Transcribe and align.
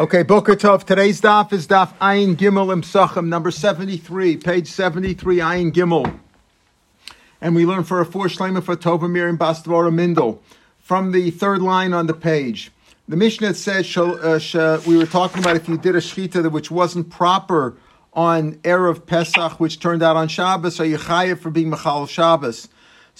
Okay, 0.00 0.22
Boker 0.22 0.56
Tov. 0.56 0.84
Today's 0.84 1.20
daf 1.20 1.52
is 1.52 1.66
daf 1.66 1.92
Ayin 1.98 2.34
Gimel 2.34 2.72
Imsachim, 2.72 3.26
number 3.26 3.50
73, 3.50 4.38
page 4.38 4.66
73, 4.66 5.40
Ayin 5.40 5.72
Gimel. 5.72 6.18
And 7.38 7.54
we 7.54 7.66
learn 7.66 7.84
for 7.84 8.00
a 8.00 8.06
four 8.06 8.28
shlema 8.28 8.62
for 8.62 8.76
Tova 8.76 9.10
Miriam 9.10 9.36
Bastvora 9.36 9.92
Mindel 9.92 10.38
from 10.78 11.12
the 11.12 11.30
third 11.30 11.60
line 11.60 11.92
on 11.92 12.06
the 12.06 12.14
page. 12.14 12.72
The 13.10 13.16
Mishnah 13.16 13.52
says 13.52 13.94
uh, 13.94 14.80
we 14.86 14.96
were 14.96 15.04
talking 15.04 15.42
about 15.42 15.56
if 15.56 15.68
you 15.68 15.76
did 15.76 15.94
a 15.94 15.98
shechita 15.98 16.50
which 16.50 16.70
wasn't 16.70 17.10
proper 17.10 17.76
on 18.14 18.54
Erev 18.62 19.04
Pesach, 19.04 19.60
which 19.60 19.80
turned 19.80 20.02
out 20.02 20.16
on 20.16 20.28
Shabbos, 20.28 20.80
are 20.80 20.86
you 20.86 20.96
chayiv 20.96 21.40
for 21.40 21.50
being 21.50 21.68
Machal 21.68 22.06
Shabbos? 22.06 22.68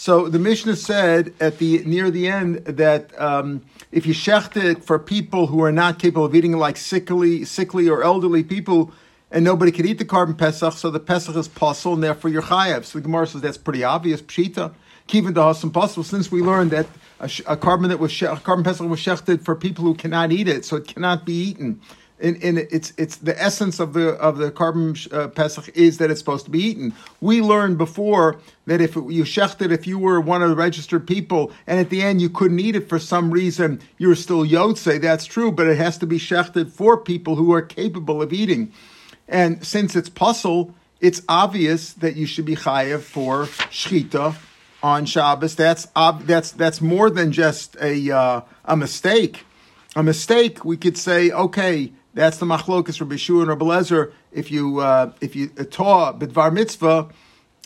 So 0.00 0.30
the 0.30 0.38
Mishnah 0.38 0.76
said 0.76 1.34
at 1.40 1.58
the 1.58 1.84
near 1.84 2.10
the 2.10 2.26
end 2.26 2.64
that 2.64 3.12
um, 3.20 3.60
if 3.92 4.06
you 4.06 4.14
shecht 4.14 4.56
it 4.56 4.82
for 4.82 4.98
people 4.98 5.48
who 5.48 5.62
are 5.62 5.70
not 5.70 5.98
capable 5.98 6.24
of 6.24 6.34
eating, 6.34 6.52
like 6.52 6.78
sickly, 6.78 7.44
sickly 7.44 7.86
or 7.86 8.02
elderly 8.02 8.42
people, 8.42 8.92
and 9.30 9.44
nobody 9.44 9.70
could 9.70 9.84
eat 9.84 9.98
the 9.98 10.06
korban 10.06 10.38
pesach, 10.38 10.72
so 10.72 10.90
the 10.90 11.00
pesach 11.00 11.36
is 11.36 11.48
pasul, 11.48 11.92
and 11.92 12.02
therefore 12.02 12.30
you're 12.30 12.40
chayav. 12.40 12.86
So 12.86 12.98
the 12.98 13.02
Gemara 13.02 13.26
says 13.26 13.42
that's 13.42 13.58
pretty 13.58 13.84
obvious. 13.84 14.22
Pshita, 14.22 14.72
kivin 15.06 15.34
dahasam 15.34 15.70
pasul. 15.70 16.02
Since 16.02 16.32
we 16.32 16.40
learned 16.40 16.70
that 16.70 16.86
a, 17.20 17.24
a 17.24 17.56
korban 17.58 17.88
that 17.88 17.98
was 17.98 18.10
a 18.22 18.36
korban 18.36 18.64
pesach 18.64 18.88
was 18.88 19.00
shechted 19.00 19.44
for 19.44 19.54
people 19.54 19.84
who 19.84 19.92
cannot 19.92 20.32
eat 20.32 20.48
it, 20.48 20.64
so 20.64 20.76
it 20.76 20.88
cannot 20.88 21.26
be 21.26 21.34
eaten 21.34 21.78
in 22.20 22.58
it's 22.70 22.92
it's 22.96 23.16
the 23.16 23.40
essence 23.40 23.80
of 23.80 23.92
the 23.94 24.10
of 24.10 24.38
the 24.38 24.50
korban 24.50 25.12
uh, 25.12 25.28
pesach 25.28 25.68
is 25.74 25.98
that 25.98 26.10
it's 26.10 26.20
supposed 26.20 26.44
to 26.44 26.50
be 26.50 26.60
eaten. 26.60 26.94
We 27.20 27.40
learned 27.40 27.78
before 27.78 28.38
that 28.66 28.80
if 28.80 28.94
you 28.94 29.24
shechted, 29.24 29.70
if 29.72 29.86
you 29.86 29.98
were 29.98 30.20
one 30.20 30.42
of 30.42 30.50
the 30.50 30.56
registered 30.56 31.06
people, 31.06 31.52
and 31.66 31.80
at 31.80 31.90
the 31.90 32.02
end 32.02 32.20
you 32.20 32.28
couldn't 32.28 32.60
eat 32.60 32.76
it 32.76 32.88
for 32.88 32.98
some 32.98 33.30
reason, 33.30 33.80
you're 33.98 34.14
still 34.14 34.44
yotze. 34.44 35.00
That's 35.00 35.24
true, 35.24 35.50
but 35.50 35.66
it 35.66 35.78
has 35.78 35.98
to 35.98 36.06
be 36.06 36.18
shechted 36.18 36.70
for 36.70 36.96
people 36.96 37.36
who 37.36 37.52
are 37.52 37.62
capable 37.62 38.20
of 38.20 38.32
eating. 38.32 38.72
And 39.26 39.64
since 39.64 39.96
it's 39.96 40.10
pasul, 40.10 40.74
it's 41.00 41.22
obvious 41.28 41.94
that 41.94 42.16
you 42.16 42.26
should 42.26 42.44
be 42.44 42.56
chayev 42.56 43.00
for 43.00 43.44
shchita 43.44 44.36
on 44.82 45.06
Shabbos. 45.06 45.54
That's 45.56 45.88
ob- 45.96 46.26
that's 46.26 46.52
that's 46.52 46.80
more 46.80 47.10
than 47.10 47.32
just 47.32 47.76
a 47.80 48.10
uh, 48.10 48.40
a 48.64 48.76
mistake. 48.76 49.44
A 49.96 50.04
mistake, 50.04 50.64
we 50.64 50.76
could 50.76 50.96
say, 50.96 51.32
okay, 51.32 51.92
that's 52.20 52.36
the 52.36 52.46
machlokas 52.46 52.98
for 52.98 53.18
Shua 53.18 53.40
and 53.40 53.48
Rabbi. 53.48 54.10
If 54.32 54.50
you 54.50 54.80
uh, 54.80 55.12
if 55.20 55.34
you 55.34 55.48
taught 55.48 56.20
bidvar 56.20 56.52
mitzvah 56.52 57.08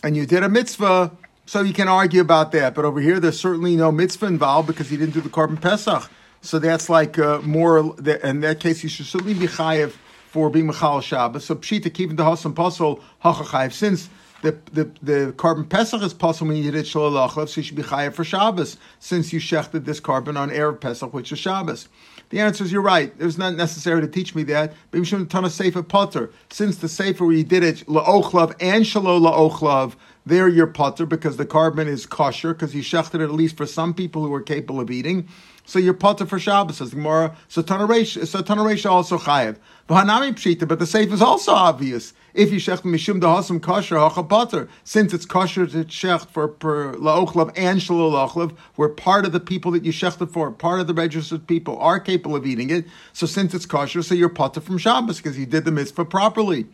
and 0.01 0.15
you 0.15 0.25
did 0.25 0.43
a 0.43 0.49
mitzvah, 0.49 1.11
so 1.45 1.61
you 1.61 1.73
can 1.73 1.89
argue 1.89 2.21
about 2.21 2.53
that. 2.53 2.73
But 2.73 2.85
over 2.85 3.01
here, 3.01 3.19
there's 3.19 3.39
certainly 3.39 3.75
no 3.75 3.91
mitzvah 3.91 4.27
involved 4.27 4.67
because 4.67 4.89
he 4.89 4.95
didn't 4.95 5.13
do 5.13 5.21
the 5.21 5.29
korban 5.29 5.61
pesach. 5.61 6.09
So 6.41 6.59
that's 6.59 6.89
like 6.89 7.19
uh, 7.19 7.41
more. 7.41 7.95
In 8.23 8.39
that 8.41 8.61
case, 8.61 8.81
you 8.81 8.89
should 8.89 9.07
certainly 9.07 9.33
be 9.33 9.47
chayiv 9.47 9.95
for 10.29 10.49
being 10.49 10.71
mechal 10.71 11.03
Shabbos. 11.03 11.43
So 11.43 11.55
pshita 11.55 11.93
keeping 11.93 12.15
the 12.15 12.23
hasam 12.23 12.53
pasol 12.53 13.01
hachachayiv 13.23 13.73
since. 13.73 14.09
The, 14.41 14.51
the, 14.73 14.83
the 15.01 15.33
korban 15.37 15.67
pesach 15.67 16.03
is 16.03 16.13
pasul 16.13 16.47
when 16.47 16.57
you 16.57 16.71
did 16.71 16.75
it 16.75 16.85
so 16.85 17.09
you 17.09 17.63
should 17.63 17.75
be 17.75 17.81
chayiv 17.81 18.13
for 18.13 18.23
Shabbos 18.23 18.77
since 18.99 19.33
you 19.33 19.39
shechted 19.39 19.85
this 19.85 19.99
korban 19.99 20.37
on 20.37 20.51
erev 20.51 20.79
pesach, 20.79 21.11
which 21.13 21.31
is 21.31 21.39
Shabbos. 21.39 21.87
The 22.35 22.41
answer 22.41 22.65
is 22.65 22.71
you're 22.73 22.81
right. 22.81 23.13
It 23.17 23.23
was 23.23 23.37
not 23.37 23.55
necessary 23.55 24.01
to 24.01 24.09
teach 24.09 24.35
me 24.35 24.43
that. 24.43 24.73
But 24.91 24.97
you 24.97 25.05
shouldn't 25.05 25.31
ton 25.31 25.45
of 25.45 25.53
sefer 25.53 25.81
potter. 25.81 26.31
Since 26.49 26.75
the 26.79 26.89
sefer 26.89 27.23
where 27.23 27.33
you 27.33 27.45
did 27.45 27.63
it 27.63 27.85
laochlav 27.87 28.55
and 28.59 28.85
shalom 28.85 29.23
laochlav, 29.23 29.95
there 30.25 30.49
your 30.49 30.67
potter 30.67 31.05
because 31.05 31.37
the 31.37 31.45
korban 31.45 31.87
is 31.87 32.05
kosher 32.05 32.53
because 32.53 32.75
you 32.75 32.81
shechted 32.81 33.21
it 33.21 33.21
at 33.21 33.31
least 33.31 33.55
for 33.55 33.65
some 33.65 33.93
people 33.93 34.25
who 34.25 34.33
are 34.33 34.41
capable 34.41 34.81
of 34.81 34.91
eating. 34.91 35.29
So 35.65 35.79
you're 35.79 35.93
potter 35.93 36.25
for 36.25 36.39
Shabbos, 36.39 36.77
says 36.77 36.91
Gemara. 36.91 37.35
So 37.47 37.61
Tanaresha 37.63 38.85
also 38.89 39.17
chayev. 39.17 39.57
V'hanami 39.89 40.33
pshita, 40.33 40.67
but 40.67 40.79
the 40.79 40.87
safe 40.87 41.11
is 41.11 41.21
also 41.21 41.51
obvious. 41.51 42.13
If 42.33 42.51
you 42.51 42.59
shecht 42.59 42.81
mishum 42.81 43.21
dahasam 43.21 43.61
kosher 43.61 43.97
hacha 43.97 44.23
potter, 44.23 44.67
since 44.83 45.13
it's 45.13 45.25
kosher 45.25 45.67
to 45.67 45.85
shecht 45.85 46.27
for 46.29 46.47
per 46.47 46.93
laochlav 46.95 47.53
and 47.55 47.79
shalolachlav, 47.79 48.55
we're 48.77 48.89
part 48.89 49.25
of 49.25 49.31
the 49.31 49.39
people 49.39 49.71
that 49.71 49.85
you 49.85 49.91
shechted 49.91 50.31
for, 50.31 50.51
part 50.51 50.79
of 50.79 50.87
the 50.87 50.93
registered 50.93 51.45
people 51.47 51.77
are 51.77 51.99
capable 51.99 52.35
of 52.35 52.45
eating 52.45 52.71
it. 52.71 52.85
So 53.13 53.25
since 53.25 53.53
it's 53.53 53.65
kosher, 53.65 54.01
so 54.01 54.15
you're 54.15 54.29
potter 54.29 54.59
from 54.59 54.77
Shabbos 54.77 55.17
because 55.17 55.37
you 55.37 55.45
did 55.45 55.65
the 55.65 55.71
mitzvah 55.71 56.05
properly. 56.05 56.65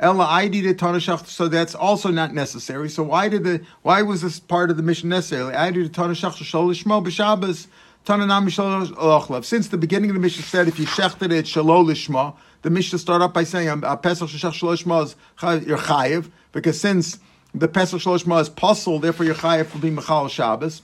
Ella 0.00 0.26
ID 0.26 0.76
so 0.78 1.48
that's 1.48 1.74
also 1.74 2.10
not 2.10 2.32
necessary. 2.32 2.88
So 2.88 3.02
why 3.02 3.28
did 3.28 3.44
the 3.44 3.62
why 3.82 4.02
was 4.02 4.22
this 4.22 4.38
part 4.38 4.70
of 4.70 4.76
the 4.76 4.82
Mishnah 4.82 5.10
necessary? 5.10 5.54
ID 5.54 5.88
tanashach 5.88 6.34
shalishmo 6.34 7.04
b'Shabbos. 7.04 7.66
Since 8.08 9.68
the 9.68 9.76
beginning 9.78 10.08
of 10.08 10.14
the 10.14 10.20
Mishnah 10.20 10.42
said 10.42 10.66
if 10.66 10.78
you 10.78 10.86
shechted 10.86 11.30
it 11.30 11.44
shalol 11.44 11.84
lishma, 11.84 12.34
the 12.62 12.70
Mishnah 12.70 12.98
start 13.00 13.20
up 13.20 13.34
by 13.34 13.44
saying 13.44 13.68
um, 13.68 13.84
a 13.84 13.98
pesach 13.98 14.30
sheshach 14.30 14.62
shalol 14.62 15.04
is 15.04 15.66
you're 15.66 15.76
chayiv 15.76 16.30
because 16.52 16.80
since 16.80 17.18
the 17.52 17.68
pesach 17.68 18.00
shalol 18.00 18.40
is 18.40 18.48
pasul, 18.48 18.98
therefore 18.98 19.26
you're 19.26 19.34
chayiv 19.34 19.66
for 19.66 19.76
being 19.76 19.94
mechal 19.94 20.30
Shabbos, 20.30 20.80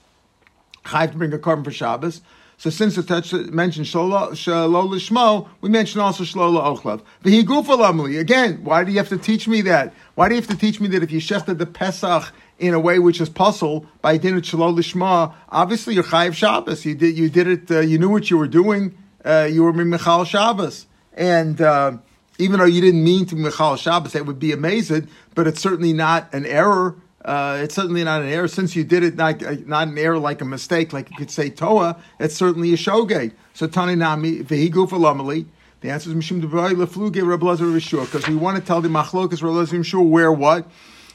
chayiv 0.84 1.12
to 1.12 1.16
bring 1.16 1.32
a 1.32 1.38
korban 1.38 1.64
for 1.64 1.70
Shabbos. 1.70 2.20
So 2.58 2.68
since 2.68 2.98
it 2.98 3.08
mentioned 3.52 3.86
Shalol 3.86 4.30
Lishmo, 4.32 5.48
we 5.62 5.70
mentioned 5.70 6.02
also 6.02 6.24
Shalol 6.24 6.60
Ochlav. 6.62 7.02
V'higufa 7.24 8.20
Again, 8.20 8.62
why 8.62 8.84
do 8.84 8.92
you 8.92 8.98
have 8.98 9.08
to 9.08 9.18
teach 9.18 9.48
me 9.48 9.62
that? 9.62 9.94
Why 10.14 10.28
do 10.28 10.34
you 10.34 10.40
have 10.42 10.50
to 10.50 10.56
teach 10.56 10.80
me 10.80 10.88
that 10.88 11.02
if 11.02 11.10
you 11.10 11.20
shechted 11.20 11.58
the 11.58 11.66
Pesach 11.66 12.32
in 12.58 12.74
a 12.74 12.80
way 12.80 12.98
which 12.98 13.20
is 13.20 13.28
pasul 13.28 13.86
by 14.00 14.16
dinner 14.16 14.40
Shalol 14.40 14.76
Lishma, 14.76 15.34
obviously 15.48 15.94
you're 15.94 16.04
Chayiv 16.04 16.34
Shabbos. 16.34 16.84
You 16.84 16.94
did, 16.94 17.16
you 17.16 17.28
did 17.28 17.46
it, 17.46 17.70
uh, 17.70 17.80
you 17.80 17.98
knew 17.98 18.08
what 18.08 18.30
you 18.30 18.38
were 18.38 18.48
doing. 18.48 18.96
Uh, 19.24 19.48
you 19.50 19.62
were 19.62 19.72
Michal 19.72 20.24
Shabbos. 20.24 20.86
And, 21.14 21.60
uh, 21.60 21.98
even 22.38 22.58
though 22.58 22.66
you 22.66 22.80
didn't 22.80 23.04
mean 23.04 23.26
to 23.26 23.36
Michal 23.36 23.76
Shabbos, 23.76 24.12
that 24.12 24.26
would 24.26 24.40
be 24.40 24.52
amazing, 24.52 25.08
but 25.34 25.46
it's 25.46 25.60
certainly 25.60 25.92
not 25.92 26.34
an 26.34 26.44
error 26.44 26.96
uh, 27.24 27.58
it's 27.62 27.74
certainly 27.74 28.04
not 28.04 28.20
an 28.20 28.28
error. 28.28 28.48
Since 28.48 28.76
you 28.76 28.84
did 28.84 29.02
it 29.02 29.16
not, 29.16 29.42
uh, 29.42 29.56
not 29.64 29.88
an 29.88 29.96
error 29.96 30.18
like 30.18 30.42
a 30.42 30.44
mistake, 30.44 30.92
like 30.92 31.10
you 31.10 31.16
could 31.16 31.30
say 31.30 31.48
Toa, 31.48 31.96
it's 32.20 32.34
certainly 32.34 32.74
a 32.74 32.76
shogate. 32.76 33.32
So 33.54 33.66
Tani 33.66 33.94
Nami, 33.94 34.40
Vehigu 34.40 34.88
Falamali. 34.88 35.46
The 35.80 35.90
answer 35.90 36.10
is 36.10 36.16
Mishum 36.16 36.42
Devai 36.42 36.72
Lefluge 36.72 37.16
Rablazer 37.16 37.72
Rishur, 37.72 38.04
because 38.04 38.28
we 38.28 38.36
want 38.36 38.58
to 38.58 38.64
tell 38.64 38.80
the 38.80 38.88
Machlokas 38.88 39.40
Rablazer 39.40 39.78
Rishur 39.78 40.06
where 40.06 40.32
what? 40.32 40.70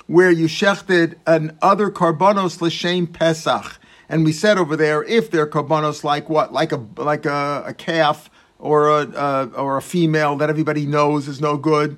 Where 0.09 0.31
you 0.31 0.47
shechted 0.47 1.15
an 1.27 1.57
other 1.61 1.91
karbanos 1.91 2.61
l'shem 2.61 3.07
Pesach. 3.07 3.79
And 4.09 4.25
we 4.25 4.31
said 4.31 4.57
over 4.57 4.75
there, 4.75 5.03
if 5.03 5.29
they're 5.29 5.45
karbanos 5.45 6.03
like 6.03 6.29
what? 6.29 6.51
Like 6.51 6.71
a 6.71 6.83
like 6.97 7.25
a, 7.25 7.63
a 7.67 7.73
calf 7.73 8.29
or 8.57 8.89
a, 8.89 9.07
a 9.07 9.45
or 9.55 9.77
a 9.77 9.81
female 9.81 10.35
that 10.37 10.49
everybody 10.49 10.85
knows 10.87 11.27
is 11.27 11.39
no 11.39 11.57
good 11.57 11.97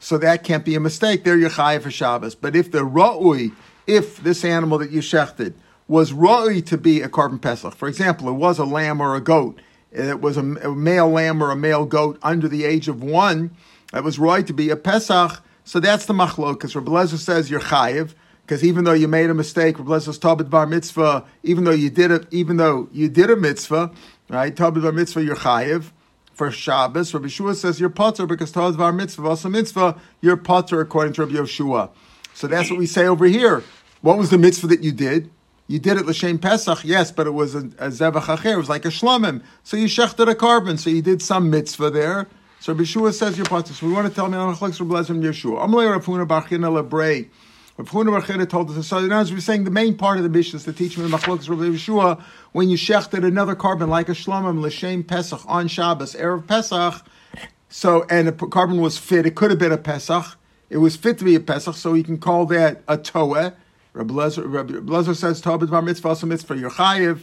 so 0.00 0.16
that 0.18 0.42
can't 0.42 0.64
be 0.64 0.74
a 0.74 0.80
mistake. 0.80 1.22
There 1.24 1.36
you're 1.36 1.50
chayiv 1.50 1.82
for 1.82 1.90
Shabbos. 1.90 2.34
But 2.34 2.56
if 2.56 2.72
the 2.72 2.80
ra'ui, 2.80 3.52
if 3.86 4.16
this 4.16 4.44
animal 4.44 4.78
that 4.78 4.90
you 4.90 5.00
shechted 5.00 5.52
was 5.86 6.12
ra'ui 6.12 6.64
to 6.66 6.78
be 6.78 7.02
a 7.02 7.08
korban 7.08 7.40
pesach, 7.40 7.74
for 7.74 7.86
example, 7.86 8.28
it 8.28 8.32
was 8.32 8.58
a 8.58 8.64
lamb 8.64 9.00
or 9.00 9.14
a 9.14 9.20
goat, 9.20 9.60
it 9.92 10.20
was 10.20 10.36
a, 10.36 10.42
male 10.42 11.08
lamb 11.08 11.42
or 11.42 11.50
a 11.50 11.56
male 11.56 11.84
goat 11.84 12.18
under 12.22 12.48
the 12.48 12.64
age 12.64 12.88
of 12.88 13.02
one, 13.02 13.50
that 13.92 14.02
was 14.02 14.18
right 14.18 14.46
to 14.46 14.54
be 14.54 14.70
a 14.70 14.76
pesach. 14.76 15.42
So 15.64 15.80
that's 15.80 16.06
the 16.06 16.14
machlok. 16.14 16.54
Because 16.54 16.74
Rabbi 16.74 16.90
Lezer 16.90 17.18
says 17.18 17.50
you're 17.50 17.60
chayiv. 17.60 18.14
Because 18.42 18.64
even 18.64 18.84
though 18.84 18.92
you 18.92 19.06
made 19.06 19.30
a 19.30 19.34
mistake, 19.34 19.78
Rabbi 19.78 19.92
Lezer's 19.92 20.18
tabit 20.18 20.50
bar 20.50 20.66
mitzvah, 20.66 21.24
even 21.42 21.64
though 21.64 21.70
you 21.70 21.88
did 21.90 22.10
it, 22.10 22.26
even 22.30 22.56
though 22.56 22.88
you 22.92 23.08
did 23.08 23.30
a 23.30 23.36
mitzvah, 23.36 23.92
right? 24.28 24.54
Tabit 24.54 24.82
bar 24.82 24.92
mitzvah, 24.92 25.22
you're 25.22 25.36
chayiv 25.36 25.92
for 26.32 26.50
Shabbos. 26.50 27.12
Rabbi 27.12 27.26
Yeshua 27.26 27.54
says 27.54 27.78
you're 27.78 27.90
potter 27.90 28.26
because 28.26 28.50
Taz 28.50 28.76
bar 28.76 28.92
Mitzvah, 28.92 29.28
also 29.28 29.50
Mitzvah, 29.50 30.00
you're 30.22 30.38
potter 30.38 30.80
according 30.80 31.12
to 31.12 31.26
Rabbi 31.26 31.34
Yeshua. 31.34 31.90
So 32.32 32.46
that's 32.46 32.70
what 32.70 32.78
we 32.78 32.86
say 32.86 33.06
over 33.06 33.26
here. 33.26 33.62
What 34.00 34.16
was 34.16 34.30
the 34.30 34.38
mitzvah 34.38 34.68
that 34.68 34.80
you 34.80 34.92
did? 34.92 35.30
You 35.66 35.78
did 35.78 35.98
it 35.98 36.06
l'shem 36.06 36.38
Pesach, 36.38 36.82
yes, 36.82 37.12
but 37.12 37.26
it 37.26 37.32
was 37.32 37.54
a, 37.54 37.58
a 37.58 37.88
zevach 37.90 38.22
acher. 38.22 38.54
It 38.54 38.56
was 38.56 38.70
like 38.70 38.86
a 38.86 38.88
shlomim. 38.88 39.42
So 39.62 39.76
you 39.76 39.86
shechted 39.86 40.30
a 40.30 40.34
korban. 40.34 40.78
So 40.78 40.88
you 40.88 41.02
did 41.02 41.20
some 41.20 41.50
mitzvah 41.50 41.90
there. 41.90 42.26
So 42.60 42.74
Yeshua 42.74 43.14
says 43.14 43.38
potter. 43.48 43.72
So 43.72 43.86
we 43.86 43.92
want 43.94 44.06
to 44.06 44.14
tell 44.14 44.28
me 44.28 44.36
on 44.36 44.54
Lezer 44.54 45.10
and 45.10 45.24
Yeshua. 45.24 45.66
Amalei 45.66 45.98
Rafuna 45.98 46.28
Bachina 46.28 46.70
Lebrei. 46.70 47.26
Rav 47.78 47.88
Huna 47.88 48.20
Barcheda 48.20 48.46
told 48.46 48.70
us. 48.70 48.86
So 48.86 49.00
now, 49.06 49.20
as 49.20 49.32
we're 49.32 49.40
saying, 49.40 49.64
the 49.64 49.70
main 49.70 49.96
part 49.96 50.18
of 50.18 50.24
the 50.24 50.28
Mishnah 50.28 50.58
is 50.58 50.64
to 50.64 50.72
teach 50.74 50.98
me 50.98 51.08
Machlokas 51.08 51.48
Rabbi 51.48 51.62
Yeshua 51.62 52.22
when 52.52 52.68
you 52.68 52.76
shechted 52.76 53.24
another 53.24 53.56
korban 53.56 53.88
like 53.88 54.10
a 54.10 54.12
shlomim 54.12 54.60
l'shem 54.60 55.02
Pesach 55.02 55.40
on 55.46 55.68
Shabbos 55.68 56.14
erev 56.14 56.46
Pesach. 56.46 57.02
So 57.70 58.04
and 58.10 58.28
the 58.28 58.32
korban 58.32 58.78
was 58.78 58.98
fit. 58.98 59.24
It 59.24 59.36
could 59.36 59.48
have 59.48 59.58
been 59.58 59.72
a 59.72 59.78
Pesach. 59.78 60.36
It 60.68 60.76
was 60.76 60.96
fit 60.96 61.16
to 61.16 61.24
be 61.24 61.34
a 61.34 61.40
Pesach, 61.40 61.76
so 61.76 61.94
you 61.94 62.04
can 62.04 62.18
call 62.18 62.44
that 62.46 62.82
a 62.86 62.98
toeh. 62.98 63.54
Rabbi 63.94 64.12
Lezer, 64.12 65.16
says 65.16 65.40
Toah 65.40 65.66
bar 65.66 65.80
mitzvah 65.80 66.08
also 66.08 66.26
mitzvah. 66.26 66.58
You're 66.58 66.70
chayiv. 66.70 67.22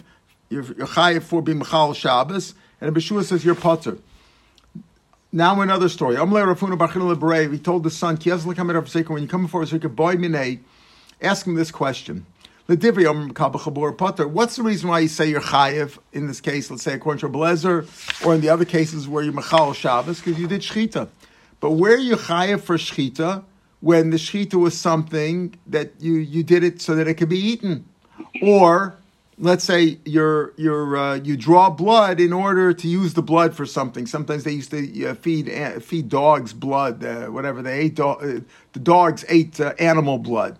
You're, 0.49 0.63
chayiv 0.63 1.21
for 1.21 1.43
being 1.43 1.59
mechal 1.59 1.95
Shabbos, 1.95 2.55
and 2.81 2.95
Yeshua 2.95 3.23
says 3.23 3.45
you're 3.45 3.53
potter. 3.53 3.99
Now 5.31 5.59
another 5.61 5.89
story. 5.89 6.15
He 6.15 6.21
told 7.59 7.83
the 7.83 7.91
son, 7.91 8.17
when 8.17 9.23
you 9.23 9.27
come 9.27 9.43
before 9.43 9.63
Zika, 9.63 9.93
boy 9.93 10.15
mine, 10.15 10.63
ask 11.21 11.45
him 11.45 11.55
this 11.55 11.71
question. 11.71 12.25
What's 12.67 12.81
the 12.81 14.61
reason 14.63 14.89
why 14.89 14.99
you 14.99 15.07
say 15.07 15.29
you're 15.29 15.39
chayiv 15.39 15.97
in 16.11 16.27
this 16.27 16.41
case? 16.41 16.69
Let's 16.69 16.83
say 16.83 16.93
according 16.93 17.21
to 17.21 17.29
Blazer, 17.29 17.85
or 18.25 18.35
in 18.35 18.41
the 18.41 18.49
other 18.49 18.65
cases 18.65 19.07
where 19.07 19.23
you're 19.23 19.31
machal 19.33 19.73
Shabbos 19.73 20.19
because 20.19 20.37
you 20.39 20.47
did 20.47 20.61
shchita. 20.61 21.07
But 21.59 21.71
where 21.71 21.97
you 21.97 22.15
chayiv 22.15 22.61
for 22.61 22.77
shchita 22.77 23.43
when 23.79 24.09
the 24.09 24.17
shchita 24.17 24.55
was 24.55 24.77
something 24.77 25.55
that 25.67 25.93
you 25.99 26.15
you 26.15 26.43
did 26.43 26.63
it 26.63 26.81
so 26.81 26.95
that 26.95 27.07
it 27.07 27.13
could 27.13 27.29
be 27.29 27.39
eaten, 27.39 27.85
or 28.41 28.97
let's 29.39 29.63
say 29.63 29.99
you're, 30.03 30.53
you're, 30.57 30.97
uh, 30.97 31.15
you 31.15 31.37
draw 31.37 31.69
blood 31.69 32.19
in 32.19 32.33
order 32.33 32.73
to 32.73 32.87
use 32.87 33.13
the 33.13 33.21
blood 33.21 33.55
for 33.55 33.65
something. 33.65 34.07
Sometimes 34.07 34.43
they 34.43 34.51
used 34.51 34.71
to 34.71 35.05
uh, 35.05 35.13
feed 35.13 35.49
uh, 35.49 35.79
feed 35.79 36.09
dogs 36.09 36.53
blood, 36.53 37.03
uh, 37.03 37.27
whatever 37.27 37.61
they 37.61 37.79
ate. 37.79 37.95
Do- 37.95 38.07
uh, 38.07 38.39
the 38.73 38.79
dogs 38.79 39.25
ate 39.29 39.59
uh, 39.59 39.73
animal 39.79 40.17
blood. 40.17 40.57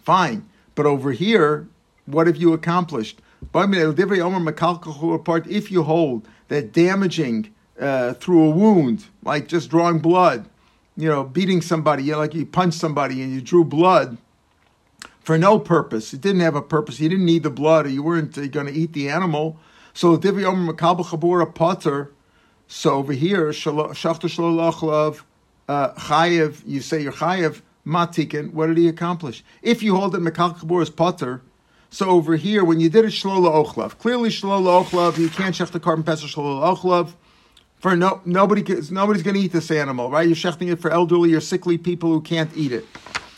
Fine, 0.00 0.48
but 0.74 0.86
over 0.86 1.12
here, 1.12 1.68
what 2.06 2.26
have 2.26 2.36
you 2.36 2.52
accomplished? 2.52 3.20
If 3.54 5.70
you 5.70 5.82
hold 5.82 6.28
that 6.48 6.72
damaging 6.72 7.54
through 7.76 8.44
a 8.44 8.50
wound, 8.50 9.04
like 9.22 9.48
just 9.48 9.70
drawing 9.70 9.98
blood, 9.98 10.48
you 10.96 11.08
know, 11.08 11.24
beating 11.24 11.60
somebody, 11.60 12.04
you 12.04 12.12
know, 12.12 12.18
like 12.18 12.34
you 12.34 12.46
punched 12.46 12.78
somebody 12.78 13.22
and 13.22 13.32
you 13.32 13.40
drew 13.40 13.64
blood 13.64 14.16
for 15.22 15.38
no 15.38 15.58
purpose. 15.58 16.12
It 16.12 16.20
didn't 16.20 16.40
have 16.40 16.54
a 16.54 16.62
purpose. 16.62 17.00
You 17.00 17.08
didn't 17.08 17.24
need 17.24 17.42
the 17.42 17.50
blood, 17.50 17.86
or 17.86 17.90
you 17.90 18.02
weren't 18.02 18.34
going 18.52 18.66
to 18.66 18.72
eat 18.72 18.92
the 18.92 19.08
animal. 19.08 19.58
So 19.94 20.16
divi 20.16 20.44
omer 20.44 20.72
makabel 20.72 21.04
chabura 21.04 21.52
potter. 21.54 22.10
So 22.66 22.94
over 22.94 23.12
here, 23.12 23.50
shachta 23.50 23.94
shalolachlav 23.94 25.22
uh, 25.68 25.92
chayev. 25.94 26.62
You 26.66 26.80
say 26.80 27.02
you're 27.02 27.12
chayev 27.12 27.62
matikin. 27.86 28.52
What 28.52 28.66
did 28.68 28.78
he 28.78 28.88
accomplish? 28.88 29.44
If 29.62 29.82
you 29.82 29.96
hold 29.96 30.14
it 30.14 30.20
makabel 30.20 30.58
chabura 30.58 30.82
is 30.82 30.90
potter. 30.90 31.42
So 31.90 32.08
over 32.08 32.36
here, 32.36 32.64
when 32.64 32.80
you 32.80 32.88
did 32.88 33.04
it 33.04 33.08
shlola 33.08 33.66
ochlav, 33.66 33.98
clearly 33.98 34.30
shlola 34.30 34.82
ochlav, 34.82 35.18
you 35.18 35.28
can't 35.28 35.54
shech 35.54 35.72
the 35.72 35.80
korban 35.80 36.06
pesach 36.06 36.30
shlola 36.30 36.74
ochlav. 36.74 37.12
For 37.76 37.94
no, 37.96 38.22
nobody, 38.24 38.62
nobody's 38.90 39.22
going 39.22 39.34
to 39.34 39.40
eat 39.40 39.52
this 39.52 39.70
animal, 39.70 40.08
right? 40.08 40.26
You're 40.26 40.36
shechting 40.36 40.72
it 40.72 40.76
for 40.76 40.90
elderly 40.90 41.34
or 41.34 41.40
sickly 41.40 41.76
people 41.76 42.10
who 42.10 42.22
can't 42.22 42.50
eat 42.56 42.72
it. 42.72 42.86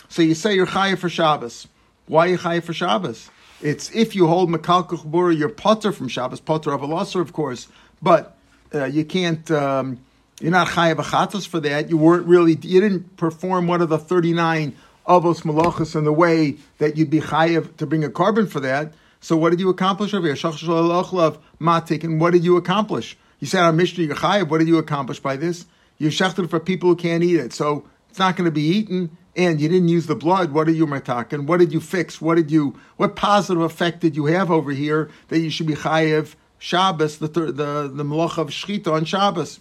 So 0.09 0.23
you 0.23 0.35
say 0.35 0.55
you're 0.55 0.67
chayiv 0.67 0.99
for 0.99 1.09
Shabbos. 1.09 1.67
Why 2.06 2.27
are 2.27 2.31
you 2.31 2.39
chayiv 2.39 2.65
for 2.65 2.75
Shabbos? 2.75 3.31
It's 3.62 3.91
if 3.95 4.15
you 4.15 4.27
hold 4.27 4.51
Makal 4.51 4.87
Kuchbura, 4.87 5.37
you're 5.37 5.49
potter 5.49 5.91
from 5.91 6.09
Shabbos, 6.09 6.39
potter 6.39 6.73
of 6.73 6.83
Alasar, 6.83 7.21
of 7.21 7.33
course, 7.33 7.69
but 8.03 8.37
uh, 8.75 8.85
you 8.85 9.06
can't, 9.06 9.51
um, 9.51 9.99
you're 10.39 10.51
not 10.51 10.69
chayiv 10.69 10.97
achatos 10.97 11.49
for 11.49 11.61
that. 11.61 11.89
You 11.89 11.97
weren't 11.97 12.27
really, 12.27 12.59
you 12.61 12.81
didn't 12.81 13.17
perform 13.17 13.67
one 13.67 13.81
of 13.81 13.89
the 13.89 13.99
39 13.99 14.77
avos 15.06 15.43
malachas 15.43 15.97
in 15.97 16.05
the 16.05 16.12
way 16.12 16.56
that 16.79 16.99
you'd 16.99 17.09
be 17.09 17.21
chayiv 17.21 17.75
to 17.79 17.87
bring 17.87 18.05
a 18.05 18.11
korban 18.11 18.50
for 18.50 18.61
that. 18.61 18.93
So 19.21 19.35
what 19.37 19.50
did 19.50 19.61
you 19.61 19.71
accomplish 19.71 20.12
over 20.12 20.27
here? 20.27 20.37
Matik, 20.37 22.05
and 22.05 22.21
what 22.21 22.33
did 22.35 22.45
you 22.45 22.59
accomplish? 22.59 23.17
You 23.41 23.47
said 23.47 23.62
on 23.62 23.77
Mishnah 23.77 24.05
you're 24.05 24.17
chayiv. 24.17 24.49
What 24.50 24.59
did 24.59 24.69
you 24.69 24.77
accomplish 24.77 25.21
by 25.21 25.37
this? 25.37 25.65
You're 25.97 26.11
shechted 26.11 26.50
for 26.50 26.61
people 26.61 26.91
who 26.91 26.97
can't 26.97 27.25
eat 27.25 27.37
it, 27.37 27.55
so 27.55 27.87
it's 28.11 28.19
not 28.19 28.37
going 28.37 28.45
to 28.45 28.50
be 28.50 28.62
eaten 28.62 29.17
and 29.37 29.61
you 29.61 29.69
didn't 29.69 29.89
use 29.89 30.07
the 30.07 30.15
blood, 30.15 30.53
what 30.53 30.69
are 30.69 30.73
you 30.73 30.87
matakin? 30.87 31.47
What 31.47 31.59
did 31.59 31.73
you 31.73 31.81
fix? 31.81 32.21
What 32.21 32.37
did 32.37 32.51
you? 32.51 32.79
What 32.97 33.17
positive 33.17 33.63
effect 33.63 34.01
did 34.01 34.17
you 34.17 34.27
have 34.27 34.51
over 34.51 34.71
here 34.71 35.11
that 35.29 35.41
you 35.41 35.51
should 35.51 35.67
be 35.67 35.75
chayev 35.75 36.35
Shabbos, 36.59 37.19
the 37.19 37.29
the 37.29 37.91
the 37.93 38.05
malach 38.05 38.39
of 38.39 38.49
shchita 38.49 38.93
on 38.93 39.05
Shabbos? 39.05 39.61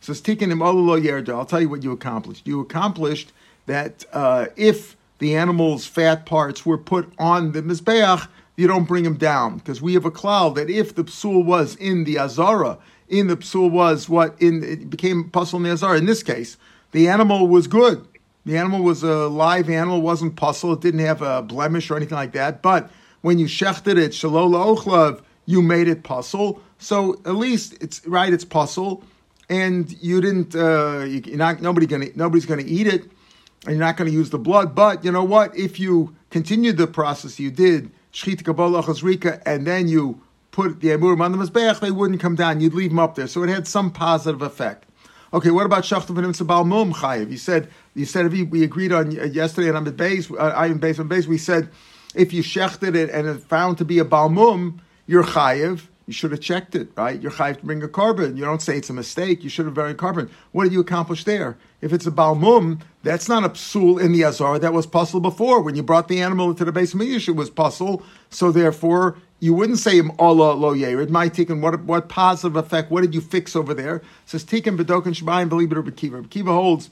So 0.00 0.10
it's 0.10 0.20
tikkun 0.20 0.50
him 0.50 0.62
all 0.62 0.74
yerda. 0.74 1.30
I'll 1.30 1.46
tell 1.46 1.60
you 1.60 1.68
what 1.68 1.84
you 1.84 1.92
accomplished. 1.92 2.46
You 2.46 2.60
accomplished 2.60 3.32
that 3.66 4.04
uh, 4.12 4.46
if 4.56 4.96
the 5.18 5.36
animal's 5.36 5.86
fat 5.86 6.26
parts 6.26 6.66
were 6.66 6.76
put 6.76 7.12
on 7.18 7.52
the 7.52 7.62
mizbeach, 7.62 8.26
you 8.56 8.66
don't 8.66 8.88
bring 8.88 9.04
them 9.04 9.16
down 9.16 9.58
because 9.58 9.80
we 9.80 9.94
have 9.94 10.04
a 10.04 10.10
cloud 10.10 10.56
that 10.56 10.68
if 10.68 10.94
the 10.96 11.04
psul 11.04 11.44
was 11.44 11.76
in 11.76 12.04
the 12.04 12.18
azara, 12.18 12.78
in 13.08 13.28
the 13.28 13.36
psul 13.36 13.70
was 13.70 14.08
what 14.08 14.34
in 14.42 14.64
it 14.64 14.90
became 14.90 15.30
pasul 15.30 15.58
in 15.58 15.62
the 15.62 15.70
azara. 15.70 15.98
In 15.98 16.06
this 16.06 16.24
case, 16.24 16.56
the 16.90 17.08
animal 17.08 17.46
was 17.46 17.68
good 17.68 18.06
the 18.44 18.56
animal 18.56 18.82
was 18.82 19.02
a 19.02 19.28
live 19.28 19.70
animal, 19.70 20.02
wasn't 20.02 20.36
pasul, 20.36 20.72
it 20.72 20.80
didn't 20.80 21.00
have 21.00 21.22
a 21.22 21.42
blemish 21.42 21.90
or 21.90 21.96
anything 21.96 22.16
like 22.16 22.32
that. 22.32 22.62
But 22.62 22.90
when 23.20 23.38
you 23.38 23.46
shechted 23.46 23.98
it, 23.98 24.12
shalol 24.12 24.52
ochlav, 24.52 25.22
you 25.46 25.62
made 25.62 25.88
it 25.88 26.02
pasul. 26.02 26.60
So 26.78 27.20
at 27.24 27.36
least 27.36 27.76
it's 27.80 28.04
right, 28.06 28.32
it's 28.32 28.44
pasul, 28.44 29.02
and 29.48 29.90
you 30.02 30.20
didn't. 30.20 30.54
Uh, 30.54 31.04
you're 31.04 31.36
not 31.36 31.62
nobody 31.62 31.86
gonna 31.86 32.06
nobody's 32.14 32.46
gonna 32.46 32.64
eat 32.66 32.86
it, 32.86 33.02
and 33.64 33.76
you're 33.76 33.86
not 33.86 33.96
gonna 33.96 34.10
use 34.10 34.30
the 34.30 34.38
blood. 34.38 34.74
But 34.74 35.04
you 35.04 35.12
know 35.12 35.24
what? 35.24 35.56
If 35.56 35.78
you 35.78 36.14
continued 36.30 36.78
the 36.78 36.86
process 36.86 37.38
you 37.38 37.50
did 37.50 37.90
shchit 38.12 38.44
kabbalah 38.44 38.84
rika, 39.02 39.40
and 39.48 39.66
then 39.66 39.88
you 39.88 40.20
put 40.50 40.80
the 40.80 40.88
emurim 40.88 41.20
on 41.20 41.32
the 41.32 41.38
mizbeach, 41.38 41.80
they 41.80 41.90
wouldn't 41.90 42.20
come 42.20 42.34
down. 42.34 42.60
You'd 42.60 42.74
leave 42.74 42.90
them 42.90 42.98
up 42.98 43.14
there, 43.14 43.26
so 43.26 43.42
it 43.42 43.48
had 43.48 43.66
some 43.66 43.90
positive 43.90 44.42
effect. 44.42 44.86
Okay, 45.34 45.50
what 45.50 45.64
about 45.64 45.84
shachtav 45.84 46.18
and 46.18 46.34
Sabal 46.34 46.66
Mum 46.66 46.92
Chayiv? 46.92 47.30
You 47.30 47.38
said 47.38 47.70
you 47.94 48.04
said 48.04 48.26
if 48.26 48.50
we 48.50 48.62
agreed 48.62 48.92
on 48.92 49.18
uh, 49.18 49.24
yesterday 49.24 49.70
on 49.70 49.84
the 49.84 49.90
base, 49.90 50.30
uh, 50.30 50.34
I 50.34 50.66
am 50.66 50.76
based 50.76 51.00
on 51.00 51.08
base. 51.08 51.26
We 51.26 51.38
said 51.38 51.70
if 52.14 52.34
you 52.34 52.42
shechted 52.42 52.94
it 52.94 53.08
and 53.08 53.26
it 53.26 53.42
found 53.42 53.78
to 53.78 53.84
be 53.86 53.98
a 53.98 54.04
balmum, 54.04 54.80
you're 55.06 55.24
chayiv. 55.24 55.86
You 56.06 56.12
should 56.12 56.32
have 56.32 56.40
checked 56.40 56.74
it, 56.74 56.88
right? 56.96 57.18
You're 57.18 57.30
chayiv 57.30 57.60
to 57.60 57.64
bring 57.64 57.82
a 57.82 57.88
korban. 57.88 58.36
You 58.36 58.44
don't 58.44 58.60
say 58.60 58.76
it's 58.76 58.90
a 58.90 58.92
mistake. 58.92 59.42
You 59.42 59.48
should 59.48 59.64
have 59.64 59.74
very 59.74 59.94
korban. 59.94 60.28
What 60.50 60.64
did 60.64 60.74
you 60.74 60.80
accomplish 60.80 61.24
there? 61.24 61.56
If 61.80 61.94
it's 61.94 62.06
a 62.06 62.10
balmum, 62.10 62.82
that's 63.02 63.26
not 63.26 63.42
a 63.42 63.48
psul 63.48 64.02
in 64.02 64.12
the 64.12 64.24
azar. 64.24 64.58
That 64.58 64.74
was 64.74 64.86
pasul 64.86 65.22
before. 65.22 65.62
When 65.62 65.76
you 65.76 65.82
brought 65.82 66.08
the 66.08 66.20
animal 66.20 66.50
into 66.50 66.66
the 66.66 66.72
base 66.72 66.92
of 66.92 67.00
it 67.00 67.36
was 67.36 67.48
pasul. 67.48 68.02
So 68.28 68.52
therefore, 68.52 69.16
you 69.42 69.52
wouldn't 69.52 69.80
say 69.80 70.00
Allah 70.20 70.52
lo 70.52 70.72
yerid. 70.72 71.10
My 71.10 71.28
tikkun, 71.28 71.60
what 71.60 71.82
what 71.82 72.08
positive 72.08 72.54
effect? 72.54 72.92
What 72.92 73.00
did 73.00 73.12
you 73.12 73.20
fix 73.20 73.56
over 73.56 73.74
there? 73.74 73.96
It 73.96 74.04
says 74.24 74.44
tikkun 74.44 74.78
bedokin 74.78 75.20
shabayim 75.20 75.48
believe 75.48 75.72
it 75.72 75.78
or 75.78 75.82
bekiva. 75.82 76.24
Bekiva 76.24 76.54
holds 76.54 76.90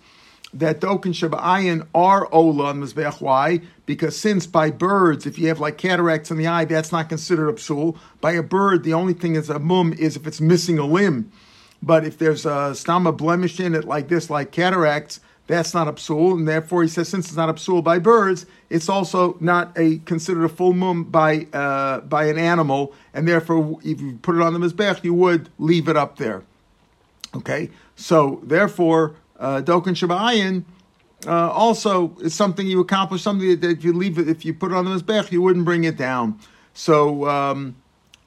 that 0.52 0.80
dokin 0.80 1.14
shabayin 1.14 1.86
are 1.94 2.28
ola 2.34 2.70
on 2.70 2.80
mizbeach. 2.80 3.20
Why? 3.20 3.60
Because 3.86 4.18
since 4.18 4.48
by 4.48 4.72
birds, 4.72 5.26
if 5.26 5.38
you 5.38 5.46
have 5.46 5.60
like 5.60 5.78
cataracts 5.78 6.32
in 6.32 6.38
the 6.38 6.48
eye, 6.48 6.64
that's 6.64 6.90
not 6.90 7.08
considered 7.08 7.50
a 7.50 7.52
psul. 7.52 7.96
By 8.20 8.32
a 8.32 8.42
bird, 8.42 8.82
the 8.82 8.94
only 8.94 9.14
thing 9.14 9.36
is 9.36 9.48
a 9.48 9.60
mum 9.60 9.92
is 9.92 10.16
if 10.16 10.26
it's 10.26 10.40
missing 10.40 10.76
a 10.76 10.84
limb. 10.84 11.30
But 11.80 12.04
if 12.04 12.18
there's 12.18 12.44
a 12.44 12.74
stama 12.74 13.16
blemish 13.16 13.60
in 13.60 13.76
it 13.76 13.84
like 13.84 14.08
this, 14.08 14.28
like 14.28 14.50
cataracts, 14.50 15.20
that's 15.50 15.74
not 15.74 15.88
a 15.88 15.92
psul, 15.92 16.32
and 16.32 16.46
therefore 16.46 16.82
he 16.82 16.88
says 16.88 17.08
since 17.08 17.26
it's 17.26 17.36
not 17.36 17.48
a 17.48 17.54
psul 17.54 17.82
by 17.82 17.98
birds, 17.98 18.46
it's 18.70 18.88
also 18.88 19.36
not 19.40 19.76
a 19.76 19.98
considered 19.98 20.44
a 20.44 20.48
full 20.48 20.72
moon 20.72 21.02
by 21.02 21.46
uh, 21.52 22.00
by 22.00 22.26
an 22.26 22.38
animal, 22.38 22.94
and 23.12 23.26
therefore 23.26 23.78
if 23.82 24.00
you 24.00 24.18
put 24.22 24.36
it 24.36 24.42
on 24.42 24.52
the 24.52 24.60
mizbech, 24.60 25.02
you 25.02 25.12
would 25.12 25.48
leave 25.58 25.88
it 25.88 25.96
up 25.96 26.18
there. 26.18 26.44
Okay, 27.34 27.70
so 27.96 28.40
therefore 28.44 29.16
uh, 29.38 29.60
doken 29.60 29.94
shabayin 29.94 30.64
uh, 31.26 31.50
also 31.50 32.16
is 32.20 32.34
something 32.34 32.66
you 32.66 32.80
accomplish 32.80 33.22
something 33.22 33.60
that 33.60 33.70
if 33.70 33.84
you 33.84 33.92
leave 33.92 34.18
it 34.18 34.28
if 34.28 34.44
you 34.44 34.54
put 34.54 34.70
it 34.70 34.74
on 34.76 34.84
the 34.84 34.90
mizbech, 34.92 35.32
you 35.32 35.42
wouldn't 35.42 35.64
bring 35.64 35.84
it 35.84 35.96
down. 35.96 36.38
So. 36.74 37.28
Um, 37.28 37.76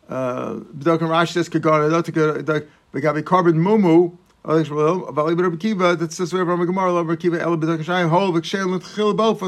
uh, 0.10 0.56
Rashi 0.56 1.32
says, 1.32 1.50
"Begabi 1.50 3.24
korban 3.24 3.56
mumu." 3.56 4.18
That 4.46 6.08
says 6.12 6.34
we 6.34 6.40
have 6.40 6.48
Rama 6.48 6.66
Gemara, 6.66 7.18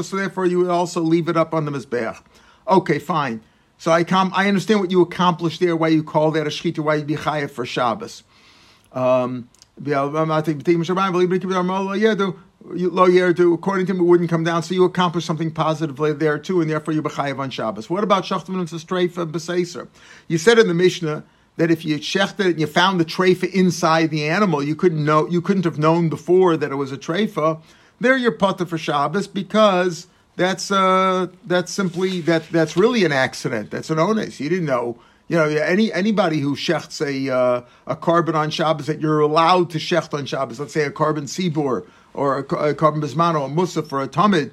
So 0.02 0.16
therefore, 0.16 0.46
you 0.46 0.58
would 0.58 0.70
also 0.70 1.02
leave 1.02 1.28
it 1.28 1.36
up 1.36 1.52
on 1.52 1.66
the 1.66 1.70
mizbeach. 1.70 2.18
Okay, 2.66 2.98
fine. 2.98 3.42
So 3.76 3.92
I 3.92 4.04
I 4.08 4.48
understand 4.48 4.80
what 4.80 4.90
you 4.90 5.02
accomplished 5.02 5.60
there. 5.60 5.76
Why 5.76 5.88
you 5.88 6.02
call 6.02 6.30
that 6.30 6.46
a 6.46 6.50
shechita? 6.50 6.78
Why 6.78 6.94
you 6.94 7.04
be 7.04 7.16
chayav 7.16 7.50
for 7.50 7.66
Shabbos? 7.66 8.22
Um, 8.92 9.50
according 13.52 13.86
to 13.86 13.92
him, 13.92 14.00
it 14.00 14.04
wouldn't 14.04 14.30
come 14.30 14.44
down. 14.44 14.62
So 14.62 14.72
you 14.74 14.84
accomplished 14.84 15.26
something 15.26 15.50
positively 15.50 16.14
there 16.14 16.38
too, 16.38 16.62
and 16.62 16.70
therefore 16.70 16.94
you 16.94 17.02
bechayev 17.02 17.38
on 17.38 17.50
Shabbos. 17.50 17.90
What 17.90 18.02
about 18.02 18.24
shachtim 18.24 18.54
and 18.54 18.66
streifa 18.66 19.30
b'seiser? 19.30 19.88
You 20.26 20.38
said 20.38 20.58
in 20.58 20.68
the 20.68 20.74
Mishnah 20.74 21.22
that 21.56 21.70
if 21.70 21.84
you 21.84 21.98
checked 21.98 22.40
it 22.40 22.46
and 22.46 22.60
you 22.60 22.66
found 22.66 23.00
the 23.00 23.04
treifa 23.04 23.50
inside 23.52 24.10
the 24.10 24.28
animal, 24.28 24.62
you 24.62 24.74
couldn't 24.74 25.04
know 25.04 25.26
you 25.28 25.40
couldn't 25.40 25.64
have 25.64 25.78
known 25.78 26.08
before 26.08 26.56
that 26.56 26.70
it 26.70 26.76
was 26.76 26.92
a 26.92 26.98
treifa. 26.98 27.60
There, 27.98 28.16
you're 28.16 28.32
putter 28.32 28.66
for 28.66 28.76
Shabbos 28.76 29.26
because 29.26 30.06
that's 30.36 30.70
uh, 30.70 31.28
that's 31.46 31.72
simply 31.72 32.20
that 32.22 32.48
that's 32.50 32.76
really 32.76 33.04
an 33.04 33.12
accident. 33.12 33.70
That's 33.70 33.90
an 33.90 33.98
onus. 33.98 34.38
You 34.38 34.48
didn't 34.48 34.66
know. 34.66 34.98
You 35.28 35.36
know, 35.38 35.44
any 35.46 35.92
anybody 35.92 36.38
who 36.38 36.54
shechts 36.54 37.04
a 37.04 37.34
uh, 37.34 37.62
a 37.86 37.96
korban 37.96 38.34
on 38.34 38.50
Shabbos 38.50 38.86
that 38.86 39.00
you're 39.00 39.20
allowed 39.20 39.70
to 39.70 39.78
shecht 39.78 40.14
on 40.14 40.26
Shabbos. 40.26 40.60
Let's 40.60 40.74
say 40.74 40.84
a 40.84 40.90
korban 40.90 41.24
sibor 41.24 41.86
or 42.14 42.38
a, 42.38 42.40
a 42.40 42.74
korban 42.74 43.02
bismano, 43.02 43.46
a 43.46 43.48
musaf 43.48 43.90
or 43.92 44.02
a 44.02 44.08
tamid 44.08 44.52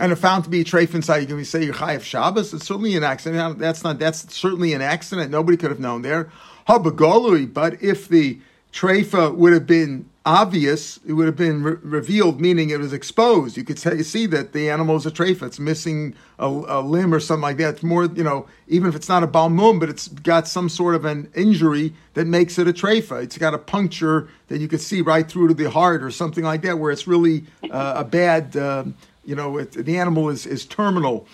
and 0.00 0.12
are 0.12 0.16
found 0.16 0.44
to 0.44 0.50
be 0.50 0.60
a 0.60 0.64
treif 0.64 0.94
inside, 0.94 1.18
you 1.18 1.26
can 1.26 1.44
say 1.44 1.64
you're 1.64 1.74
chayav 1.74 2.02
Shabbos. 2.02 2.52
It's 2.52 2.66
certainly 2.66 2.96
an 2.96 3.04
accident. 3.04 3.58
That's 3.58 3.84
not. 3.84 3.98
That's 3.98 4.34
certainly 4.34 4.72
an 4.72 4.82
accident. 4.82 5.30
Nobody 5.30 5.56
could 5.56 5.70
have 5.70 5.80
known 5.80 6.02
there. 6.02 6.30
Habagolui. 6.68 7.52
But 7.52 7.82
if 7.82 8.08
the 8.08 8.38
treifa 8.72 9.34
would 9.34 9.52
have 9.52 9.66
been 9.66 10.08
obvious, 10.26 10.98
it 11.06 11.12
would 11.12 11.26
have 11.26 11.36
been 11.36 11.62
re- 11.62 11.76
revealed, 11.82 12.40
meaning 12.40 12.70
it 12.70 12.80
was 12.80 12.92
exposed. 12.92 13.56
You 13.56 13.64
could 13.64 13.78
say, 13.78 14.02
see 14.02 14.26
that 14.26 14.52
the 14.52 14.70
animal 14.70 14.96
is 14.96 15.04
a 15.04 15.10
treifa. 15.10 15.42
It's 15.42 15.60
missing 15.60 16.14
a, 16.38 16.46
a, 16.46 16.80
limb 16.80 17.12
or 17.12 17.20
something 17.20 17.42
like 17.42 17.58
that. 17.58 17.74
It's 17.74 17.82
more, 17.82 18.06
you 18.06 18.24
know, 18.24 18.46
even 18.66 18.88
if 18.88 18.94
it's 18.94 19.08
not 19.08 19.22
a 19.22 19.28
balmum, 19.28 19.78
but 19.78 19.90
it's 19.90 20.08
got 20.08 20.48
some 20.48 20.68
sort 20.68 20.94
of 20.94 21.04
an 21.04 21.30
injury 21.34 21.92
that 22.14 22.26
makes 22.26 22.58
it 22.58 22.66
a 22.66 22.72
treifa. 22.72 23.22
It's 23.22 23.36
got 23.36 23.52
a 23.52 23.58
puncture 23.58 24.28
that 24.48 24.60
you 24.60 24.68
could 24.68 24.80
see 24.80 25.02
right 25.02 25.28
through 25.28 25.48
to 25.48 25.54
the 25.54 25.70
heart 25.70 26.02
or 26.02 26.10
something 26.10 26.42
like 26.42 26.62
that, 26.62 26.78
where 26.78 26.90
it's 26.90 27.06
really 27.06 27.44
uh, 27.70 27.94
a 27.98 28.04
bad, 28.04 28.56
uh, 28.56 28.84
you 29.26 29.34
know, 29.34 29.58
it, 29.58 29.72
the 29.72 29.98
animal 29.98 30.28
is, 30.28 30.46
is 30.46 30.64
terminal. 30.66 31.26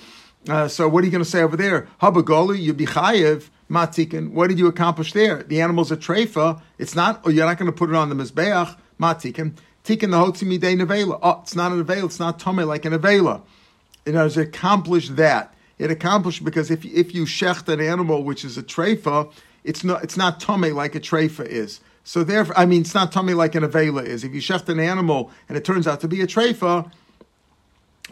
Uh, 0.48 0.68
so 0.68 0.88
what 0.88 1.02
are 1.02 1.06
you 1.06 1.10
going 1.10 1.24
to 1.24 1.28
say 1.28 1.42
over 1.42 1.56
there? 1.56 1.88
Habagoli, 2.00 2.60
you 2.60 2.72
be 2.72 2.86
matikin. 2.86 4.32
What 4.32 4.48
did 4.48 4.58
you 4.58 4.66
accomplish 4.66 5.12
there? 5.12 5.42
The 5.42 5.60
animal's 5.60 5.92
a 5.92 5.96
treifa. 5.96 6.60
It's 6.78 6.94
not. 6.94 7.24
Or 7.24 7.30
you're 7.30 7.46
not 7.46 7.58
going 7.58 7.70
to 7.70 7.76
put 7.76 7.90
it 7.90 7.96
on 7.96 8.08
the 8.08 8.14
mizbeach 8.14 8.76
matikin. 8.98 9.56
Tikin 9.84 10.10
the 10.10 10.18
hotzi 10.18 10.46
midei 10.46 10.80
nevela. 10.80 11.18
Oh, 11.22 11.40
it's 11.42 11.54
not 11.54 11.72
an 11.72 11.84
nevela. 11.84 12.04
It's 12.06 12.18
not 12.18 12.38
tome 12.38 12.56
like 12.56 12.84
an 12.84 12.92
nevela. 12.92 13.42
It 14.04 14.14
has 14.14 14.36
accomplished 14.36 15.16
that. 15.16 15.54
It 15.78 15.90
accomplished 15.90 16.44
because 16.44 16.70
if 16.70 16.84
if 16.84 17.14
you 17.14 17.24
shecht 17.24 17.68
an 17.68 17.80
animal 17.80 18.24
which 18.24 18.44
is 18.44 18.58
a 18.58 18.62
treifa, 18.62 19.32
it's 19.64 19.84
not 19.84 20.02
it's 20.02 20.16
not 20.16 20.40
tome 20.40 20.74
like 20.74 20.94
a 20.94 21.00
treifa 21.00 21.46
is. 21.46 21.80
So 22.02 22.24
therefore, 22.24 22.58
I 22.58 22.66
mean, 22.66 22.80
it's 22.80 22.94
not 22.94 23.12
tummy 23.12 23.34
like 23.34 23.54
an 23.54 23.62
avela 23.62 24.04
is. 24.04 24.24
If 24.24 24.34
you 24.34 24.40
shecht 24.40 24.68
an 24.68 24.80
animal 24.80 25.30
and 25.48 25.56
it 25.56 25.64
turns 25.64 25.86
out 25.86 26.00
to 26.00 26.08
be 26.08 26.20
a 26.22 26.26
treifa, 26.26 26.90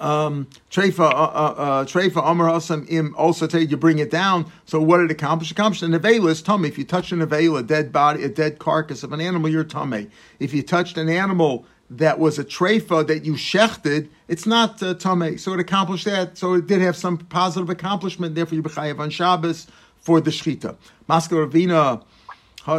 um, 0.01 0.47
Treifa, 0.71 1.01
uh, 1.01 1.05
uh, 1.05 1.85
uh 2.17 2.23
Amar 2.25 2.49
Hasam 2.49 2.91
Im 2.91 3.15
also 3.17 3.47
tell 3.47 3.63
you, 3.63 3.77
bring 3.77 3.99
it 3.99 4.11
down. 4.11 4.51
So 4.67 4.81
what 4.81 4.99
did 4.99 5.11
it 5.11 5.13
accomplish? 5.13 5.51
Accomplish 5.51 5.83
an 5.83 5.93
Avela 5.93 6.31
is 6.31 6.43
tummy. 6.43 6.69
If 6.69 6.79
you 6.79 6.85
touch 6.85 7.13
an 7.13 7.21
Avela, 7.21 7.61
a 7.61 7.63
dead 7.63 7.93
body, 7.93 8.25
a 8.25 8.29
dead 8.29 8.59
carcass 8.59 9.03
of 9.03 9.13
an 9.13 9.21
animal, 9.21 9.51
you're 9.51 9.65
tummy. 9.65 10.09
If 10.39 10.55
you 10.55 10.63
touched 10.63 10.99
an 10.99 11.09
animal 11.09 11.67
that 11.91 12.19
was 12.19 12.39
a 12.39 12.45
Treifa 12.45 13.07
that 13.07 13.25
you 13.25 13.35
shechted, 13.35 14.09
it's 14.29 14.47
not 14.47 14.83
uh. 14.83 15.39
So 15.39 15.55
it 15.55 15.61
accomplished 15.61 16.05
that. 16.05 16.37
So 16.37 16.55
it 16.55 16.67
did 16.67 16.81
have 16.81 16.97
some 16.97 17.19
positive 17.19 17.71
accomplishment. 17.71 18.35
Therefore, 18.35 18.57
you 18.57 18.63
bechayev 18.63 18.99
on 18.99 19.11
Shabbos 19.11 19.67
for 19.99 20.21
the 20.21 20.31
Shechita. 20.31 20.77
Maskal 21.09 21.47
Ravina, 21.47 22.03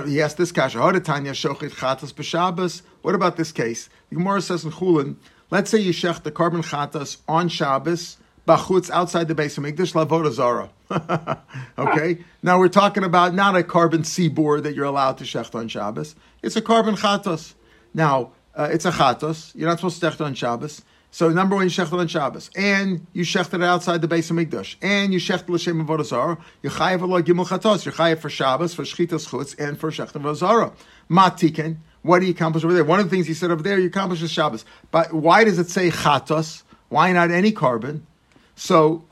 he 0.08 0.22
asked 0.22 0.38
this 0.38 0.52
kasha, 0.52 0.80
What 0.80 0.96
about 3.16 3.38
this 3.38 3.52
case? 3.52 3.90
The 4.10 4.16
Gemara 4.16 4.42
says 4.42 4.66
in 4.66 4.72
Chulin, 4.72 5.16
Let's 5.52 5.72
say 5.72 5.80
you 5.80 5.94
shech 5.94 6.22
the 6.22 6.32
korban 6.32 6.64
chatas 6.64 7.18
on 7.28 7.50
Shabbos, 7.50 8.18
bachutz 8.48 8.92
outside 8.92 9.28
the 9.28 9.34
base 9.34 9.58
of 9.58 9.64
Mikdash 9.64 9.94
lavoda 9.94 10.32
zara. 10.32 10.70
okay, 11.80 12.24
now 12.44 12.60
we're 12.60 12.68
talking 12.68 13.04
about 13.04 13.34
not 13.34 13.56
a 13.56 13.64
korban 13.64 14.06
seaboard 14.06 14.64
that 14.64 14.76
you're 14.76 14.86
allowed 14.86 15.18
to 15.18 15.24
shecht 15.24 15.56
on 15.56 15.68
Shabbos. 15.68 16.16
It's 16.44 16.56
a 16.56 16.62
korban 16.62 17.00
chatas. 17.00 17.56
Now 17.96 18.34
uh, 18.54 18.70
it's 18.72 18.86
a 18.86 18.92
chatas. 18.92 19.56
You're 19.56 19.68
not 19.68 19.80
supposed 19.80 20.00
to 20.00 20.08
shecht 20.08 20.24
on 20.24 20.36
Shabbos. 20.36 20.84
So 21.10 21.30
number 21.30 21.56
one, 21.56 21.66
you 21.66 21.72
shecht 21.72 21.92
on 21.98 22.08
Shabbos, 22.08 22.52
and 22.56 23.08
you 23.14 23.24
shecht 23.24 23.52
it 23.56 23.64
outside 23.64 24.02
the 24.02 24.08
base 24.08 24.30
of 24.30 24.36
Mikdash, 24.36 24.76
and 24.84 25.12
you 25.12 25.20
shecht 25.20 25.50
l'shem 25.50 25.84
avodah. 25.84 26.40
You 26.62 26.70
chayev 26.70 27.00
gimel 27.24 27.48
chatos. 27.48 27.88
You 27.88 27.92
chayev 27.92 28.20
for 28.20 28.30
Shabbos, 28.30 28.76
for 28.76 28.84
shchitas 28.84 29.28
chutz, 29.28 29.58
and 29.58 29.80
for 29.80 29.90
shecht 29.90 30.12
avodah 30.12 30.36
zara. 30.36 30.74
Matiken. 31.10 31.78
What 32.02 32.20
do 32.20 32.26
you 32.26 32.32
accomplish 32.32 32.64
over 32.64 32.74
there? 32.74 32.84
One 32.84 33.00
of 33.00 33.06
the 33.06 33.10
things 33.10 33.28
he 33.28 33.34
said 33.34 33.52
over 33.52 33.62
there, 33.62 33.78
you 33.78 33.88
accomplish 33.88 34.22
is 34.22 34.32
Shabbos. 34.32 34.66
But 34.92 35.14
why 35.14 35.44
does 35.44 35.60
it 35.60 35.70
say 35.70 35.90
chatos? 35.90 36.64
Why 36.88 37.12
not 37.12 37.30
any 37.30 37.52
korban? 37.52 38.02
So, 38.56 39.06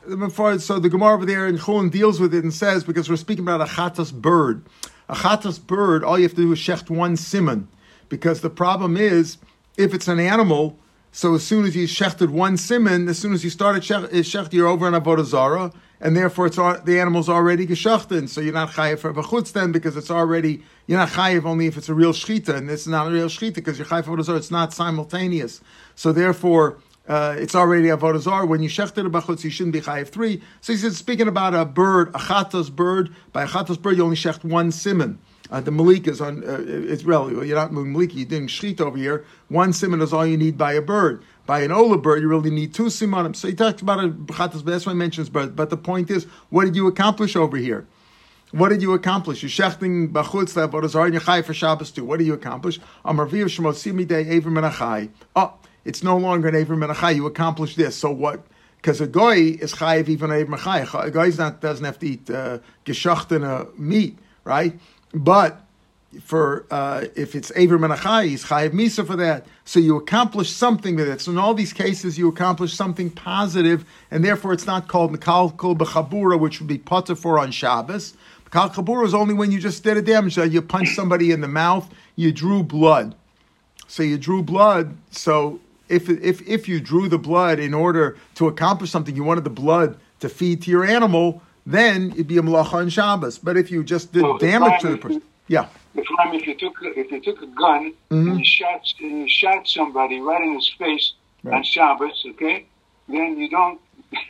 so 0.59 0.79
the 0.79 0.89
Gemara 0.89 1.13
over 1.13 1.25
there 1.25 1.47
in 1.47 1.57
Chulin 1.57 1.89
deals 1.89 2.19
with 2.19 2.33
it 2.33 2.43
and 2.43 2.53
says, 2.53 2.83
because 2.83 3.09
we're 3.09 3.15
speaking 3.15 3.45
about 3.45 3.61
a 3.61 3.65
chatos 3.65 4.13
bird. 4.13 4.65
A 5.07 5.15
chatos 5.15 5.65
bird, 5.65 6.03
all 6.03 6.17
you 6.17 6.23
have 6.23 6.33
to 6.33 6.41
do 6.41 6.51
is 6.51 6.59
shecht 6.59 6.89
one 6.89 7.15
simon. 7.15 7.67
Because 8.09 8.41
the 8.41 8.49
problem 8.49 8.97
is, 8.97 9.37
if 9.77 9.93
it's 9.93 10.07
an 10.07 10.19
animal, 10.19 10.77
so 11.11 11.35
as 11.35 11.45
soon 11.45 11.65
as 11.65 11.75
you 11.75 11.87
shechted 11.87 12.29
one 12.29 12.57
simon, 12.57 13.07
as 13.07 13.19
soon 13.19 13.33
as 13.33 13.43
you 13.43 13.49
started 13.49 13.83
shech, 13.83 14.05
eh, 14.13 14.17
shecht, 14.17 14.53
you're 14.53 14.67
over 14.67 14.85
on 14.85 14.93
Avodah 14.93 15.23
Zarah, 15.23 15.71
and 15.99 16.15
therefore 16.15 16.47
it's 16.47 16.55
the 16.55 16.99
animal's 16.99 17.29
already 17.29 17.65
geschachten, 17.65 18.29
so 18.29 18.41
you're 18.41 18.53
not 18.53 18.71
chayiv 18.71 18.99
for 18.99 19.13
v'chutz 19.13 19.51
then 19.53 19.71
because 19.71 19.97
it's 19.97 20.11
already 20.11 20.63
you're 20.87 20.99
not 20.99 21.09
chayiv 21.09 21.45
only 21.45 21.67
if 21.67 21.77
it's 21.77 21.89
a 21.89 21.93
real 21.93 22.13
shchita, 22.13 22.55
and 22.55 22.69
this 22.69 22.81
is 22.81 22.87
not 22.87 23.07
a 23.07 23.11
real 23.11 23.27
shchita 23.27 23.55
because 23.55 23.77
you're 23.77 23.87
chayiv 23.87 24.05
for 24.05 24.17
avodah 24.17 24.37
It's 24.37 24.51
not 24.51 24.73
simultaneous, 24.73 25.61
so 25.95 26.11
therefore. 26.11 26.77
Uh, 27.09 27.33
it's 27.39 27.55
already 27.55 27.87
avodah 27.87 28.19
zar. 28.19 28.45
When 28.45 28.61
you 28.61 28.67
shechted 28.67 29.05
a 29.05 29.09
bachutz, 29.09 29.45
you 29.45 29.49
shouldn't 29.49 29.71
be 29.71 29.79
chayiv 29.79 30.09
three. 30.09 30.41
So 30.59 30.73
he 30.73 30.77
says, 30.77 30.97
speaking 30.97 31.29
about 31.29 31.55
a 31.55 31.63
bird, 31.63 32.09
a 32.09 32.19
chatos 32.19 32.69
bird. 32.69 33.15
By 33.31 33.43
a 33.43 33.47
chatos 33.47 33.81
bird, 33.81 33.95
you 33.95 34.03
only 34.03 34.17
shecht 34.17 34.43
one 34.43 34.73
simon. 34.73 35.17
Uh, 35.49 35.61
the 35.61 35.71
malik 35.71 36.07
is 36.07 36.19
on. 36.19 36.43
Uh, 36.43 36.63
it's 36.67 37.03
really 37.03 37.47
you're 37.47 37.55
not 37.55 37.71
malik. 37.71 38.13
You're 38.13 38.25
doing 38.25 38.47
shchit 38.47 38.81
over 38.81 38.97
here. 38.97 39.25
One 39.47 39.71
simon 39.71 40.01
is 40.01 40.11
all 40.11 40.27
you 40.27 40.37
need 40.37 40.57
by 40.57 40.73
a 40.73 40.81
bird. 40.81 41.23
By 41.47 41.61
an 41.61 41.71
Ola 41.71 41.97
bird, 41.97 42.21
you 42.21 42.27
really 42.27 42.49
need 42.49 42.73
two 42.73 42.87
simanim. 42.87 43.33
So 43.33 43.47
he 43.47 43.55
talks 43.55 43.81
about 43.81 44.03
a 44.03 44.09
b'chatas, 44.09 44.65
but 44.65 44.71
that's 44.71 44.85
why 44.85 44.91
he 44.91 44.97
mentions 44.97 45.29
bird. 45.29 45.55
But 45.55 45.69
the 45.69 45.77
point 45.77 46.11
is, 46.11 46.25
what 46.49 46.65
did 46.65 46.75
you 46.75 46.87
accomplish 46.87 47.37
over 47.37 47.55
here? 47.55 47.87
What 48.51 48.67
did 48.69 48.81
you 48.81 48.91
accomplish? 48.93 49.41
You're 49.41 49.49
shechting 49.49 50.11
b'chutz 50.11 50.55
le'avodah 50.55 51.05
and 51.05 51.13
you're 51.13 51.43
for 51.43 51.53
Shabbos 51.53 51.91
too. 51.91 52.03
What 52.03 52.19
did 52.19 52.27
you 52.27 52.33
accomplish? 52.33 52.81
Amar 53.05 53.25
viv 53.25 53.47
shemot 53.47 53.75
simidei 53.75 54.27
evrim 54.27 54.59
menachai. 54.59 55.09
Oh, 55.37 55.53
it's 55.85 56.03
no 56.03 56.17
longer 56.17 56.49
an 56.49 56.55
evrim 56.55 56.85
menachai. 56.85 57.15
You 57.15 57.25
accomplished 57.25 57.77
this. 57.77 57.95
So 57.95 58.11
what? 58.11 58.45
Because 58.75 58.99
a 58.99 59.07
goy 59.07 59.37
is 59.37 59.73
chayiv 59.73 60.09
even 60.09 60.31
evrim 60.31 60.57
menachai. 60.57 61.01
A 61.01 61.11
goy 61.11 61.31
doesn't 61.31 61.85
have 61.85 61.99
to 61.99 62.07
eat 62.07 62.29
uh, 62.29 62.59
geschachten 62.85 63.77
meat, 63.79 64.19
right? 64.43 64.77
But 65.13 65.61
for 66.21 66.65
uh, 66.71 67.05
if 67.15 67.35
it's 67.35 67.51
Aver 67.55 67.77
Menachai, 67.77 68.29
he's 68.29 68.45
Chayiv 68.45 68.71
Misa 68.71 69.05
for 69.05 69.15
that. 69.17 69.45
So 69.65 69.79
you 69.79 69.97
accomplish 69.97 70.49
something 70.49 70.95
with 70.95 71.07
it. 71.07 71.21
So 71.21 71.31
in 71.31 71.37
all 71.37 71.53
these 71.53 71.73
cases, 71.73 72.17
you 72.17 72.27
accomplish 72.29 72.73
something 72.73 73.09
positive, 73.09 73.85
and 74.09 74.23
therefore 74.23 74.53
it's 74.53 74.65
not 74.65 74.87
called 74.87 75.17
Mikal 75.17 75.55
Kol 75.57 75.75
B'Chabura, 75.75 76.39
which 76.39 76.59
would 76.59 76.67
be 76.67 76.77
for 76.77 77.39
on 77.39 77.51
Shabbos. 77.51 78.15
Mikal 78.49 78.73
Chabura 78.73 79.05
is 79.05 79.13
only 79.13 79.33
when 79.33 79.51
you 79.51 79.59
just 79.59 79.83
did 79.83 79.97
a 79.97 80.01
damage. 80.01 80.37
You 80.37 80.61
punched 80.61 80.95
somebody 80.95 81.31
in 81.31 81.41
the 81.41 81.47
mouth, 81.47 81.93
you 82.15 82.31
drew 82.31 82.63
blood. 82.63 83.13
So 83.87 84.03
you 84.03 84.17
drew 84.17 84.41
blood. 84.41 84.95
So 85.11 85.59
if, 85.89 86.09
if, 86.09 86.47
if 86.47 86.67
you 86.67 86.79
drew 86.79 87.09
the 87.09 87.17
blood 87.17 87.59
in 87.59 87.73
order 87.73 88.17
to 88.35 88.47
accomplish 88.47 88.91
something, 88.91 89.15
you 89.15 89.23
wanted 89.23 89.43
the 89.43 89.49
blood 89.49 89.97
to 90.21 90.29
feed 90.29 90.61
to 90.63 90.71
your 90.71 90.85
animal, 90.85 91.41
then 91.65 92.11
it'd 92.11 92.27
be 92.27 92.37
a 92.37 92.41
Malacha 92.41 92.73
on 92.73 92.89
Shabbos. 92.89 93.37
But 93.37 93.57
if 93.57 93.69
you 93.69 93.83
just 93.83 94.13
did 94.13 94.23
well, 94.23 94.37
damage 94.37 94.81
to 94.81 94.89
the 94.89 94.97
person, 94.97 95.21
yeah 95.47 95.67
if 95.97 96.47
you 96.47 96.55
took 96.55 96.75
if 96.81 97.11
you 97.11 97.21
took 97.21 97.41
a 97.41 97.47
gun 97.47 97.93
mm-hmm. 98.09 98.29
and 98.29 98.39
you 98.39 98.45
shot 98.45 98.81
and 98.99 99.19
you 99.19 99.29
shot 99.29 99.67
somebody 99.67 100.19
right 100.19 100.41
in 100.41 100.55
his 100.55 100.69
face 100.77 101.13
right. 101.43 101.57
on 101.57 101.63
Shabbos, 101.63 102.25
okay, 102.31 102.65
then 103.07 103.37
you 103.37 103.49
don't. 103.49 103.79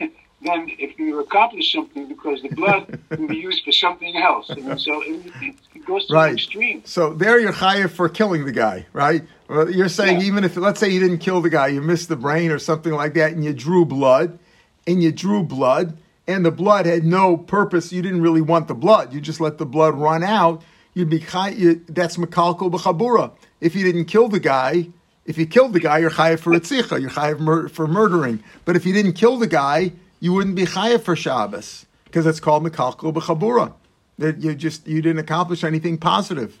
then 0.40 0.70
if 0.78 0.98
you 0.98 1.18
accomplish 1.20 1.72
something 1.72 2.06
because 2.06 2.42
the 2.42 2.48
blood 2.50 2.98
can 3.10 3.26
be 3.26 3.36
used 3.36 3.64
for 3.64 3.72
something 3.72 4.16
else, 4.16 4.48
and 4.50 4.80
so 4.80 5.02
it, 5.02 5.32
it 5.74 5.84
goes 5.84 6.06
to 6.06 6.14
right. 6.14 6.28
the 6.28 6.34
extreme. 6.34 6.82
So 6.84 7.12
there 7.12 7.38
you're 7.38 7.52
chayiv 7.52 7.90
for 7.90 8.08
killing 8.08 8.44
the 8.44 8.52
guy, 8.52 8.86
right? 8.92 9.22
Well, 9.48 9.70
you're 9.70 9.88
saying 9.88 10.20
yeah. 10.20 10.26
even 10.26 10.44
if 10.44 10.56
let's 10.56 10.80
say 10.80 10.88
you 10.88 11.00
didn't 11.00 11.18
kill 11.18 11.40
the 11.40 11.50
guy, 11.50 11.68
you 11.68 11.80
missed 11.80 12.08
the 12.08 12.16
brain 12.16 12.50
or 12.50 12.58
something 12.58 12.92
like 12.92 13.14
that, 13.14 13.32
and 13.32 13.44
you 13.44 13.52
drew 13.52 13.84
blood, 13.84 14.38
and 14.86 15.02
you 15.02 15.12
drew 15.12 15.42
blood, 15.42 15.98
and 16.26 16.44
the 16.44 16.50
blood 16.50 16.86
had 16.86 17.04
no 17.04 17.36
purpose. 17.36 17.92
You 17.92 18.02
didn't 18.02 18.22
really 18.22 18.42
want 18.42 18.68
the 18.68 18.74
blood. 18.74 19.12
You 19.12 19.20
just 19.20 19.40
let 19.40 19.58
the 19.58 19.66
blood 19.66 19.94
run 19.94 20.22
out 20.22 20.62
you'd 20.94 21.10
be 21.10 21.24
you, 21.56 21.84
that's 21.88 22.16
makalko 22.16 22.70
b'chabura. 22.70 23.32
If 23.60 23.74
you 23.74 23.84
didn't 23.84 24.06
kill 24.06 24.28
the 24.28 24.40
guy, 24.40 24.88
if 25.24 25.36
you 25.36 25.46
killed 25.46 25.72
the 25.72 25.80
guy, 25.80 25.98
you're 25.98 26.10
chayiv 26.10 26.40
for 26.40 26.52
itzicha, 26.52 27.00
you're 27.00 27.10
chayiv 27.10 27.38
mur- 27.40 27.68
for 27.68 27.86
murdering. 27.86 28.42
But 28.64 28.76
if 28.76 28.86
you 28.86 28.92
didn't 28.92 29.12
kill 29.12 29.36
the 29.38 29.46
guy, 29.46 29.92
you 30.20 30.32
wouldn't 30.32 30.56
be 30.56 30.64
chayiv 30.64 31.02
for 31.02 31.14
Shabbos 31.14 31.86
because 32.04 32.26
it's 32.26 32.40
called 32.40 32.64
makalko 32.64 33.12
b'chabura. 33.12 33.74
That 34.18 34.38
you 34.38 34.54
just 34.54 34.86
you 34.88 35.00
didn't 35.00 35.20
accomplish 35.20 35.62
anything 35.62 35.98
positive, 35.98 36.60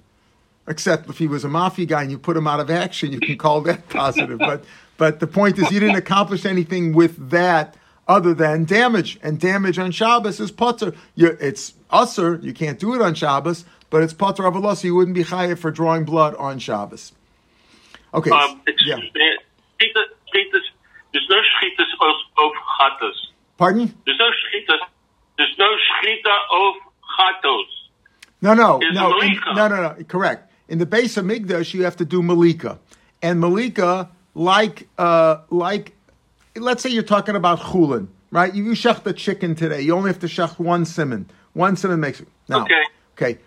except 0.68 1.08
if 1.08 1.18
he 1.18 1.26
was 1.26 1.44
a 1.44 1.48
mafia 1.48 1.86
guy 1.86 2.02
and 2.02 2.10
you 2.10 2.18
put 2.18 2.36
him 2.36 2.46
out 2.46 2.60
of 2.60 2.70
action, 2.70 3.10
you 3.10 3.18
can 3.18 3.36
call 3.36 3.62
that 3.62 3.88
positive. 3.90 4.38
but 4.38 4.64
but 4.96 5.20
the 5.20 5.26
point 5.26 5.58
is, 5.58 5.70
you 5.70 5.80
didn't 5.80 5.96
accomplish 5.96 6.44
anything 6.44 6.92
with 6.92 7.30
that 7.30 7.76
other 8.06 8.32
than 8.32 8.64
damage, 8.64 9.18
and 9.22 9.38
damage 9.38 9.78
on 9.78 9.90
Shabbos 9.90 10.40
is 10.40 10.50
potter. 10.50 10.94
It's 11.16 11.74
usser. 11.90 12.42
You 12.42 12.52
can't 12.54 12.78
do 12.78 12.94
it 12.94 13.02
on 13.02 13.14
Shabbos, 13.14 13.64
but 13.90 14.02
it's 14.02 14.12
potter 14.12 14.42
avalah, 14.42 14.76
so 14.76 14.86
you 14.86 14.94
wouldn't 14.94 15.14
be 15.14 15.24
chayiv 15.24 15.58
for 15.58 15.70
drawing 15.70 16.04
blood 16.04 16.34
on 16.36 16.58
Shabbos. 16.58 17.12
Okay. 18.12 18.30
Um, 18.30 18.60
yeah. 18.84 18.96
There's 21.12 21.26
no 21.30 21.36
shchitas 21.36 21.90
of 22.38 22.52
chatos. 22.78 23.14
Pardon? 23.56 23.94
There's 24.04 24.18
no 24.18 24.26
shchitas. 24.26 24.78
There's 25.36 25.56
no 25.58 25.66
shchita 25.66 26.34
of 26.52 26.74
chatos. 27.18 27.64
No, 28.40 28.54
no, 28.54 28.78
no, 28.92 29.20
in, 29.20 29.40
no, 29.54 29.68
no, 29.68 29.82
no. 29.82 30.04
Correct. 30.04 30.52
In 30.68 30.78
the 30.78 30.86
base 30.86 31.16
of 31.16 31.24
Migdash, 31.24 31.74
you 31.74 31.84
have 31.84 31.96
to 31.96 32.04
do 32.04 32.22
malika, 32.22 32.78
and 33.20 33.40
malika, 33.40 34.10
like, 34.34 34.86
uh, 34.96 35.38
like, 35.50 35.94
let's 36.54 36.82
say 36.82 36.90
you're 36.90 37.02
talking 37.02 37.34
about 37.34 37.58
chulin, 37.58 38.08
right? 38.30 38.54
You, 38.54 38.62
you 38.62 38.72
shech 38.72 39.02
the 39.02 39.12
chicken 39.12 39.54
today. 39.54 39.80
You 39.80 39.96
only 39.96 40.10
have 40.10 40.20
to 40.20 40.28
shech 40.28 40.58
one 40.58 40.84
simon. 40.84 41.28
One 41.54 41.76
simon 41.76 42.00
makes 42.00 42.20
it. 42.20 42.28
Now, 42.48 42.62
okay. 42.62 42.74
Okay 43.14 43.38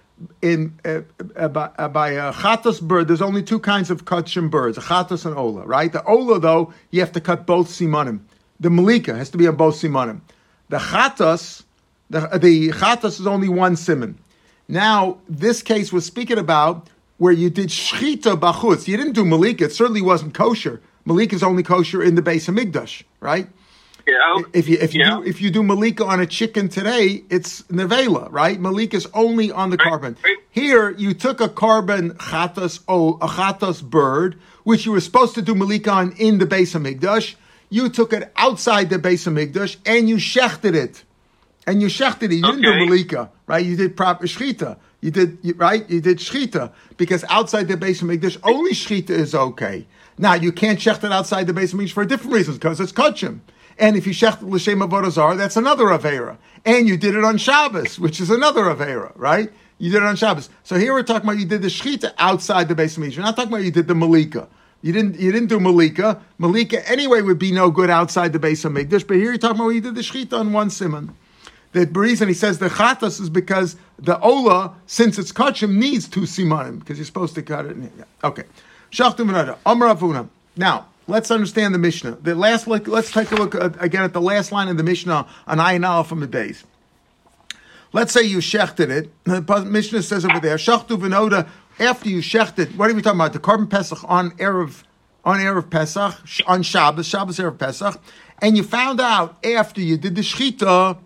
in 0.42 0.80
uh, 0.86 1.01
uh, 1.36 1.48
by, 1.48 1.70
uh, 1.78 1.88
by 1.88 2.10
a 2.12 2.34
chatos 2.34 2.82
bird, 2.82 3.08
there's 3.08 3.22
only 3.22 3.44
two 3.44 3.60
kinds 3.60 3.90
of 3.90 4.06
kachim 4.06 4.50
birds, 4.50 4.78
a 4.78 4.82
chatos 4.82 5.25
and 5.25 5.36
ola, 5.36 5.66
right? 5.66 5.92
The 5.92 6.04
ola, 6.04 6.40
though, 6.40 6.74
you 6.90 7.00
have 7.00 7.12
to 7.13 7.22
cut 7.22 7.46
both 7.46 7.68
simanim. 7.68 8.22
The 8.60 8.70
malika 8.70 9.16
has 9.16 9.30
to 9.32 9.38
be 9.38 9.48
on 9.48 9.56
both 9.56 9.75
simanim. 9.75 10.22
The 10.70 10.78
chatos, 10.78 11.63
the, 12.10 12.20
the 12.38 12.70
chatos 12.70 13.20
is 13.20 13.28
only 13.28 13.50
one 13.50 13.75
simon. 13.75 14.18
Now, 14.68 15.18
this 15.28 15.62
case 15.62 15.92
was 15.92 16.06
speaking 16.06 16.38
about 16.38 16.90
where 17.18 17.34
you 17.34 17.50
did 17.50 17.70
shchita 17.70 18.40
bachutz. 18.40 18.88
You 18.88 18.98
didn't 18.98 19.13
do 19.13 19.25
malika. 19.25 19.66
It 19.66 19.74
certainly 19.74 20.01
wasn't 20.01 20.34
kosher. 20.34 20.82
Malika 21.06 21.36
is 21.36 21.44
only 21.44 21.63
kosher 21.63 22.01
in 22.01 22.16
the 22.16 22.22
base 22.22 22.48
of 22.48 22.56
Migdash, 22.56 23.04
right? 23.20 23.48
Yeah. 24.12 24.44
If 24.53 24.68
you 24.68 24.77
if 24.80 24.94
you 24.94 25.01
Yeah. 25.03 25.18
do 25.18 25.24
if 25.24 25.41
you 25.41 25.50
do 25.51 25.63
malika 25.63 26.06
on 26.06 26.20
a 26.20 26.25
chicken 26.25 26.68
today, 26.70 27.24
it's 27.30 27.62
nevela, 27.63 28.27
right? 28.32 28.60
Malika 28.60 28.98
is 28.98 29.08
only 29.13 29.51
on 29.51 29.70
the 29.70 29.77
Right, 29.77 29.88
korban. 29.94 30.15
right. 30.24 30.38
Here, 30.51 30.94
you 30.98 31.13
took 31.13 31.39
a 31.41 31.50
korban 31.50 32.06
chatas 32.18 32.80
o 32.88 33.18
a 33.22 33.27
chatas 33.27 33.82
bird, 33.82 34.36
which 34.63 34.86
you 34.86 34.91
were 34.91 35.00
supposed 35.10 35.36
to 35.36 35.41
do 35.41 35.56
malika 35.56 35.91
on 35.91 36.12
in 36.18 36.38
the 36.39 36.46
base 36.46 36.75
of 36.75 36.82
Migdash. 36.82 37.36
You 37.70 37.88
took 37.89 38.12
it 38.12 38.32
outside 38.36 38.89
the 38.89 39.00
base 39.00 39.27
of 39.27 39.34
Migdash 39.34 39.77
and 39.86 40.10
you 40.10 40.18
shechted 40.18 40.75
it, 40.75 41.03
and 41.65 41.82
you 41.82 41.88
shechted 41.88 42.24
it. 42.34 42.34
You 42.36 42.41
didn't 42.41 42.62
do 42.63 42.74
malika, 42.86 43.30
right? 43.48 43.65
You 43.65 43.75
did 43.77 43.96
proper 43.96 44.25
shchita. 44.27 44.77
You 45.00 45.12
did 45.12 45.38
you- 45.41 45.56
right. 45.58 45.89
You 45.89 46.01
did 46.01 46.18
shchita 46.20 46.72
because 46.98 47.24
outside 47.30 47.68
the 47.70 47.77
base 47.77 48.01
of 48.01 48.08
Migdash, 48.10 48.38
only 48.44 48.74
shchita 48.74 49.10
is 49.12 49.34
okay. 49.34 49.88
Now 50.18 50.34
you 50.36 50.51
can't 50.51 50.77
shecht 50.77 51.03
it 51.06 51.12
outside 51.12 51.48
the 51.48 51.53
base 51.53 51.72
of 51.74 51.80
Migdash 51.80 51.94
for 51.94 52.06
different 52.06 52.34
reasons 52.36 52.58
because 52.58 52.80
it's 52.82 52.91
kachim. 52.91 53.39
And 53.78 53.96
if 53.96 54.06
you 54.06 54.13
shecht 54.13 54.42
l'shem 54.42 54.80
avodah 54.80 55.38
that's 55.38 55.58
another 55.58 55.86
avera. 55.86 56.38
And 56.66 56.88
you 56.88 56.98
did 56.98 57.16
it 57.16 57.24
on 57.24 57.38
Shabbos, 57.38 58.00
which 58.00 58.22
is 58.22 58.30
another 58.30 58.63
avera, 58.66 59.12
right? 59.16 59.51
You 59.78 59.90
did 59.92 60.04
it 60.04 60.04
on 60.04 60.16
Shabbos. 60.16 60.50
So 60.63 60.78
here 60.78 60.94
we're 60.94 61.04
talking 61.04 61.28
about 61.28 61.40
you 61.40 61.46
did 61.46 61.63
the 61.63 61.68
shchita 61.68 62.13
outside 62.20 62.68
the 62.68 62.75
base 62.75 62.98
of 62.98 63.04
Migdash. 63.04 63.18
We're 63.18 63.24
not 63.24 63.36
talking 63.36 63.51
about 63.51 63.63
you 63.63 63.72
did 63.72 63.88
the 63.88 63.96
malika. 63.96 64.48
You 64.84 64.94
didn't. 64.94 65.20
You 65.20 65.32
didn't 65.32 65.50
do 65.50 65.60
malika. 65.60 66.22
Malika 66.38 66.88
anyway 66.90 67.22
would 67.22 67.40
be 67.40 67.51
no 67.51 67.72
good 67.72 67.90
outside 67.90 68.34
the 68.34 68.40
base 68.40 68.63
of 68.66 68.74
Migdash. 68.74 69.08
But 69.08 69.18
here 69.18 69.25
you're 69.25 69.38
talking 69.38 69.60
about 69.60 69.70
you 69.70 69.82
did 69.82 69.96
the 69.96 70.01
shchita 70.01 70.34
on 70.34 70.54
one 70.54 70.70
simon. 70.70 71.16
The 71.72 71.86
reason 71.86 72.28
he 72.28 72.34
says 72.34 72.60
the 72.60 72.68
chatas 72.68 73.22
is 73.22 73.30
because 73.30 73.78
the 73.98 74.20
ola, 74.20 74.75
since 74.88 75.18
it's 75.18 75.32
kachim, 75.32 75.75
needs 75.75 76.08
two 76.08 76.22
simanim 76.22 76.80
because 76.80 76.98
you're 76.98 77.06
supposed 77.06 77.34
to 77.36 77.42
cut 77.42 77.66
it. 77.66 77.78
Okay, 78.24 78.44
shachtim 78.92 79.30
v'nada 79.30 79.58
amar 79.66 79.96
avuna. 79.96 80.28
Now 80.58 80.88
let's 81.08 81.31
understand 81.31 81.74
the 81.74 81.79
Mishnah. 81.79 82.17
The 82.22 82.36
last. 82.36 82.67
Let's 82.67 83.12
take 83.12 83.31
a 83.31 83.36
look 83.36 83.55
at, 83.55 83.81
again 83.84 84.03
at 84.03 84.13
the 84.13 84.22
last 84.22 84.51
line 84.51 84.67
of 84.67 84.77
the 84.77 84.84
Mishnah 84.84 85.27
on 85.48 85.58
ayin 85.58 85.88
aleph 85.88 86.08
from 86.08 86.20
the 86.20 86.27
base. 86.27 86.63
Let's 87.93 88.13
say 88.13 88.24
you 88.24 88.38
shechted 88.38 88.89
it. 88.89 89.12
The 89.25 89.65
Mishnah 89.65 90.03
says 90.03 90.25
over 90.25 90.39
there, 90.39 90.58
shachtu 90.58 90.98
v'noda. 90.98 91.50
After 91.79 92.10
you 92.10 92.20
shechted, 92.20 92.75
what 92.75 92.89
are 92.89 92.93
we 92.93 93.01
talking 93.01 93.20
about? 93.20 93.34
The 93.34 93.39
korban 93.39 93.70
pesach 93.70 94.00
on 94.05 94.31
erev, 94.31 94.84
on 95.25 95.39
erev 95.39 95.70
pesach, 95.70 96.15
on 96.48 96.62
Shabbos, 96.63 97.08
Shabbos 97.08 97.38
erev 97.38 97.58
pesach, 97.58 98.00
and 98.39 98.55
you 98.55 98.63
found 98.63 99.01
out 99.01 99.43
after 99.46 99.81
you 99.81 99.98
did 99.98 100.15
the 100.15 100.22
shechita 100.22 100.98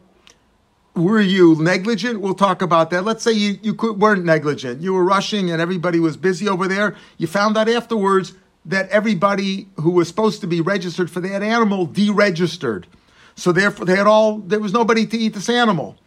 were 0.95 1.19
you 1.19 1.61
negligent? 1.61 2.21
We'll 2.21 2.35
talk 2.35 2.61
about 2.61 2.89
that. 2.91 3.03
Let's 3.03 3.23
say 3.23 3.33
you, 3.33 3.59
you 3.61 3.73
could, 3.73 3.99
weren't 3.99 4.23
negligent. 4.23 4.81
You 4.81 4.93
were 4.93 5.03
rushing 5.03 5.51
and 5.51 5.61
everybody 5.61 5.99
was 5.99 6.15
busy 6.15 6.47
over 6.47 6.67
there. 6.67 6.95
You 7.17 7.27
found 7.27 7.57
out 7.57 7.67
afterwards 7.67 8.33
that 8.65 8.89
everybody 8.89 9.67
who 9.79 9.91
was 9.91 10.07
supposed 10.07 10.41
to 10.41 10.47
be 10.47 10.61
registered 10.61 11.09
for 11.11 11.19
that 11.21 11.43
animal 11.43 11.87
deregistered. 11.87 12.85
So 13.35 13.51
therefore 13.51 13.85
they 13.85 13.95
had 13.95 14.07
all 14.07 14.39
there 14.39 14.59
was 14.59 14.73
nobody 14.73 15.05
to 15.05 15.17
eat 15.17 15.33
this 15.33 15.49
animal. 15.49 15.97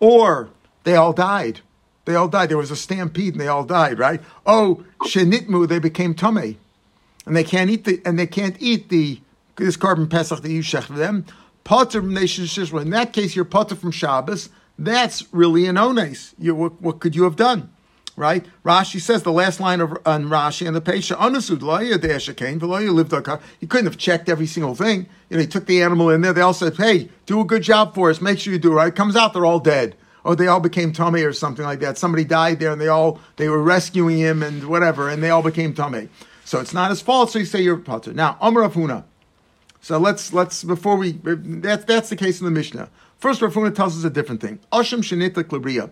Or 0.00 0.50
they 0.84 0.96
all 0.96 1.12
died. 1.12 1.60
They 2.06 2.14
all 2.14 2.28
died. 2.28 2.48
There 2.48 2.58
was 2.58 2.70
a 2.70 2.76
stampede 2.76 3.34
and 3.34 3.40
they 3.40 3.48
all 3.48 3.64
died, 3.64 3.98
right? 3.98 4.20
Oh, 4.46 4.84
shenitmu, 5.02 5.68
they 5.68 5.78
became 5.78 6.14
tummy. 6.14 6.58
And 7.26 7.36
they 7.36 7.44
can't 7.44 7.70
eat 7.70 7.84
the 7.84 8.00
and 8.04 8.18
they 8.18 8.26
can't 8.26 8.56
eat 8.60 8.88
the 8.88 9.20
this 9.56 9.76
korban 9.76 10.10
pesach 10.10 10.40
that 10.40 10.50
you 10.50 10.62
shech 10.62 10.84
for 10.84 10.94
them. 10.94 11.26
Potter 11.64 12.00
from 12.00 12.14
nation. 12.14 12.48
In 12.78 12.90
that 12.90 13.12
case, 13.12 13.36
you're 13.36 13.44
potter 13.44 13.76
from 13.76 13.90
Shabbos. 13.90 14.48
That's 14.78 15.32
really 15.32 15.66
an 15.66 15.76
ones. 15.76 16.34
You 16.38 16.54
what, 16.54 16.80
what 16.80 17.00
could 17.00 17.14
you 17.14 17.24
have 17.24 17.36
done? 17.36 17.70
Right? 18.20 18.44
Rashi 18.66 19.00
says 19.00 19.22
the 19.22 19.32
last 19.32 19.60
line 19.60 19.80
of 19.80 19.96
on 20.04 20.26
Rashi 20.26 20.66
and 20.66 20.76
the 20.76 20.82
Pesha 20.82 21.16
Veloya 21.16 22.92
lived 22.92 23.40
He 23.58 23.66
couldn't 23.66 23.86
have 23.86 23.96
checked 23.96 24.28
every 24.28 24.46
single 24.46 24.74
thing. 24.74 25.06
You 25.30 25.38
know, 25.38 25.40
he 25.40 25.46
took 25.46 25.64
the 25.64 25.82
animal 25.82 26.10
in 26.10 26.20
there. 26.20 26.34
They 26.34 26.42
all 26.42 26.52
said, 26.52 26.76
"Hey, 26.76 27.08
do 27.24 27.40
a 27.40 27.46
good 27.46 27.62
job 27.62 27.94
for 27.94 28.10
us. 28.10 28.20
Make 28.20 28.38
sure 28.38 28.52
you 28.52 28.58
do 28.58 28.74
right." 28.74 28.94
Comes 28.94 29.16
out, 29.16 29.32
they're 29.32 29.46
all 29.46 29.58
dead, 29.58 29.96
or 30.22 30.36
they 30.36 30.48
all 30.48 30.60
became 30.60 30.92
tummy 30.92 31.22
or 31.22 31.32
something 31.32 31.64
like 31.64 31.80
that. 31.80 31.96
Somebody 31.96 32.24
died 32.24 32.60
there, 32.60 32.72
and 32.72 32.78
they 32.78 32.88
all 32.88 33.18
they 33.36 33.48
were 33.48 33.62
rescuing 33.62 34.18
him 34.18 34.42
and 34.42 34.64
whatever, 34.64 35.08
and 35.08 35.22
they 35.22 35.30
all 35.30 35.42
became 35.42 35.72
tummy. 35.72 36.10
So 36.44 36.60
it's 36.60 36.74
not 36.74 36.90
his 36.90 37.00
fault. 37.00 37.30
So 37.30 37.38
you 37.38 37.46
say 37.46 37.62
you're 37.62 37.78
potter. 37.78 38.12
Now, 38.12 38.36
Amar 38.42 38.68
Afuna. 38.68 39.04
So 39.80 39.96
let's 39.96 40.34
let's 40.34 40.62
before 40.62 40.96
we 40.96 41.12
that's 41.22 41.86
that's 41.86 42.10
the 42.10 42.16
case 42.16 42.38
in 42.38 42.44
the 42.44 42.50
Mishnah. 42.50 42.90
First, 43.16 43.40
Rafuna 43.40 43.74
tells 43.74 43.96
us 43.96 44.04
a 44.04 44.10
different 44.10 44.42
thing. 44.42 44.58
Asham 44.70 45.00
shenita 45.00 45.42
klibria. 45.42 45.88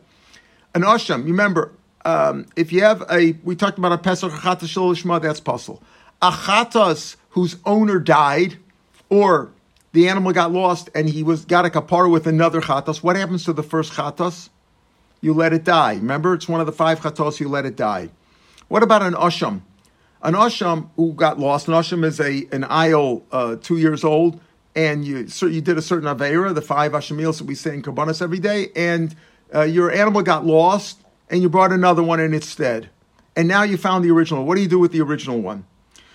An 0.74 0.82
asham. 0.82 1.24
Remember, 1.24 1.72
um, 2.08 2.46
if 2.56 2.72
you 2.72 2.82
have 2.82 3.04
a, 3.10 3.32
we 3.44 3.54
talked 3.54 3.76
about 3.76 3.92
a 3.92 3.98
pesach 3.98 4.32
achata 4.32 4.64
shalishma. 4.64 5.20
That's 5.20 5.40
puzzle. 5.40 5.82
Achatas 6.22 7.16
whose 7.30 7.56
owner 7.66 7.98
died, 7.98 8.56
or 9.10 9.50
the 9.92 10.08
animal 10.08 10.32
got 10.32 10.50
lost 10.50 10.88
and 10.94 11.06
he 11.06 11.22
was 11.22 11.44
got 11.44 11.66
a 11.66 11.68
kapara 11.68 12.10
with 12.10 12.26
another 12.26 12.62
chatas. 12.62 13.02
What 13.02 13.16
happens 13.16 13.44
to 13.44 13.52
the 13.52 13.62
first 13.62 13.92
chatas? 13.92 14.48
You 15.20 15.34
let 15.34 15.52
it 15.52 15.64
die. 15.64 15.94
Remember, 15.96 16.32
it's 16.32 16.48
one 16.48 16.60
of 16.60 16.66
the 16.66 16.72
five 16.72 17.00
chatos. 17.00 17.40
You 17.40 17.48
let 17.50 17.66
it 17.66 17.76
die. 17.76 18.08
What 18.68 18.82
about 18.82 19.02
an 19.02 19.12
asham? 19.12 19.60
An 20.22 20.32
asham 20.32 20.88
who 20.96 21.12
got 21.12 21.38
lost. 21.38 21.68
An 21.68 21.74
asham 21.74 22.04
is 22.04 22.20
a 22.20 22.48
an 22.52 22.64
aisle 22.64 23.22
uh, 23.30 23.56
two 23.56 23.76
years 23.76 24.02
old, 24.02 24.40
and 24.74 25.04
you 25.04 25.28
so 25.28 25.44
you 25.44 25.60
did 25.60 25.76
a 25.76 25.82
certain 25.82 26.08
avera, 26.08 26.54
the 26.54 26.62
five 26.62 26.92
ashamils 26.92 27.36
that 27.36 27.44
we 27.44 27.54
say 27.54 27.74
in 27.74 27.82
kabbanas 27.82 28.22
every 28.22 28.38
day, 28.38 28.68
and 28.74 29.14
uh, 29.54 29.60
your 29.62 29.90
animal 29.92 30.22
got 30.22 30.46
lost, 30.46 31.02
and 31.30 31.42
you 31.42 31.48
brought 31.48 31.72
another 31.72 32.02
one 32.02 32.20
in 32.20 32.34
its 32.34 32.48
stead, 32.48 32.90
and 33.36 33.48
now 33.48 33.62
you 33.62 33.76
found 33.76 34.04
the 34.04 34.10
original. 34.10 34.44
What 34.44 34.56
do 34.56 34.62
you 34.62 34.68
do 34.68 34.78
with 34.78 34.92
the 34.92 35.00
original 35.00 35.40
one? 35.40 35.64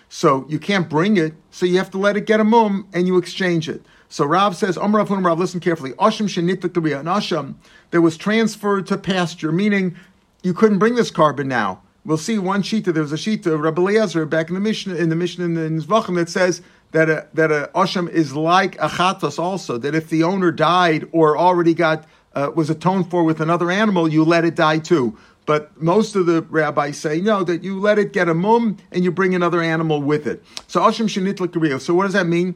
So 0.10 0.46
you 0.48 0.60
can't 0.60 0.90
bring 0.90 1.18
it, 1.18 1.34
so 1.50 1.66
you 1.66 1.78
have 1.78 1.90
to 1.92 1.98
let 1.98 2.16
it 2.16 2.26
get 2.26 2.40
a 2.40 2.44
mum, 2.44 2.88
and 2.94 3.08
you 3.08 3.18
exchange 3.18 3.68
it. 3.68 3.84
So 4.10 4.26
Rav 4.26 4.56
says, 4.56 4.78
Amr 4.78 5.00
Rav 5.00 5.10
Rav, 5.10 5.40
listen 5.40 5.60
carefully. 5.60 5.94
Asham 5.94 6.28
shenita 6.28 6.70
kriya, 6.70 7.00
an 7.00 7.08
asham 7.08 7.56
that 7.90 8.02
was 8.02 8.16
transferred 8.16 8.86
to 8.88 8.98
pasture, 8.98 9.52
meaning 9.52 9.96
you 10.44 10.54
couldn't 10.54 10.78
bring 10.78 10.94
this 10.94 11.10
korban 11.10 11.48
now. 11.48 11.82
We'll 12.06 12.18
see 12.18 12.38
one 12.38 12.62
shita. 12.62 12.94
There 12.94 13.02
was 13.02 13.12
a 13.12 13.16
shita, 13.16 13.60
Rabbi 13.60 13.82
Eliezer, 13.82 14.28
back 14.28 14.50
in 14.50 14.54
the 14.54 14.60
Mishnah, 14.60 14.96
in 14.96 15.10
the 15.10 15.16
Mishnah 15.16 15.46
in 15.46 15.56
the 15.56 15.84
Zvachim, 15.84 16.16
that 16.16 16.30
says 16.30 16.62
that 16.92 17.10
a, 17.10 17.28
that 17.34 17.52
a 17.52 17.72
asham 17.74 18.08
is 18.08 18.36
like 18.36 18.76
a 18.76 18.88
chatas 18.90 19.40
also. 19.40 19.80
That 19.80 19.96
if 19.96 20.10
the 20.10 20.22
owner 20.22 20.52
died 20.52 21.08
or 21.12 21.36
already 21.36 21.74
got 21.74 22.06
uh, 22.36 22.52
was 22.56 22.70
atoned 22.70 23.10
for 23.10 23.24
with 23.24 23.40
another 23.42 23.72
animal, 23.72 24.08
you 24.08 24.24
let 24.24 24.46
it 24.46 24.56
die 24.56 24.80
too. 24.80 25.18
But 25.46 25.82
most 25.82 26.16
of 26.16 26.26
the 26.26 26.42
rabbis 26.44 26.98
say 26.98 27.20
no, 27.20 27.44
that 27.44 27.64
you 27.64 27.80
let 27.80 28.00
it 28.00 28.14
get 28.14 28.30
a 28.30 28.34
mum 28.34 28.78
and 28.92 29.04
you 29.04 29.12
bring 29.12 29.36
another 29.36 29.62
animal 29.62 30.02
with 30.02 30.26
it. 30.26 30.44
So 30.68 30.82
asham 30.82 31.08
shenit 31.08 31.40
l'kariyo. 31.40 31.82
So 31.82 31.94
what 31.94 32.04
does 32.04 32.14
that 32.14 32.28
mean? 32.28 32.56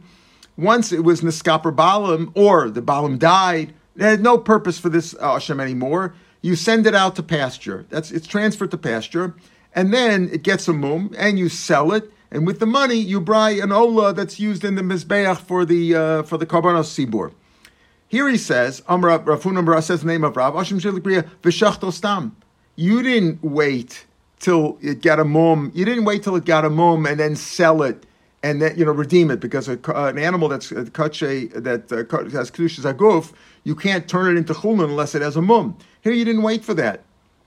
Once 0.58 0.92
it 0.92 1.04
was 1.04 1.22
niskaper 1.22 1.76
balam 1.76 2.32
or 2.36 2.70
the 2.70 2.82
balam 2.82 3.20
died, 3.20 3.74
it 3.96 4.02
had 4.02 4.22
no 4.22 4.38
purpose 4.38 4.80
for 4.80 4.90
this 4.90 5.13
uh, 5.16 5.36
asham 5.36 5.60
anymore. 5.60 6.16
You 6.42 6.56
send 6.56 6.88
it 6.88 6.96
out 6.96 7.16
to 7.18 7.24
pasture. 7.24 7.86
That's 7.90 8.12
it's 8.12 8.28
transferred 8.28 8.72
to 8.72 8.78
pasture, 8.78 9.36
and 9.76 9.94
then 9.94 10.30
it 10.32 10.44
gets 10.44 10.68
a 10.68 10.74
mum, 10.74 11.13
and 11.18 11.38
you 11.38 11.50
sell 11.50 11.92
it. 11.92 12.12
And 12.32 12.46
with 12.46 12.60
the 12.60 12.66
money, 12.66 12.96
you 12.96 13.20
buy 13.20 13.52
an 13.52 13.72
ola 13.72 14.13
that's 14.13 14.40
used 14.40 14.63
in 14.63 14.76
the 14.76 14.82
mizbeach 14.82 15.38
for 15.38 15.66
the 15.66 15.96
uh, 15.96 16.24
for 16.24 16.38
the 16.38 16.46
karbanos 16.46 16.94
sibur. 16.94 17.34
Here 18.08 18.28
he 18.30 18.38
says, 18.38 18.82
Amra 18.88 19.20
Rafun 19.20 19.58
Amra 19.58 19.82
says 19.82 20.02
the 20.02 20.08
name 20.08 20.24
of 20.24 20.38
Rav 20.38 20.54
Ashim 20.54 21.91
Stam. 21.91 22.36
You 22.76 23.04
didn't 23.04 23.43
wait 23.43 24.06
till 24.39 24.78
it 24.82 25.02
got 25.02 25.20
a 25.20 25.26
mum. 25.26 25.72
You 25.74 25.84
didn't 25.84 26.06
wait 26.06 26.24
till 26.24 26.36
it 26.36 26.46
got 26.46 26.63
a 26.63 26.70
mum 26.70 27.06
and 27.06 27.20
then 27.20 27.36
sell 27.36 27.84
it 27.84 28.06
and 28.43 28.62
then 28.62 28.78
you 28.78 28.86
know 28.86 28.91
redeem 28.91 29.32
it 29.32 29.39
because 29.39 29.67
a, 29.67 29.80
an 29.88 30.17
animal 30.17 30.48
that's 30.48 30.72
uh, 30.72 30.86
kache 30.93 31.50
that 31.54 31.91
uh, 31.91 32.30
has 32.30 32.52
kedushas 32.52 32.91
aguf, 32.91 33.34
you 33.63 33.76
can't 33.76 34.08
turn 34.08 34.36
it 34.36 34.38
into 34.38 34.54
chulin 34.54 34.86
unless 34.86 35.15
it 35.15 35.22
has 35.22 35.36
a 35.36 35.41
mum. 35.41 35.78
Here 36.02 36.13
you 36.13 36.24
didn't 36.24 36.43
wait 36.43 36.63
for 36.63 36.74
that. 36.76 37.04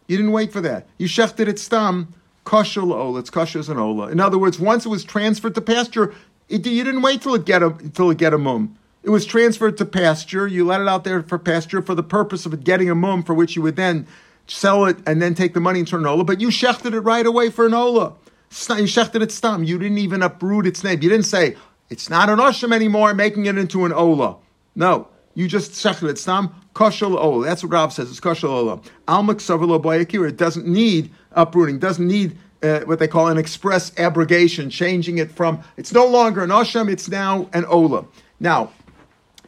You 0.08 0.16
didn't 0.16 0.32
wait 0.32 0.52
for 0.52 0.60
that. 0.60 0.88
You 0.98 1.06
shechted 1.06 1.46
it 1.46 1.58
stam 1.58 2.12
kosher 2.44 2.82
ola. 2.82 3.20
It's 3.20 3.30
kosher 3.30 3.60
an 3.60 3.78
ola. 3.78 4.08
In 4.08 4.20
other 4.20 4.38
words, 4.38 4.58
once 4.58 4.84
it 4.84 4.88
was 4.88 5.04
transferred 5.04 5.54
to 5.54 5.60
pasture, 5.60 6.12
it, 6.48 6.66
you 6.66 6.84
didn't 6.84 7.02
wait 7.02 7.22
till 7.22 7.34
it 7.34 7.44
get 7.44 7.62
a 7.62 7.74
till 7.94 8.10
it 8.10 8.18
get 8.18 8.34
a 8.34 8.38
mum. 8.38 8.76
It 9.02 9.10
was 9.10 9.24
transferred 9.24 9.78
to 9.78 9.86
pasture. 9.86 10.46
You 10.46 10.66
let 10.66 10.80
it 10.80 10.88
out 10.88 11.04
there 11.04 11.22
for 11.22 11.38
pasture 11.38 11.80
for 11.80 11.94
the 11.94 12.02
purpose 12.02 12.44
of 12.44 12.62
getting 12.64 12.90
a 12.90 12.94
mum, 12.94 13.22
for 13.22 13.34
which 13.34 13.56
you 13.56 13.62
would 13.62 13.76
then 13.76 14.06
sell 14.46 14.84
it 14.84 14.98
and 15.06 15.22
then 15.22 15.34
take 15.34 15.54
the 15.54 15.60
money 15.60 15.78
and 15.78 15.88
turn 15.88 16.00
an 16.00 16.06
ola. 16.06 16.24
But 16.24 16.40
you 16.40 16.48
shechted 16.48 16.92
it 16.92 17.00
right 17.00 17.24
away 17.24 17.50
for 17.50 17.66
an 17.66 17.74
ola. 17.74 18.14
You 18.50 18.84
shechted 18.84 19.22
it 19.22 19.32
stam. 19.32 19.64
You 19.64 19.78
didn't 19.78 19.98
even 19.98 20.22
uproot 20.22 20.66
its 20.66 20.84
name. 20.84 21.00
You 21.02 21.08
didn't 21.08 21.26
say 21.26 21.56
it's 21.88 22.10
not 22.10 22.28
an 22.28 22.38
osham 22.38 22.74
anymore, 22.74 23.14
making 23.14 23.46
it 23.46 23.56
into 23.56 23.84
an 23.84 23.92
ola. 23.92 24.36
No, 24.74 25.08
you 25.34 25.48
just 25.48 25.72
shechted 25.72 26.10
it 26.10 26.18
stam 26.18 26.54
kosher 26.74 27.06
ola. 27.06 27.44
That's 27.46 27.62
what 27.62 27.72
Rav 27.72 27.92
says. 27.92 28.10
It's 28.10 28.20
kosher 28.20 28.48
ola. 28.48 28.80
Almak 29.08 29.36
savalo 29.36 29.80
boyakir. 29.80 30.28
It 30.28 30.36
doesn't 30.36 30.66
need 30.66 31.10
uprooting. 31.32 31.78
Doesn't 31.78 32.06
need 32.06 32.36
uh, 32.62 32.80
what 32.80 32.98
they 32.98 33.08
call 33.08 33.28
an 33.28 33.38
express 33.38 33.92
abrogation, 33.98 34.68
changing 34.68 35.18
it 35.18 35.30
from 35.30 35.62
it's 35.76 35.92
no 35.92 36.06
longer 36.06 36.42
an 36.42 36.50
asham, 36.50 36.90
it's 36.90 37.08
now 37.08 37.48
an 37.52 37.64
ola. 37.66 38.04
Now, 38.38 38.72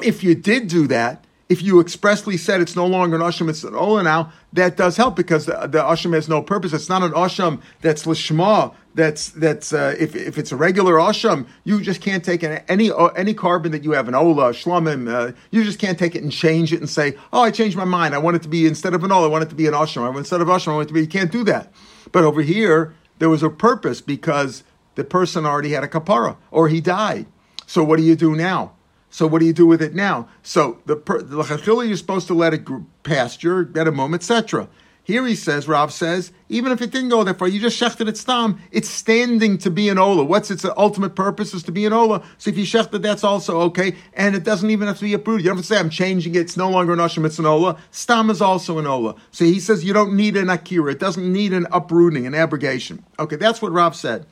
if 0.00 0.22
you 0.24 0.34
did 0.34 0.68
do 0.68 0.86
that, 0.88 1.24
if 1.52 1.62
you 1.62 1.80
expressly 1.80 2.38
said 2.38 2.62
it's 2.62 2.74
no 2.74 2.86
longer 2.86 3.16
an 3.16 3.22
asham, 3.22 3.50
it's 3.50 3.62
an 3.62 3.74
ola 3.74 4.02
now, 4.02 4.32
that 4.54 4.78
does 4.78 4.96
help 4.96 5.14
because 5.16 5.44
the, 5.44 5.52
the 5.66 5.82
asham 5.82 6.14
has 6.14 6.26
no 6.26 6.40
purpose. 6.40 6.72
It's 6.72 6.88
not 6.88 7.02
an 7.02 7.12
asham 7.12 7.60
that's 7.82 8.04
lishma. 8.04 8.74
That's 8.94 9.30
that's 9.30 9.72
uh, 9.72 9.94
if 9.98 10.16
if 10.16 10.38
it's 10.38 10.50
a 10.50 10.56
regular 10.56 10.94
asham, 10.94 11.46
you 11.64 11.82
just 11.82 12.00
can't 12.00 12.24
take 12.24 12.42
any 12.42 12.90
uh, 12.90 13.08
any 13.08 13.34
korban 13.34 13.70
that 13.72 13.84
you 13.84 13.92
have 13.92 14.08
an 14.08 14.14
ola 14.14 14.52
shlamim. 14.52 15.12
Uh, 15.12 15.32
you 15.50 15.64
just 15.64 15.78
can't 15.78 15.98
take 15.98 16.14
it 16.14 16.22
and 16.22 16.32
change 16.32 16.72
it 16.72 16.80
and 16.80 16.88
say, 16.88 17.16
oh, 17.32 17.42
I 17.42 17.50
changed 17.50 17.76
my 17.76 17.84
mind. 17.84 18.14
I 18.14 18.18
want 18.18 18.36
it 18.36 18.42
to 18.42 18.48
be 18.48 18.66
instead 18.66 18.94
of 18.94 19.04
an 19.04 19.12
ola, 19.12 19.26
I 19.26 19.30
want 19.30 19.44
it 19.44 19.50
to 19.50 19.54
be 19.54 19.66
an 19.66 19.74
asham. 19.74 20.16
Instead 20.16 20.40
of 20.40 20.48
asham, 20.48 20.68
I 20.68 20.74
want 20.76 20.86
it 20.86 20.88
to 20.88 20.94
be. 20.94 21.00
You 21.00 21.06
can't 21.06 21.32
do 21.32 21.44
that. 21.44 21.72
But 22.12 22.24
over 22.24 22.40
here, 22.42 22.94
there 23.18 23.28
was 23.28 23.42
a 23.42 23.50
purpose 23.50 24.00
because 24.00 24.64
the 24.94 25.04
person 25.04 25.46
already 25.46 25.70
had 25.70 25.84
a 25.84 25.88
kapara 25.88 26.36
or 26.50 26.68
he 26.68 26.80
died. 26.80 27.26
So 27.66 27.82
what 27.84 27.98
do 27.98 28.02
you 28.02 28.16
do 28.16 28.36
now? 28.36 28.72
So 29.12 29.26
what 29.26 29.40
do 29.40 29.44
you 29.44 29.52
do 29.52 29.66
with 29.66 29.82
it 29.82 29.94
now? 29.94 30.26
So 30.42 30.78
the 30.86 30.96
the 30.96 31.84
you're 31.86 31.96
supposed 31.98 32.26
to 32.28 32.34
let 32.34 32.54
it 32.54 32.66
pasture, 33.02 33.64
moment, 33.92 34.22
etc. 34.22 34.68
Here 35.04 35.26
he 35.26 35.34
says, 35.34 35.68
Rav 35.68 35.92
says, 35.92 36.32
even 36.48 36.72
if 36.72 36.80
it 36.80 36.92
didn't 36.92 37.10
go 37.10 37.22
that 37.22 37.38
far, 37.38 37.48
you 37.48 37.60
just 37.60 37.78
shechted 37.78 38.08
it 38.08 38.16
stam, 38.16 38.58
it's 38.70 38.88
standing 38.88 39.58
to 39.58 39.68
be 39.68 39.90
an 39.90 39.98
ola. 39.98 40.24
What's 40.24 40.50
its 40.50 40.64
ultimate 40.64 41.14
purpose 41.14 41.52
is 41.52 41.62
to 41.64 41.72
be 41.72 41.84
an 41.84 41.92
ola. 41.92 42.22
So 42.38 42.50
if 42.50 42.56
you 42.56 42.64
shechted, 42.64 43.02
that's 43.02 43.22
also 43.22 43.60
okay. 43.62 43.96
And 44.14 44.34
it 44.34 44.44
doesn't 44.44 44.70
even 44.70 44.88
have 44.88 44.98
to 44.98 45.04
be 45.04 45.12
approved. 45.12 45.42
You 45.42 45.48
don't 45.48 45.56
have 45.56 45.66
to 45.66 45.68
say, 45.74 45.78
I'm 45.78 45.90
changing 45.90 46.34
it, 46.34 46.38
it's 46.38 46.56
no 46.56 46.70
longer 46.70 46.94
an 46.94 47.00
asham, 47.00 47.26
it's 47.26 47.38
an 47.38 47.46
ola. 47.46 47.76
Stam 47.90 48.30
is 48.30 48.40
also 48.40 48.78
an 48.78 48.86
ola. 48.86 49.16
So 49.30 49.44
he 49.44 49.60
says 49.60 49.84
you 49.84 49.92
don't 49.92 50.14
need 50.14 50.38
an 50.38 50.48
akira. 50.48 50.92
It 50.92 51.00
doesn't 51.00 51.30
need 51.30 51.52
an 51.52 51.66
uprooting, 51.70 52.26
an 52.26 52.34
abrogation. 52.34 53.04
Okay, 53.18 53.36
that's 53.36 53.60
what 53.60 53.72
Rav 53.72 53.94
said. 53.94 54.24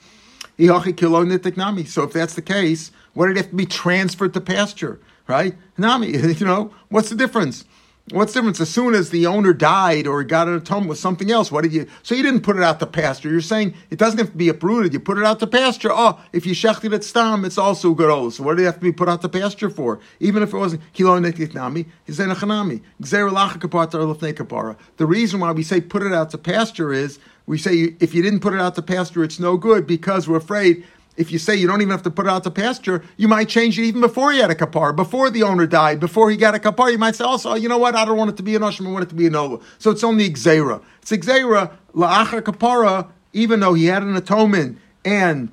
So 0.57 0.77
if 0.77 2.13
that's 2.13 2.35
the 2.35 2.43
case, 2.43 2.93
what 3.15 3.27
did 3.27 3.37
it 3.37 3.41
have 3.41 3.51
to 3.51 3.57
be 3.57 3.67
transferred 3.67 4.35
to 4.35 4.41
pasture? 4.41 5.01
Right? 5.27 5.57
Nami, 5.79 6.09
you 6.17 6.47
know, 6.47 6.73
what's 6.89 7.11
the 7.11 7.17
difference? 7.17 7.65
What's 8.11 8.33
the 8.33 8.41
difference? 8.41 8.61
As 8.61 8.71
soon 8.71 8.95
as 8.95 9.11
the 9.11 9.27
owner 9.27 9.53
died 9.53 10.09
or 10.09 10.25
got 10.25 10.49
an 10.49 10.55
atonement 10.55 10.89
with 10.89 10.99
something 10.99 11.31
else, 11.31 11.53
what 11.53 11.63
did 11.63 11.73
you? 11.73 11.87
So 12.03 12.17
you 12.17 12.25
didn't 12.25 12.41
put 12.41 12.57
it 12.57 12.63
out 12.63 12.81
to 12.81 12.87
pasture. 12.87 13.31
You're 13.31 13.41
saying 13.41 13.75
it 13.91 14.01
doesn't 14.01 14.19
have 14.19 14.33
to 14.33 14.37
be 14.37 14.49
uprooted. 14.49 14.93
You 14.93 14.99
put 14.99 15.17
it 15.17 15.25
out 15.25 15.39
to 15.41 15.47
pasture. 15.47 15.91
Oh, 15.93 16.19
if 16.33 16.45
you 16.45 16.53
shechted 16.53 16.93
it 16.93 17.05
stam, 17.05 17.45
it's 17.45 17.59
also 17.59 17.95
good. 17.95 18.33
So 18.33 18.43
what 18.43 18.57
did 18.57 18.65
it 18.65 18.67
have 18.67 18.75
to 18.77 18.81
be 18.81 18.91
put 18.91 19.09
out 19.09 19.23
to 19.23 19.29
pasture 19.29 19.71
for? 19.71 20.01
Even 20.19 20.43
if 20.43 20.53
it 20.53 20.57
wasn't 20.57 20.83
kilo 20.93 21.21
nekitnami, 21.21 21.87
hizenachanami, 22.09 22.83
kapara. 23.01 24.77
The 24.97 25.07
reason 25.07 25.39
why 25.39 25.53
we 25.53 25.63
say 25.63 25.81
put 25.81 26.03
it 26.03 26.13
out 26.13 26.31
to 26.31 26.39
pasture 26.39 26.93
is 26.93 27.21
we 27.47 27.59
say 27.59 27.95
if 28.01 28.13
you 28.13 28.23
didn't 28.23 28.41
put 28.41 28.55
it 28.55 28.61
out 28.61 28.75
to 28.75 28.83
pasture, 28.83 29.23
it's 29.23 29.39
no 29.39 29.57
good 29.57 29.87
because 29.87 30.27
we're 30.27 30.39
afraid 30.39 30.85
if 31.17 31.31
you 31.33 31.39
say 31.39 31.55
you 31.55 31.67
don't 31.67 31.81
even 31.81 31.91
have 31.91 32.03
to 32.03 32.11
put 32.11 32.27
it 32.27 32.29
out 32.29 32.45
to 32.45 32.51
pasture, 32.51 33.03
you 33.17 33.29
might 33.29 33.49
change 33.49 33.79
it 33.79 33.83
even 33.83 34.01
before 34.01 34.33
you 34.33 34.41
had 34.41 34.51
a 34.51 34.55
kapar, 34.55 34.95
before 34.95 35.31
the 35.31 35.43
owner 35.43 35.67
died, 35.67 36.01
before 36.01 36.31
he 36.31 36.37
got 36.37 36.55
a 36.55 36.59
kapar. 36.59 36.91
You 36.91 36.99
might 36.99 37.17
say, 37.17 37.25
oh, 37.25 37.31
also, 37.31 37.55
you 37.55 37.69
know 37.69 37.79
what? 37.79 37.95
I 37.95 38.05
don't 38.05 38.17
want 38.17 38.31
it 38.31 38.37
to 38.39 38.43
be 38.43 38.57
an 38.57 38.63
oshim, 38.63 38.87
I 38.87 38.91
want 38.91 39.05
it 39.05 39.09
to 39.11 39.15
be 39.15 39.27
an 39.27 39.35
ola. 39.35 39.61
So 39.79 39.91
it's 39.91 40.05
only 40.05 40.31
xera. 40.31 40.83
It's 41.03 41.11
xera 41.13 41.73
la'achar 41.95 42.43
kapara, 42.43 43.09
even 43.33 43.61
though 43.61 43.75
he 43.75 43.87
had 43.87 44.03
an 44.03 44.17
atonement 44.17 44.79
and 45.05 45.53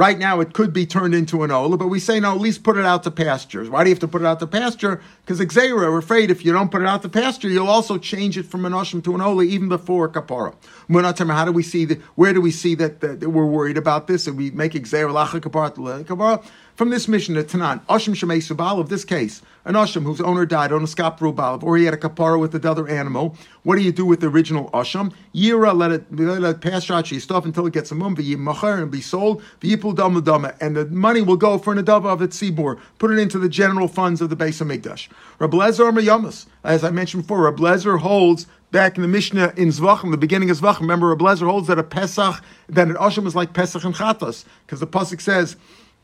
Right 0.00 0.18
now, 0.18 0.40
it 0.40 0.54
could 0.54 0.72
be 0.72 0.86
turned 0.86 1.14
into 1.14 1.42
an 1.42 1.50
ola, 1.50 1.76
but 1.76 1.88
we 1.88 2.00
say 2.00 2.20
no. 2.20 2.32
At 2.32 2.40
least 2.40 2.62
put 2.62 2.78
it 2.78 2.86
out 2.86 3.02
to 3.02 3.10
pastures. 3.10 3.68
Why 3.68 3.84
do 3.84 3.90
you 3.90 3.94
have 3.94 4.00
to 4.00 4.08
put 4.08 4.22
it 4.22 4.26
out 4.26 4.40
to 4.40 4.46
pasture? 4.46 5.02
Because 5.20 5.40
exera, 5.40 5.74
we're 5.74 5.98
afraid 5.98 6.30
if 6.30 6.42
you 6.42 6.54
don't 6.54 6.70
put 6.70 6.80
it 6.80 6.88
out 6.88 7.02
to 7.02 7.10
pasture, 7.10 7.50
you'll 7.50 7.68
also 7.68 7.98
change 7.98 8.38
it 8.38 8.46
from 8.46 8.64
an 8.64 8.72
oshim 8.72 9.04
to 9.04 9.14
an 9.14 9.20
ola 9.20 9.44
even 9.44 9.68
before 9.68 10.08
kapara. 10.08 10.54
We're 10.88 11.02
not 11.02 11.18
talking. 11.18 11.34
How 11.34 11.44
do 11.44 11.52
we 11.52 11.62
see? 11.62 11.84
Where 12.14 12.32
do 12.32 12.40
we 12.40 12.50
see 12.50 12.74
that, 12.76 13.02
that, 13.02 13.20
that 13.20 13.28
we're 13.28 13.44
worried 13.44 13.76
about 13.76 14.06
this? 14.06 14.26
And 14.26 14.38
we 14.38 14.50
make 14.50 14.72
exera 14.72 15.12
lacha 15.12 15.38
kapara 15.38 16.04
kapara 16.06 16.42
from 16.80 16.88
this 16.88 17.08
Mishnah 17.08 17.44
to 17.44 17.58
Tanan, 17.58 17.84
Ashim 17.90 18.14
Shemei 18.14 18.38
Subal 18.38 18.80
of 18.80 18.88
this 18.88 19.04
case, 19.04 19.42
an 19.66 19.74
Ashim 19.74 20.02
whose 20.04 20.18
owner 20.18 20.46
died 20.46 20.72
on 20.72 20.80
a 20.80 20.86
skapru 20.86 21.34
balav, 21.34 21.62
or 21.62 21.76
he 21.76 21.84
had 21.84 21.92
a 21.92 21.98
kapara 21.98 22.40
with 22.40 22.54
another 22.54 22.88
animal. 22.88 23.36
What 23.64 23.76
do 23.76 23.82
you 23.82 23.92
do 23.92 24.06
with 24.06 24.20
the 24.20 24.28
original 24.28 24.70
Ashim? 24.70 25.12
Yira, 25.34 25.76
let 25.76 25.90
it, 25.90 26.06
let 26.10 26.42
it 26.42 26.62
pass 26.62 26.86
Shachi 26.86 27.20
stuff 27.20 27.44
until 27.44 27.66
it 27.66 27.74
gets 27.74 27.90
a 27.90 27.94
mum, 27.94 28.16
machar 28.42 28.80
and 28.80 28.90
be 28.90 29.02
sold, 29.02 29.42
v'yipul 29.60 29.94
dama 29.94 30.54
and 30.58 30.74
the 30.74 30.86
money 30.86 31.20
will 31.20 31.36
go 31.36 31.58
for 31.58 31.74
an 31.74 31.84
adava 31.84 32.06
of 32.06 32.22
its 32.22 32.40
seabor. 32.40 32.80
Put 32.98 33.10
it 33.10 33.18
into 33.18 33.38
the 33.38 33.50
general 33.50 33.86
funds 33.86 34.22
of 34.22 34.30
the 34.30 34.36
base 34.36 34.62
of 34.62 34.68
Mikdash. 34.68 35.10
Rablezer 35.38 35.92
Mayamas, 35.92 36.46
as 36.64 36.82
I 36.82 36.88
mentioned 36.88 37.24
before, 37.24 37.52
Rablezer 37.52 38.00
holds 38.00 38.46
back 38.70 38.96
in 38.96 39.02
the 39.02 39.08
Mishnah 39.08 39.52
in 39.54 39.68
Zvachim, 39.68 40.12
the 40.12 40.16
beginning 40.16 40.48
of 40.48 40.58
Zvachim. 40.58 40.80
Remember, 40.80 41.14
Rablezer 41.14 41.44
holds 41.44 41.68
that 41.68 41.78
a 41.78 41.84
Pesach, 41.84 42.42
that 42.70 42.88
an 42.88 42.94
Ashim 42.94 43.26
is 43.26 43.36
like 43.36 43.52
Pesach 43.52 43.84
and 43.84 43.94
Chatas, 43.94 44.46
because 44.64 44.80
the 44.80 44.86
pasuk 44.86 45.20
says. 45.20 45.56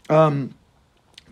Um, 0.08 0.54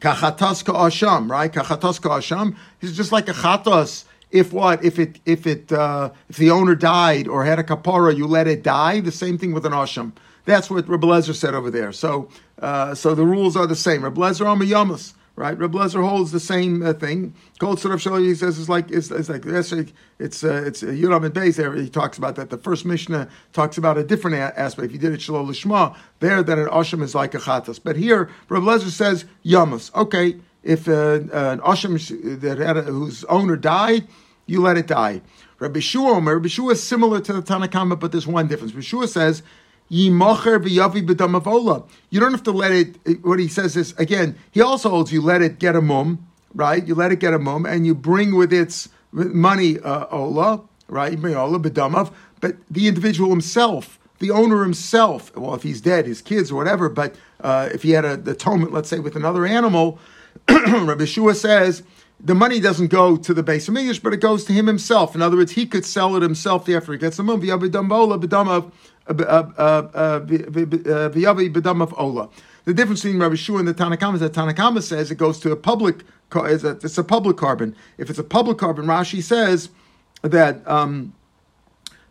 Kachatas 0.00 0.62
asham, 0.64 1.30
right? 1.30 1.52
Kachatas 1.52 2.00
asham 2.00 2.56
is 2.80 2.96
just 2.96 3.12
like 3.12 3.28
a 3.28 3.32
chatas. 3.32 4.04
If 4.30 4.52
what? 4.52 4.84
If 4.84 4.98
it 4.98 5.20
if 5.24 5.46
it 5.46 5.72
uh, 5.72 6.10
if 6.28 6.36
the 6.36 6.50
owner 6.50 6.74
died 6.74 7.28
or 7.28 7.44
had 7.44 7.58
a 7.58 7.62
kapara, 7.62 8.16
you 8.16 8.26
let 8.26 8.46
it 8.48 8.62
die. 8.62 9.00
The 9.00 9.12
same 9.12 9.38
thing 9.38 9.52
with 9.52 9.64
an 9.64 9.72
asham. 9.72 10.12
That's 10.44 10.68
what 10.68 10.88
Rebbe 10.88 11.06
Lezer 11.06 11.34
said 11.34 11.54
over 11.54 11.70
there. 11.70 11.92
So 11.92 12.28
uh, 12.60 12.94
so 12.94 13.14
the 13.14 13.24
rules 13.24 13.56
are 13.56 13.66
the 13.66 13.76
same. 13.76 14.04
Rebbe 14.04 14.20
Lezer 14.20 14.46
on 14.46 14.58
yamas 14.58 15.14
right? 15.36 15.58
Reb 15.58 15.72
Lezer 15.72 16.06
holds 16.06 16.32
the 16.32 16.40
same 16.40 16.82
uh, 16.82 16.92
thing. 16.92 17.34
Tzarav 17.60 17.76
Shali, 17.76 18.26
he 18.26 18.34
says, 18.34 18.58
is 18.58 18.68
like, 18.68 18.90
it's, 18.90 19.10
it's 19.10 19.28
like, 19.28 19.44
it's, 19.44 19.72
it's, 20.18 20.44
uh, 20.44 20.62
it's 20.66 20.82
uh, 20.82 20.88
and 20.88 21.34
Beis 21.34 21.56
there, 21.56 21.74
he 21.74 21.88
talks 21.88 22.18
about 22.18 22.36
that. 22.36 22.50
The 22.50 22.58
first 22.58 22.84
Mishnah 22.84 23.28
talks 23.52 23.76
about 23.76 23.98
a 23.98 24.04
different 24.04 24.36
a- 24.36 24.58
aspect. 24.58 24.86
If 24.86 24.92
you 24.92 24.98
did 24.98 25.12
it 25.12 25.20
Shalom 25.20 25.48
Lishma, 25.48 25.96
there, 26.20 26.42
that 26.42 26.58
an 26.58 26.66
Asham 26.66 27.02
is 27.02 27.14
like 27.14 27.34
a 27.34 27.38
Chatas. 27.38 27.80
But 27.82 27.96
here, 27.96 28.30
Reb 28.48 28.62
Lezer 28.62 28.90
says, 28.90 29.24
Yamas. 29.44 29.94
Okay, 29.94 30.36
if 30.62 30.88
uh, 30.88 31.20
an 31.32 31.60
Asham 31.60 32.40
that 32.40 32.58
had 32.58 32.76
a, 32.76 32.82
whose 32.82 33.24
owner 33.24 33.56
died, 33.56 34.06
you 34.46 34.60
let 34.60 34.76
it 34.76 34.86
die. 34.86 35.22
Rabbi 35.58 35.80
Shua 35.80 36.20
Rabbi 36.20 36.48
Shua 36.48 36.72
is 36.72 36.82
similar 36.82 37.20
to 37.20 37.32
the 37.32 37.42
Tanakama, 37.42 37.98
but 37.98 38.12
there's 38.12 38.26
one 38.26 38.48
difference. 38.48 38.72
Rabbi 38.72 38.82
Shua 38.82 39.08
says, 39.08 39.42
Yimacher 39.90 40.62
v'yavi 40.62 41.06
b'damavola. 41.06 41.86
You 42.10 42.20
don't 42.20 42.32
have 42.32 42.42
to 42.44 42.52
let 42.52 42.72
it. 42.72 43.24
What 43.24 43.38
he 43.38 43.48
says 43.48 43.76
is 43.76 43.92
again. 43.98 44.36
He 44.50 44.60
also 44.60 44.90
holds 44.90 45.12
you 45.12 45.20
let 45.20 45.42
it 45.42 45.58
get 45.58 45.76
a 45.76 45.82
mum, 45.82 46.26
right? 46.54 46.86
You 46.86 46.94
let 46.94 47.12
it 47.12 47.20
get 47.20 47.34
a 47.34 47.38
mum, 47.38 47.66
and 47.66 47.86
you 47.86 47.94
bring 47.94 48.34
with 48.34 48.52
its 48.52 48.88
money 49.12 49.78
uh, 49.80 50.06
ola, 50.10 50.62
right? 50.88 51.12
You 51.12 51.18
bring 51.18 51.36
ola 51.36 51.58
b'damav, 51.58 52.12
but 52.40 52.56
the 52.70 52.88
individual 52.88 53.30
himself, 53.30 53.98
the 54.18 54.30
owner 54.30 54.62
himself. 54.62 55.36
Well, 55.36 55.54
if 55.54 55.62
he's 55.62 55.80
dead, 55.80 56.06
his 56.06 56.22
kids 56.22 56.50
or 56.50 56.56
whatever. 56.56 56.88
But 56.88 57.16
uh, 57.40 57.68
if 57.72 57.82
he 57.82 57.90
had 57.90 58.04
a 58.04 58.14
atonement, 58.30 58.72
let's 58.72 58.88
say 58.88 58.98
with 58.98 59.16
another 59.16 59.44
animal, 59.44 59.98
Rabbi 60.48 61.04
Shua 61.04 61.34
says 61.34 61.82
the 62.20 62.34
money 62.34 62.60
doesn't 62.60 62.88
go 62.88 63.16
to 63.16 63.34
the 63.34 63.42
base 63.42 63.68
of 63.68 63.76
English, 63.76 63.98
but 64.00 64.12
it 64.14 64.20
goes 64.20 64.44
to 64.44 64.52
him 64.52 64.66
himself. 64.66 65.14
In 65.14 65.22
other 65.22 65.36
words, 65.36 65.52
he 65.52 65.66
could 65.66 65.84
sell 65.84 66.16
it 66.16 66.22
himself 66.22 66.68
after 66.68 66.92
he 66.92 66.98
gets 66.98 67.16
the 67.18 67.22
mum. 67.22 67.40
b'damav 67.40 67.60
V'yavi 67.60 68.20
bedam 68.24 68.48
of 68.48 68.64
ola. 68.64 68.72
The 69.06 70.24
difference 72.66 73.02
between 73.02 73.20
Rabbi 73.20 73.34
Shua 73.34 73.58
and 73.58 73.68
the 73.68 73.74
Tanakama 73.74 74.14
is 74.14 74.20
that 74.20 74.32
Tanakama 74.32 74.82
says 74.82 75.10
it 75.10 75.16
goes 75.16 75.38
to 75.40 75.52
a 75.52 75.56
public, 75.56 76.04
it's 76.34 76.98
a 76.98 77.04
public 77.04 77.36
korban. 77.36 77.74
If 77.98 78.08
it's 78.08 78.18
a 78.18 78.24
public 78.24 78.56
korban, 78.58 78.86
Rashi 78.86 79.22
says 79.22 79.68
that 80.22 80.66
um, 80.66 81.12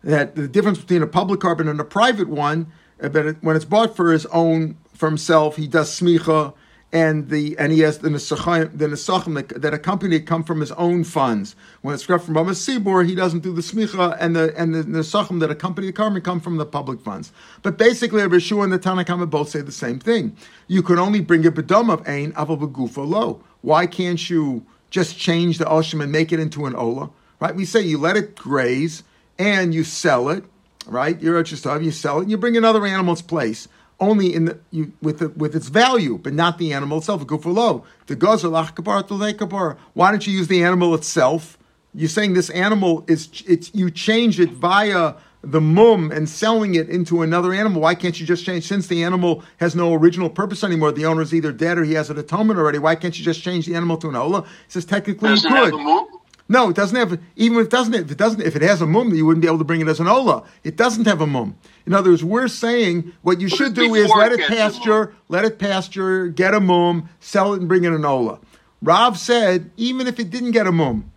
that 0.04 0.36
the 0.36 0.46
difference 0.46 0.78
between 0.78 1.02
a 1.02 1.06
public 1.06 1.40
korban 1.40 1.68
and 1.68 1.80
a 1.80 1.84
private 1.84 2.28
one, 2.28 2.70
uh, 3.02 3.08
that 3.08 3.42
when 3.42 3.56
it's 3.56 3.64
bought 3.64 3.96
for 3.96 4.12
his 4.12 4.26
own, 4.26 4.76
for 4.92 5.08
himself, 5.08 5.56
he 5.56 5.66
does 5.66 5.90
smicha 5.90 6.54
and 6.94 7.28
the 7.28 7.58
and 7.58 7.72
he 7.72 7.80
has 7.80 7.98
the 7.98 8.08
nesachim 8.08 8.70
the 8.78 8.86
nesachim 8.86 9.60
that, 9.60 9.74
accompany 9.74 10.14
it 10.16 10.26
come 10.26 10.44
from 10.44 10.60
his 10.60 10.70
own 10.72 11.02
funds. 11.02 11.56
When 11.82 11.92
it's 11.92 12.04
from 12.04 12.20
Bama 12.20 12.52
Sibor, 12.52 13.04
he 13.04 13.16
doesn't 13.16 13.40
do 13.40 13.52
the 13.52 13.62
smicha, 13.62 14.16
and 14.20 14.36
the 14.36 14.54
and 14.56 14.72
the 14.72 14.84
nesachim 14.84 15.40
that 15.40 15.50
accompany 15.50 15.88
the 15.88 15.92
karma 15.92 16.20
come 16.20 16.40
from 16.40 16.56
the 16.56 16.64
public 16.64 17.00
funds. 17.00 17.32
But 17.62 17.76
basically, 17.76 18.22
Rabbi 18.22 18.38
Shua 18.38 18.62
and 18.62 18.72
the 18.72 18.78
Tanakhama 18.78 19.28
both 19.28 19.48
say 19.48 19.60
the 19.60 19.72
same 19.72 19.98
thing. 19.98 20.36
You 20.68 20.82
can 20.82 21.00
only 21.00 21.20
bring 21.20 21.44
a 21.44 21.50
bedom 21.50 21.90
of 21.90 22.08
ain 22.08 22.32
aval 22.32 22.60
begufa 22.60 23.06
low. 23.06 23.42
Why 23.62 23.86
can't 23.88 24.30
you 24.30 24.64
just 24.90 25.18
change 25.18 25.58
the 25.58 25.64
oshim 25.64 26.00
and 26.00 26.12
make 26.12 26.32
it 26.32 26.38
into 26.38 26.64
an 26.66 26.76
ola? 26.76 27.10
Right? 27.40 27.56
We 27.56 27.64
say 27.64 27.80
you 27.80 27.98
let 27.98 28.16
it 28.16 28.36
graze 28.36 29.02
and 29.36 29.74
you 29.74 29.82
sell 29.82 30.28
it. 30.28 30.44
Right? 30.86 31.20
You're 31.20 31.42
just 31.42 31.64
you 31.64 31.90
sell 31.90 32.18
it, 32.18 32.22
and 32.22 32.30
you 32.30 32.36
bring 32.36 32.56
another 32.56 32.86
animal's 32.86 33.22
place 33.22 33.66
only 34.00 34.34
in 34.34 34.46
the, 34.46 34.58
you, 34.70 34.92
with 35.00 35.18
the, 35.18 35.28
with 35.30 35.54
its 35.54 35.68
value, 35.68 36.18
but 36.18 36.32
not 36.32 36.58
the 36.58 36.72
animal 36.72 36.98
itself. 36.98 37.26
Go 37.26 37.38
for 37.38 37.50
low. 37.50 37.84
The 38.06 38.16
gazer 38.16 38.48
Why 38.50 40.10
don't 40.10 40.26
you 40.26 40.32
use 40.32 40.48
the 40.48 40.64
animal 40.64 40.94
itself? 40.94 41.58
You're 41.94 42.08
saying 42.08 42.34
this 42.34 42.50
animal 42.50 43.04
is 43.06 43.28
it's 43.46 43.72
you 43.72 43.90
change 43.90 44.40
it 44.40 44.50
via 44.50 45.14
the 45.46 45.60
mum 45.60 46.10
and 46.10 46.28
selling 46.28 46.74
it 46.74 46.88
into 46.88 47.22
another 47.22 47.52
animal, 47.52 47.82
why 47.82 47.94
can't 47.94 48.18
you 48.18 48.26
just 48.26 48.44
change? 48.44 48.66
Since 48.66 48.86
the 48.86 49.04
animal 49.04 49.44
has 49.58 49.74
no 49.76 49.94
original 49.94 50.30
purpose 50.30 50.64
anymore, 50.64 50.92
the 50.92 51.06
owner 51.06 51.22
is 51.22 51.34
either 51.34 51.52
dead 51.52 51.78
or 51.78 51.84
he 51.84 51.92
has 51.94 52.10
an 52.10 52.18
atonement 52.18 52.58
already. 52.58 52.78
Why 52.78 52.94
can't 52.94 53.16
you 53.18 53.24
just 53.24 53.42
change 53.42 53.66
the 53.66 53.74
animal 53.74 53.96
to 53.98 54.08
an 54.08 54.16
ola? 54.16 54.42
He 54.42 54.48
says 54.68 54.84
technically 54.84 55.30
Doesn't 55.30 55.50
you 55.50 55.70
could. 55.70 56.20
No, 56.48 56.68
it 56.68 56.76
doesn't 56.76 56.96
have. 56.96 57.18
Even 57.36 57.58
if 57.58 57.66
it 57.66 57.70
doesn't, 57.70 57.94
if 57.94 58.10
it 58.10 58.18
doesn't, 58.18 58.42
if 58.42 58.54
it 58.54 58.62
has 58.62 58.82
a 58.82 58.86
mum, 58.86 59.14
you 59.14 59.24
wouldn't 59.24 59.40
be 59.40 59.48
able 59.48 59.58
to 59.58 59.64
bring 59.64 59.80
it 59.80 59.88
as 59.88 59.98
an 59.98 60.06
ola. 60.06 60.44
It 60.62 60.76
doesn't 60.76 61.06
have 61.06 61.20
a 61.20 61.26
mum. 61.26 61.56
In 61.86 61.94
other 61.94 62.10
words, 62.10 62.22
we're 62.22 62.48
saying 62.48 63.12
what 63.22 63.40
you 63.40 63.48
should 63.48 63.74
do 63.74 63.94
is 63.94 64.10
let 64.10 64.32
it 64.32 64.34
it 64.34 64.48
gets 64.48 64.50
a 64.50 64.56
pasture, 64.56 65.14
let 65.28 65.44
it 65.44 65.58
pasture, 65.58 66.28
get 66.28 66.52
a 66.52 66.60
mum, 66.60 67.08
sell 67.20 67.54
it, 67.54 67.60
and 67.60 67.68
bring 67.68 67.84
in 67.84 67.94
an 67.94 68.04
ola. 68.04 68.38
Rav 68.82 69.18
said 69.18 69.70
even 69.76 70.06
if 70.06 70.20
it 70.20 70.30
didn't 70.30 70.50
get 70.50 70.66
a 70.66 70.72
mum, 70.72 71.10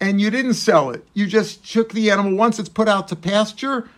and 0.00 0.20
you 0.20 0.30
didn't 0.30 0.54
sell 0.54 0.90
it, 0.90 1.04
you 1.12 1.26
just 1.26 1.70
took 1.70 1.92
the 1.92 2.10
animal 2.10 2.36
once 2.36 2.60
it's 2.60 2.68
put 2.68 2.88
out 2.88 3.08
to 3.08 3.16
pasture. 3.16 3.88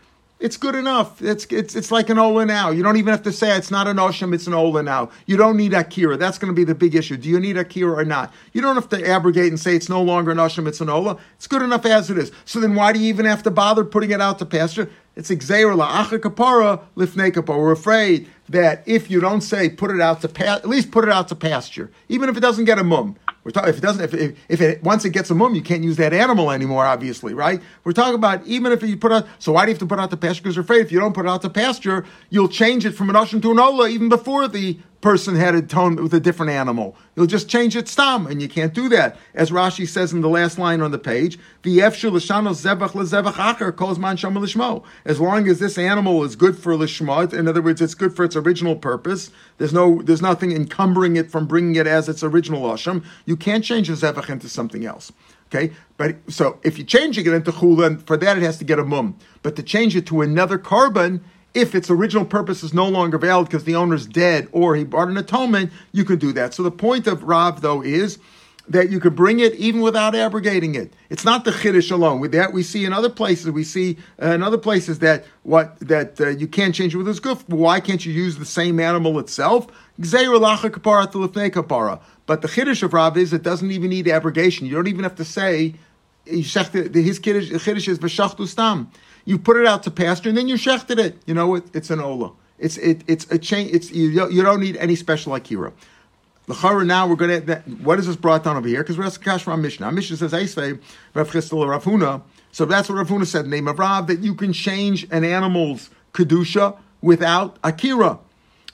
It's 0.40 0.56
good 0.56 0.74
enough. 0.74 1.20
It's 1.20 1.44
it's 1.50 1.76
it's 1.76 1.92
like 1.92 2.08
an 2.08 2.18
ola 2.18 2.46
now. 2.46 2.70
You 2.70 2.82
don't 2.82 2.96
even 2.96 3.10
have 3.10 3.22
to 3.24 3.32
say 3.32 3.54
it's 3.58 3.70
not 3.70 3.86
an 3.86 3.98
osham, 3.98 4.34
it's 4.34 4.46
an 4.46 4.54
ola 4.54 4.82
now. 4.82 5.10
You 5.26 5.36
don't 5.36 5.58
need 5.58 5.74
akira. 5.74 6.16
That's 6.16 6.38
going 6.38 6.50
to 6.50 6.56
be 6.56 6.64
the 6.64 6.74
big 6.74 6.94
issue. 6.94 7.18
Do 7.18 7.28
you 7.28 7.38
need 7.38 7.58
akira 7.58 7.92
or 7.92 8.06
not? 8.06 8.32
You 8.54 8.62
don't 8.62 8.74
have 8.74 8.88
to 8.88 9.06
abrogate 9.06 9.48
and 9.48 9.60
say 9.60 9.76
it's 9.76 9.90
no 9.90 10.02
longer 10.02 10.30
an 10.30 10.38
osham, 10.38 10.66
it's 10.66 10.80
an 10.80 10.88
ola. 10.88 11.18
It's 11.36 11.46
good 11.46 11.60
enough 11.60 11.84
as 11.84 12.10
it 12.10 12.16
is. 12.16 12.32
So 12.46 12.58
then 12.58 12.74
why 12.74 12.94
do 12.94 13.00
you 13.00 13.08
even 13.08 13.26
have 13.26 13.42
to 13.42 13.50
bother 13.50 13.84
putting 13.84 14.12
it 14.12 14.22
out 14.22 14.38
to 14.38 14.46
pasture? 14.46 14.88
It's 15.14 15.28
exera 15.28 15.76
la'acha 15.76 16.18
kapara 16.18 16.80
lifnei. 16.96 17.46
We're 17.46 17.72
afraid 17.72 18.26
that 18.48 18.82
if 18.86 19.10
you 19.10 19.20
don't 19.20 19.42
say 19.42 19.68
put 19.68 19.90
it 19.90 20.00
out 20.00 20.22
to 20.22 20.28
pa- 20.28 20.44
at 20.44 20.66
least 20.66 20.90
put 20.90 21.04
it 21.04 21.10
out 21.10 21.28
to 21.28 21.34
pasture, 21.34 21.90
even 22.08 22.30
if 22.30 22.38
it 22.38 22.40
doesn't 22.40 22.64
get 22.64 22.78
a 22.78 22.84
mum. 22.84 23.16
We're 23.42 23.52
talking 23.52 23.70
if 23.70 23.78
it 23.78 23.80
doesn't 23.80 24.04
if, 24.04 24.14
if, 24.14 24.38
if 24.48 24.60
it 24.60 24.82
once 24.82 25.04
it 25.04 25.10
gets 25.10 25.30
a 25.30 25.34
mum, 25.34 25.54
you 25.54 25.62
can't 25.62 25.82
use 25.82 25.96
that 25.96 26.12
animal 26.12 26.50
anymore. 26.50 26.84
Obviously, 26.84 27.32
right? 27.32 27.62
We're 27.84 27.92
talking 27.92 28.14
about 28.14 28.46
even 28.46 28.70
if 28.70 28.82
you 28.82 28.96
put 28.96 29.12
out. 29.12 29.26
So 29.38 29.52
why 29.52 29.64
do 29.64 29.70
you 29.70 29.74
have 29.74 29.80
to 29.80 29.86
put 29.86 29.98
out 29.98 30.10
the 30.10 30.16
pasture? 30.16 30.42
Because 30.42 30.56
you're 30.56 30.64
afraid 30.64 30.82
if 30.82 30.92
you 30.92 31.00
don't 31.00 31.14
put 31.14 31.24
it 31.24 31.28
out 31.28 31.42
to 31.42 31.50
pasture, 31.50 32.04
you'll 32.28 32.48
change 32.48 32.84
it 32.84 32.92
from 32.92 33.08
an 33.08 33.16
ocean 33.16 33.40
to 33.40 33.50
an 33.50 33.58
ola 33.58 33.88
even 33.88 34.08
before 34.08 34.46
the 34.46 34.78
person 35.00 35.34
had 35.34 35.54
a 35.54 35.62
tone 35.62 35.96
with 35.96 36.12
a 36.12 36.20
different 36.20 36.52
animal. 36.52 36.96
You'll 37.14 37.26
just 37.26 37.48
change 37.48 37.74
its 37.74 37.90
stam, 37.90 38.26
and 38.26 38.42
you 38.42 38.48
can't 38.48 38.74
do 38.74 38.88
that. 38.90 39.16
As 39.34 39.50
Rashi 39.50 39.88
says 39.88 40.12
in 40.12 40.20
the 40.20 40.28
last 40.28 40.58
line 40.58 40.80
on 40.80 40.90
the 40.90 40.98
page, 40.98 41.38
"V'yefshu 41.62 42.12
l'shano 42.12 42.52
lishmo." 42.52 44.82
As 45.04 45.20
long 45.20 45.48
as 45.48 45.58
this 45.58 45.78
animal 45.78 46.24
is 46.24 46.36
good 46.36 46.58
for 46.58 46.74
lishma, 46.74 47.32
in 47.32 47.48
other 47.48 47.62
words, 47.62 47.80
it's 47.80 47.94
good 47.94 48.14
for 48.14 48.24
its 48.24 48.36
original 48.36 48.76
purpose. 48.76 49.30
There's 49.58 49.72
no, 49.72 50.02
there's 50.02 50.22
nothing 50.22 50.52
encumbering 50.52 51.16
it 51.16 51.30
from 51.30 51.46
bringing 51.46 51.76
it 51.76 51.86
as 51.86 52.08
its 52.08 52.22
original 52.22 52.62
asham. 52.62 53.02
You 53.24 53.36
can't 53.36 53.64
change 53.64 53.88
the 53.88 53.94
zevach 53.94 54.28
into 54.28 54.48
something 54.48 54.84
else. 54.84 55.12
Okay, 55.52 55.72
but 55.96 56.16
so 56.28 56.60
if 56.62 56.78
you're 56.78 56.86
changing 56.86 57.26
it 57.26 57.32
into 57.32 57.50
chula, 57.50 57.96
for 58.06 58.16
that 58.16 58.36
it 58.36 58.42
has 58.42 58.58
to 58.58 58.64
get 58.64 58.78
a 58.78 58.84
mum. 58.84 59.16
But 59.42 59.56
to 59.56 59.64
change 59.64 59.96
it 59.96 60.06
to 60.06 60.20
another 60.20 60.58
korban, 60.58 61.22
if 61.54 61.74
its 61.74 61.90
original 61.90 62.24
purpose 62.24 62.62
is 62.62 62.72
no 62.72 62.88
longer 62.88 63.18
valid 63.18 63.48
because 63.48 63.64
the 63.64 63.74
owner's 63.76 64.06
dead 64.06 64.48
or 64.52 64.76
he 64.76 64.84
brought 64.84 65.08
an 65.08 65.16
atonement, 65.16 65.72
you 65.92 66.04
can 66.04 66.18
do 66.18 66.32
that. 66.32 66.54
So 66.54 66.62
the 66.62 66.70
point 66.70 67.06
of 67.06 67.24
Rav 67.24 67.60
though 67.60 67.82
is 67.82 68.18
that 68.68 68.90
you 68.90 69.00
could 69.00 69.16
bring 69.16 69.40
it 69.40 69.54
even 69.56 69.80
without 69.80 70.14
abrogating 70.14 70.76
it. 70.76 70.92
It's 71.08 71.24
not 71.24 71.44
the 71.44 71.50
chiddush 71.50 71.90
alone. 71.90 72.20
With 72.20 72.30
that, 72.32 72.52
we 72.52 72.62
see 72.62 72.84
in 72.84 72.92
other 72.92 73.08
places. 73.10 73.50
We 73.50 73.64
see 73.64 73.98
uh, 74.22 74.28
in 74.28 74.44
other 74.44 74.58
places 74.58 75.00
that 75.00 75.24
what 75.42 75.76
that 75.80 76.20
uh, 76.20 76.28
you 76.28 76.46
can't 76.46 76.72
change 76.72 76.94
it 76.94 76.98
with 76.98 77.06
this 77.06 77.18
goof. 77.18 77.42
Why 77.48 77.80
can't 77.80 78.06
you 78.06 78.12
use 78.12 78.38
the 78.38 78.44
same 78.44 78.78
animal 78.78 79.18
itself? 79.18 79.66
But 79.98 80.06
the 80.06 80.18
chiddush 82.48 82.82
of 82.84 82.92
Rav 82.92 83.16
is 83.16 83.32
it 83.32 83.42
doesn't 83.42 83.72
even 83.72 83.90
need 83.90 84.06
abrogation. 84.06 84.68
You 84.68 84.76
don't 84.76 84.86
even 84.86 85.02
have 85.02 85.16
to 85.16 85.24
say 85.24 85.74
his 86.24 86.54
kiddush, 86.54 87.88
is 87.88 87.98
v'shachtu 87.98 88.46
stam. 88.46 88.88
You 89.30 89.38
put 89.38 89.56
it 89.56 89.64
out 89.64 89.84
to 89.84 89.92
pasture 89.92 90.28
and 90.28 90.36
then 90.36 90.48
you 90.48 90.56
shechted 90.56 90.98
it. 90.98 91.16
You 91.24 91.34
know 91.34 91.54
it, 91.54 91.62
it's 91.72 91.88
an 91.90 92.00
ola. 92.00 92.32
It's 92.58 92.76
it, 92.78 93.04
it's 93.06 93.30
a 93.30 93.38
chain. 93.38 93.70
It's 93.72 93.92
you, 93.92 94.12
don't- 94.12 94.32
you 94.32 94.42
don't 94.42 94.58
need 94.58 94.76
any 94.78 94.96
special 94.96 95.36
akira. 95.36 95.72
The 96.46 96.54
L'chara 96.54 96.84
now 96.84 97.06
we're 97.06 97.14
going 97.14 97.46
to. 97.46 97.60
What 97.80 98.00
is 98.00 98.08
this 98.08 98.16
brought 98.16 98.42
down 98.42 98.56
over 98.56 98.66
here? 98.66 98.82
Because 98.82 98.98
we're 98.98 99.04
asking 99.04 99.22
Kash 99.22 99.44
from 99.44 99.62
Mishnah. 99.62 99.86
Our 99.86 99.92
Mishnah 99.92 100.16
says 100.16 100.32
Eisvei 100.32 100.80
Rav 101.14 101.30
Chistel 101.30 101.64
Rav. 101.64 102.22
So 102.50 102.64
that's 102.64 102.88
what 102.88 102.96
Rav 102.96 103.06
Huna 103.06 103.24
said. 103.24 103.46
Name 103.46 103.68
of 103.68 103.78
Rav 103.78 104.08
that 104.08 104.18
you 104.18 104.34
can 104.34 104.52
change 104.52 105.06
an 105.12 105.22
animal's 105.22 105.90
kedusha 106.12 106.76
without 107.00 107.56
akira. 107.62 108.18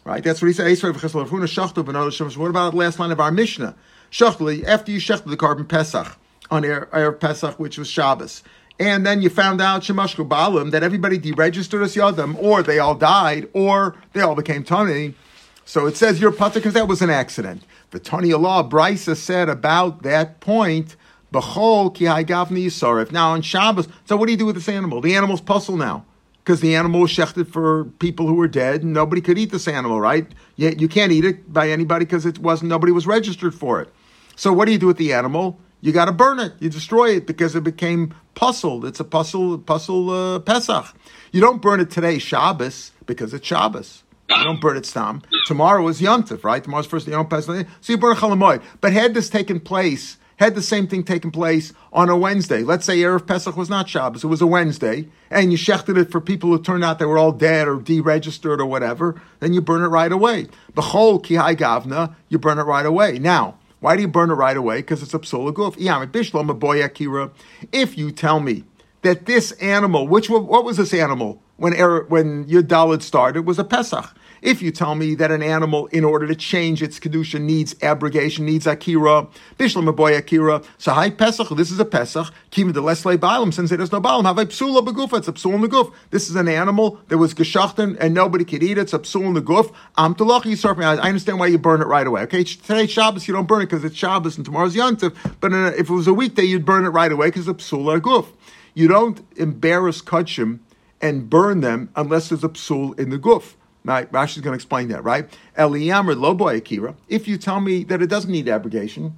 Right? 0.05 0.25
That's 0.25 0.40
what 0.40 0.49
he 0.49 0.55
said. 0.55 0.69
Eisvei 0.69 0.85
Rav 0.85 1.03
Chistel 1.03 1.21
Rav 1.21 1.29
Huna 1.29 1.95
other 1.95 2.11
Shemsh. 2.11 2.38
What 2.38 2.49
about 2.49 2.71
the 2.71 2.79
last 2.79 2.99
line 2.99 3.11
of 3.11 3.21
our 3.21 3.31
Mishnah? 3.31 3.77
Shachtli 4.11 4.64
after 4.64 4.90
you 4.90 5.01
shechted 5.01 5.29
the 5.29 5.37
korban 5.37 5.69
Pesach 5.69 6.16
on 6.51 6.62
Erev 6.62 7.21
Pesach, 7.21 7.59
which 7.59 7.77
was 7.77 7.90
Shabbos. 7.90 8.42
And 8.78 9.06
then 9.06 9.22
you 9.22 9.30
found 9.30 9.60
out 9.60 9.82
Shemashku 9.82 10.28
Balim 10.28 10.70
that 10.70 10.82
everybody 10.82 11.18
deregistered 11.18 11.82
as 11.82 11.94
Yadam, 11.94 12.36
or 12.42 12.62
they 12.62 12.78
all 12.78 12.94
died, 12.94 13.48
or 13.54 13.96
they 14.12 14.20
all 14.20 14.34
became 14.34 14.64
Tani. 14.64 15.14
So 15.64 15.86
it 15.86 15.96
says 15.96 16.20
you're 16.20 16.32
putter 16.32 16.60
because 16.60 16.74
that 16.74 16.86
was 16.86 17.02
an 17.02 17.10
accident. 17.10 17.62
The 17.90 17.98
Tony 17.98 18.32
Allah 18.32 18.62
Brisa 18.64 19.16
said 19.16 19.48
about 19.48 20.02
that 20.02 20.40
point, 20.40 20.94
Bechol 21.32 21.94
ki 21.94 22.04
gavni 22.04 22.66
yisarif. 22.66 23.10
Now 23.10 23.30
on 23.30 23.42
Shabbos, 23.42 23.88
so 24.04 24.16
what 24.16 24.26
do 24.26 24.32
you 24.32 24.38
do 24.38 24.46
with 24.46 24.54
this 24.54 24.68
animal? 24.68 25.00
The 25.00 25.16
animal's 25.16 25.40
pasul 25.40 25.76
now. 25.76 26.04
Because 26.44 26.60
the 26.60 26.76
animal 26.76 27.00
was 27.00 27.10
shechted 27.10 27.48
for 27.48 27.86
people 27.98 28.28
who 28.28 28.34
were 28.34 28.46
dead, 28.46 28.84
and 28.84 28.92
nobody 28.92 29.20
could 29.20 29.36
eat 29.36 29.50
this 29.50 29.66
animal, 29.66 30.00
right? 30.00 30.28
Yet 30.54 30.80
you 30.80 30.86
can't 30.86 31.10
eat 31.10 31.24
it 31.24 31.52
by 31.52 31.70
anybody 31.70 32.04
because 32.04 32.24
it 32.24 32.38
wasn't 32.38 32.70
nobody 32.70 32.92
was 32.92 33.04
registered 33.04 33.52
for 33.52 33.80
it. 33.80 33.92
So 34.36 34.52
what 34.52 34.66
do 34.66 34.72
you 34.72 34.78
do 34.78 34.86
with 34.86 34.98
the 34.98 35.12
animal? 35.12 35.58
You 35.87 35.92
got 35.92 36.07
to 36.07 36.12
burn 36.12 36.40
it. 36.40 36.53
You 36.59 36.68
destroy 36.68 37.11
it 37.11 37.29
because 37.29 37.55
it 37.55 37.62
became 37.62 38.12
puzzled. 38.35 38.85
It's 38.85 38.99
a 38.99 39.05
pasul, 39.05 39.57
pasul 39.59 40.11
uh, 40.11 40.40
Pesach. 40.40 40.92
You 41.31 41.40
don't 41.40 41.62
burn 41.62 41.79
it 41.79 41.92
today, 41.92 42.18
Shabbos, 42.18 42.90
because 43.07 43.33
it's 43.33 43.46
Shabbos. 43.46 44.03
You 44.29 44.42
don't 44.42 44.61
burn 44.61 44.77
it 44.77 44.85
stam. 44.85 45.22
Tomorrow 45.46 45.87
is 45.87 46.01
Yontif, 46.01 46.42
right? 46.42 46.64
Tomorrow's 46.64 46.88
first 46.88 47.07
day. 47.07 47.12
You 47.12 47.25
don't 47.25 47.31
So 47.81 47.92
you 47.92 47.99
burn 47.99 48.16
Chol 48.16 48.37
Hamoed. 48.37 48.64
But 48.81 48.94
had 48.94 49.14
this 49.14 49.31
taken 49.31 49.61
place, 49.61 50.16
had 50.38 50.57
the 50.57 50.61
same 50.61 50.88
thing 50.88 51.05
taken 51.05 51.31
place 51.31 51.72
on 51.92 52.09
a 52.09 52.16
Wednesday, 52.16 52.64
let's 52.64 52.85
say 52.85 52.99
Erev 52.99 53.25
Pesach 53.25 53.57
was 53.57 53.70
not 53.70 53.88
Shabbos, 53.88 54.25
it 54.25 54.27
was 54.27 54.42
a 54.42 54.46
Wednesday, 54.46 55.07
and 55.31 55.53
you 55.53 55.57
shechted 55.57 55.96
it 55.96 56.11
for 56.11 56.20
people 56.20 56.51
who 56.51 56.61
turned 56.61 56.83
out 56.83 56.99
they 56.99 57.05
were 57.07 57.16
all 57.16 57.31
dead 57.31 57.68
or 57.68 57.77
deregistered 57.77 58.59
or 58.59 58.66
whatever, 58.66 59.22
then 59.38 59.53
you 59.53 59.61
burn 59.61 59.83
it 59.83 59.87
right 59.87 60.11
away. 60.11 60.49
B'chol 60.75 61.22
ki 61.22 61.37
hai 61.37 61.55
gavna, 61.55 62.16
you 62.29 62.40
burn 62.40 62.59
it 62.59 62.64
right 62.64 62.85
away. 62.85 63.20
Now, 63.20 63.55
why 63.87 63.94
do 63.94 64.03
you 64.03 64.09
burn 64.09 64.33
it 64.33 64.35
right 64.35 64.57
away? 64.57 64.79
Because 64.79 65.01
it's 65.01 65.14
a 65.14 65.18
psula 65.20 65.53
guf. 65.53 65.77
If 67.70 67.96
you 67.96 68.11
tell 68.11 68.40
me 68.40 68.64
that 69.03 69.27
this 69.27 69.53
animal, 69.53 70.09
which 70.09 70.29
what 70.29 70.64
was 70.64 70.77
this 70.77 70.92
animal 70.92 71.40
when 71.55 71.81
er, 71.81 72.05
when 72.09 72.49
your 72.49 72.64
Dalit 72.64 73.03
started, 73.03 73.46
was 73.46 73.61
a 73.61 73.64
Pesach. 73.64 74.12
If 74.42 74.62
you 74.62 74.70
tell 74.70 74.94
me 74.94 75.14
that 75.14 75.31
an 75.31 75.42
animal, 75.42 75.87
in 75.87 76.05
order 76.05 76.27
to 76.27 76.35
change 76.35 76.83
its 76.83 77.01
kedusha, 77.01 77.40
needs 77.40 77.75
abrogation, 77.83 78.44
needs 78.44 78.66
akira, 78.66 79.27
bishlam 79.59 79.88
a 79.88 79.92
boy 79.92 80.16
akira, 80.16 80.62
so 80.79 80.92
hi 80.92 81.11
Pesach, 81.11 81.49
this 81.51 81.70
is 81.70 81.81
a 81.81 81.85
Pesach, 81.85 82.33
kim 82.51 82.72
the 82.72 82.83
lesle 82.83 83.16
balam, 83.16 83.53
since 83.53 83.70
there's 83.70 83.92
no 83.92 84.01
balam, 84.01 84.25
have 84.25 84.38
a 84.38 84.46
psula 84.46 84.85
begufa, 84.85 85.18
it's 85.18 85.29
a 85.29 85.33
psul 85.33 85.64
guf. 85.66 85.92
This 86.11 86.29
is 86.29 86.37
an 86.37 86.49
animal 86.49 87.01
that 87.09 87.18
was 87.18 87.35
geschachten 87.35 87.96
and 87.99 88.14
nobody 88.14 88.44
could 88.44 88.62
eat 88.62 88.79
it, 88.79 88.83
it's 88.83 88.92
a 88.92 88.99
psul 88.99 89.27
in 89.27 89.35
the 89.35 89.42
guf. 89.42 89.72
Am 89.96 90.14
talach 90.14 90.42
yisarf 90.42 90.83
I 90.83 90.96
I 90.96 91.09
understand 91.09 91.38
why 91.38 91.46
you 91.46 91.59
burn 91.59 91.81
it 91.81 91.87
right 91.87 92.07
away. 92.07 92.22
Okay, 92.22 92.44
today 92.44 92.87
Shabbos 92.87 93.27
you 93.27 93.35
don't 93.35 93.49
burn 93.49 93.62
it 93.62 93.66
because 93.66 93.85
it's 93.85 93.96
Shabbos 93.96 94.37
and 94.37 94.44
tomorrow's 94.44 94.75
Yontif, 94.75 95.14
but 95.40 95.53
a, 95.53 95.79
if 95.79 95.88
it 95.88 95.92
was 95.92 96.07
a 96.07 96.14
weekday 96.14 96.44
you'd 96.44 96.66
burn 96.66 96.85
it 96.85 96.90
right 96.90 97.11
away 97.11 97.29
because 97.29 97.49
it's 97.49 97.70
psul 97.70 98.01
guf. 98.01 98.27
You 98.75 98.88
don't 98.88 99.27
embarrass 99.37 100.03
kachim 100.03 100.61
and 101.01 101.31
burn 101.31 101.61
them 101.61 101.90
unless 101.96 102.29
there's 102.29 102.44
a 102.44 102.49
psul 102.49 102.99
in 102.99 103.11
the 103.11 103.18
guf. 103.18 103.55
Right, 103.87 104.11
Rashi's 104.11 104.40
going 104.40 104.51
to 104.51 104.57
explain 104.57 104.88
that, 104.88 105.05
right? 105.05 105.29
Eliyam 105.57 106.09
or 106.09 106.16
loboy 106.16 106.57
akira. 106.57 106.96
If 107.09 107.29
you 107.29 107.38
tell 107.38 107.61
me 107.61 107.85
that 107.85 108.03
it 108.03 108.09
doesn't 108.09 108.33
need 108.33 108.49
abrogation, 108.49 109.16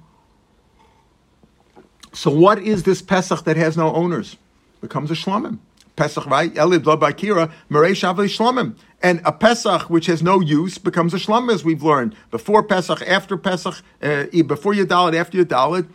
so 2.13 2.29
what 2.29 2.59
is 2.59 2.83
this 2.83 3.01
Pesach 3.01 3.45
that 3.45 3.57
has 3.57 3.75
no 3.75 3.91
owners? 3.95 4.37
Becomes 4.79 5.09
a 5.09 5.15
shlomim. 5.15 5.57
Pesach, 5.95 6.23
right? 6.27 6.53
Elib 6.53 6.83
loboy 6.83 7.09
akira, 7.09 7.51
merei 7.71 7.93
shavli 7.93 8.27
shlomim. 8.27 8.75
And 9.01 9.21
a 9.25 9.31
Pesach 9.31 9.89
which 9.89 10.05
has 10.05 10.21
no 10.21 10.39
use 10.39 10.77
becomes 10.77 11.15
a 11.15 11.17
shlomim, 11.17 11.51
as 11.51 11.65
we've 11.65 11.81
learned. 11.81 12.15
Before 12.29 12.61
Pesach, 12.61 13.01
after 13.07 13.37
Pesach, 13.37 13.81
uh, 14.03 14.25
before 14.45 14.75
your 14.75 14.85
dalit, 14.85 15.15
after 15.15 15.37
your 15.37 15.47
dalit, 15.47 15.87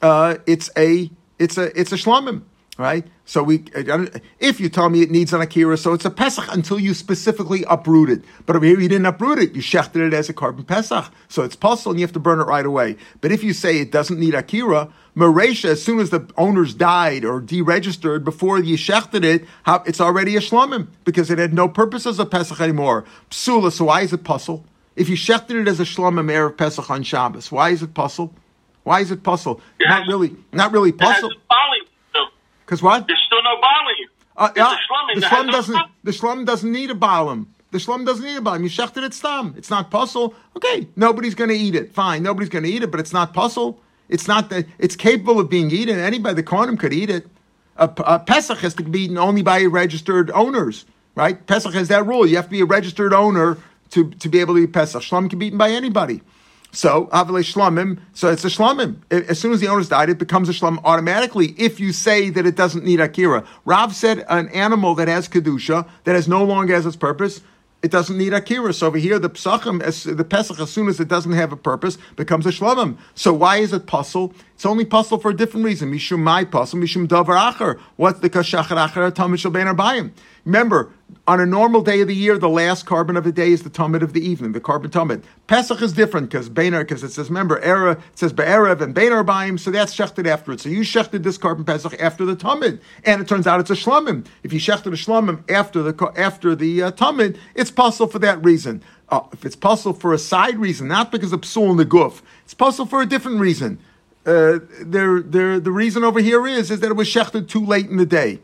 uh, 0.00 0.36
it's 0.46 0.70
a 0.78 1.10
it's 1.38 1.58
a 1.58 1.78
it's 1.78 1.92
a 1.92 1.96
shlomim 1.96 2.44
right? 2.78 3.06
So 3.24 3.42
we, 3.42 3.64
if 4.40 4.60
you 4.60 4.68
tell 4.68 4.88
me 4.88 5.02
it 5.02 5.10
needs 5.10 5.32
an 5.32 5.40
akira, 5.40 5.76
so 5.76 5.92
it's 5.92 6.04
a 6.04 6.10
pesach 6.10 6.46
until 6.52 6.78
you 6.78 6.94
specifically 6.94 7.64
uproot 7.68 8.10
it. 8.10 8.24
But 8.46 8.56
over 8.56 8.64
here 8.64 8.80
you 8.80 8.88
didn't 8.88 9.06
uproot 9.06 9.38
it; 9.38 9.54
you 9.54 9.62
shechted 9.62 10.06
it 10.06 10.14
as 10.14 10.28
a 10.28 10.34
korban 10.34 10.66
pesach, 10.66 11.12
so 11.28 11.42
it's 11.42 11.56
pasul 11.56 11.92
and 11.92 12.00
you 12.00 12.04
have 12.06 12.12
to 12.12 12.20
burn 12.20 12.40
it 12.40 12.44
right 12.44 12.66
away. 12.66 12.96
But 13.20 13.32
if 13.32 13.44
you 13.44 13.52
say 13.52 13.78
it 13.78 13.92
doesn't 13.92 14.18
need 14.18 14.34
akira, 14.34 14.92
Maresha, 15.16 15.66
as 15.66 15.82
soon 15.82 15.98
as 15.98 16.10
the 16.10 16.26
owners 16.38 16.74
died 16.74 17.24
or 17.24 17.40
deregistered 17.40 18.24
before 18.24 18.58
you 18.58 18.76
shechted 18.76 19.24
it, 19.24 19.46
it's 19.86 20.00
already 20.00 20.36
a 20.36 20.40
shlomim 20.40 20.88
because 21.04 21.30
it 21.30 21.38
had 21.38 21.52
no 21.52 21.68
purpose 21.68 22.06
as 22.06 22.18
a 22.18 22.26
pesach 22.26 22.60
anymore. 22.60 23.04
Psula, 23.30 23.70
so 23.70 23.86
why 23.86 24.00
is 24.00 24.12
it 24.12 24.24
pasul? 24.24 24.64
If 24.96 25.08
you 25.08 25.16
shechted 25.16 25.60
it 25.60 25.68
as 25.68 25.80
a 25.80 25.84
shlomim 25.84 26.30
erev 26.30 26.56
pesach 26.56 26.90
on 26.90 27.02
Shabbos, 27.02 27.52
why 27.52 27.70
is 27.70 27.82
it 27.82 27.94
pasul? 27.94 28.32
Why 28.84 29.00
is 29.00 29.10
it 29.10 29.22
pasul? 29.22 29.60
Not 29.80 30.08
really, 30.08 30.34
not 30.52 30.72
really 30.72 30.92
pasul. 30.92 31.30
Because 32.64 32.82
what? 32.82 33.06
there's 33.06 33.22
still 33.26 33.42
no 33.42 33.60
Bali. 33.60 34.08
Uh, 34.36 34.48
shlum 34.50 35.14
the 35.14 35.26
Hazon 35.26 35.50
doesn't. 35.50 35.74
Stam. 35.74 35.90
The 36.04 36.10
shlum 36.10 36.46
doesn't 36.46 36.72
need 36.72 36.90
a 36.90 36.94
balam. 36.94 37.46
The 37.70 37.78
shlum 37.78 38.04
doesn't 38.06 38.24
need 38.24 38.36
a 38.36 38.40
balam. 38.40 38.62
You 38.62 38.70
shechted 38.70 39.02
it 39.02 39.14
stam. 39.14 39.54
It's 39.56 39.70
not 39.70 39.90
pasul. 39.90 40.34
Okay, 40.56 40.88
nobody's 40.96 41.34
going 41.34 41.50
to 41.50 41.56
eat 41.56 41.74
it. 41.74 41.92
Fine, 41.92 42.22
nobody's 42.22 42.48
going 42.48 42.64
to 42.64 42.70
eat 42.70 42.82
it, 42.82 42.90
but 42.90 43.00
it's 43.00 43.12
not 43.12 43.34
pasul. 43.34 43.78
It's 44.08 44.28
not 44.28 44.50
that. 44.50 44.66
It's 44.78 44.96
capable 44.96 45.40
of 45.40 45.48
being 45.48 45.70
eaten. 45.70 45.98
Anybody, 45.98 46.34
the 46.34 46.42
kohanim 46.42 46.78
could 46.78 46.92
eat 46.92 47.10
it. 47.10 47.26
A, 47.76 47.90
a 48.04 48.18
Pesach 48.18 48.58
has 48.58 48.74
to 48.74 48.82
be 48.82 49.04
eaten 49.04 49.16
only 49.16 49.42
by 49.42 49.64
registered 49.64 50.30
owners, 50.32 50.84
right? 51.14 51.46
Pesach 51.46 51.72
has 51.72 51.88
that 51.88 52.06
rule. 52.06 52.26
You 52.26 52.36
have 52.36 52.44
to 52.46 52.50
be 52.50 52.60
a 52.60 52.66
registered 52.66 53.14
owner 53.14 53.56
to, 53.90 54.10
to 54.10 54.28
be 54.28 54.40
able 54.40 54.54
to 54.54 54.64
eat 54.64 54.72
Pesach. 54.72 55.02
Shlum 55.02 55.30
can 55.30 55.38
be 55.38 55.46
eaten 55.46 55.58
by 55.58 55.70
anybody. 55.70 56.20
So, 56.74 57.10
Avale 57.12 57.42
Shlomim, 57.42 57.98
so 58.14 58.30
it's 58.30 58.46
a 58.46 58.48
Shlomim. 58.48 58.96
As 59.10 59.38
soon 59.38 59.52
as 59.52 59.60
the 59.60 59.68
owner's 59.68 59.90
died, 59.90 60.08
it 60.08 60.18
becomes 60.18 60.48
a 60.48 60.52
Shlom 60.52 60.80
automatically 60.84 61.54
if 61.58 61.78
you 61.78 61.92
say 61.92 62.30
that 62.30 62.46
it 62.46 62.56
doesn't 62.56 62.82
need 62.82 62.98
Akira. 62.98 63.44
Rav 63.66 63.94
said 63.94 64.24
an 64.30 64.48
animal 64.48 64.94
that 64.94 65.06
has 65.06 65.28
Kedusha, 65.28 65.86
that 66.04 66.14
has 66.14 66.26
no 66.26 66.42
longer 66.42 66.74
has 66.74 66.86
its 66.86 66.96
purpose, 66.96 67.42
it 67.82 67.90
doesn't 67.90 68.16
need 68.16 68.32
Akira. 68.32 68.72
So 68.72 68.86
over 68.86 68.96
here, 68.96 69.18
the 69.18 69.28
Pesachim, 69.28 69.82
as, 69.82 70.04
the 70.04 70.24
Pesach, 70.24 70.60
as 70.60 70.70
soon 70.70 70.88
as 70.88 70.98
it 70.98 71.08
doesn't 71.08 71.32
have 71.32 71.52
a 71.52 71.56
purpose, 71.56 71.98
becomes 72.16 72.46
a 72.46 72.50
Shlomim. 72.50 72.96
So 73.14 73.34
why 73.34 73.58
is 73.58 73.74
it 73.74 73.86
pasul? 73.86 74.32
It's 74.54 74.64
only 74.64 74.86
pasul 74.86 75.20
for 75.20 75.30
a 75.30 75.36
different 75.36 75.66
reason. 75.66 75.92
Mishum 75.92 76.20
my 76.20 76.44
pasul, 76.44 76.80
Mishum 76.80 77.06
davar 77.06 77.52
acher. 77.52 77.78
What's 77.96 78.20
the 78.20 78.30
kashachar 78.30 78.88
acher 78.88 79.10
tamid 79.10 79.40
shel 79.40 79.50
ben 79.50 79.66
arbayim? 79.66 80.12
Remember, 80.44 80.92
on 81.28 81.38
a 81.38 81.46
normal 81.46 81.82
day 81.82 82.00
of 82.00 82.08
the 82.08 82.16
year, 82.16 82.36
the 82.36 82.48
last 82.48 82.84
korban 82.84 83.16
of 83.16 83.22
the 83.22 83.30
day 83.30 83.52
is 83.52 83.62
the 83.62 83.70
Tamid 83.70 84.02
of 84.02 84.12
the 84.12 84.20
evening, 84.20 84.52
the 84.52 84.60
korban 84.60 84.88
Tamid. 84.88 85.22
Pesach 85.46 85.80
is 85.80 85.92
different 85.92 86.30
because 86.30 86.50
Beinar, 86.50 86.80
because 86.80 87.04
it 87.04 87.12
says, 87.12 87.28
remember, 87.28 87.60
Era, 87.60 87.92
it 87.92 88.18
says 88.18 88.32
Be'erev 88.32 88.80
and 88.80 88.92
Beinar 88.92 89.24
Baim, 89.24 89.56
so 89.56 89.70
that's 89.70 89.94
shechted 89.94 90.26
afterwards. 90.26 90.64
So 90.64 90.68
you 90.68 90.80
shechted 90.80 91.22
this 91.22 91.38
korban 91.38 91.64
Pesach 91.64 91.94
after 92.00 92.24
the 92.24 92.34
Tamid, 92.34 92.80
and 93.04 93.20
it 93.20 93.28
turns 93.28 93.46
out 93.46 93.60
it's 93.60 93.70
a 93.70 93.74
Shlomim. 93.74 94.26
If 94.42 94.52
you 94.52 94.58
shechted 94.58 94.86
a 94.86 94.90
Shlomim 94.90 95.48
after 95.48 95.80
the 95.82 96.12
after 96.16 96.56
the 96.56 96.82
uh, 96.82 96.92
Tamid, 96.92 97.38
it's 97.54 97.70
possible 97.70 98.08
for 98.08 98.18
that 98.18 98.42
reason. 98.44 98.82
Uh, 99.08 99.20
if 99.32 99.44
it's 99.44 99.56
possible 99.56 99.92
for 99.92 100.12
a 100.12 100.18
side 100.18 100.58
reason, 100.58 100.88
not 100.88 101.12
because 101.12 101.32
of 101.32 101.42
psul 101.42 101.70
in 101.70 101.76
the 101.76 101.84
goof, 101.84 102.22
it's 102.44 102.54
possible 102.54 102.86
for 102.86 103.00
a 103.00 103.06
different 103.06 103.38
reason. 103.38 103.78
Uh, 104.24 104.58
there, 104.80 105.20
there, 105.20 105.60
the 105.60 105.72
reason 105.72 106.02
over 106.02 106.20
here 106.20 106.46
is 106.46 106.70
is 106.70 106.80
that 106.80 106.90
it 106.90 106.94
was 106.94 107.08
shechted 107.08 107.48
too 107.48 107.64
late 107.64 107.86
in 107.86 107.96
the 107.96 108.06
day 108.06 108.40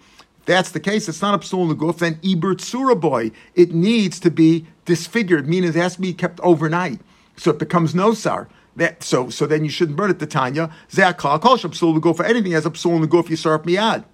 that's 0.49 0.71
the 0.71 0.81
case, 0.81 1.09
it's 1.09 1.21
not 1.21 1.35
a 1.35 1.39
psul 1.39 1.73
neguf, 1.73 1.99
then 1.99 2.15
ibert 2.17 2.57
suraboy. 2.57 3.33
It 3.55 3.75
needs 3.75 4.19
to 4.21 4.31
be 4.31 4.67
disfigured, 4.87 5.47
meaning 5.47 5.69
it 5.69 5.75
has 5.77 5.97
to 5.97 6.01
be 6.01 6.15
kept 6.15 6.41
overnight. 6.41 7.01
So 7.37 7.51
it 7.51 7.59
becomes 7.59 7.93
nosar. 7.93 8.49
That, 8.75 9.03
so, 9.03 9.29
so 9.29 9.47
then 9.47 9.65
you 9.65 9.71
shouldn't 9.71 9.97
burn 9.97 10.11
it, 10.11 10.21
the 10.21 10.27
Tanya. 10.27 10.71
Zakal 10.91 11.41
kol 11.41 11.59
psul 11.59 12.01
neguf, 12.01 12.17
for 12.17 12.25
anything 12.25 12.53
has 12.53 12.65
a 12.65 12.71
psul 12.71 13.05
neguf, 13.05 13.29
you 13.29 13.37
sarf 13.37 13.65
miyad. 13.65 14.05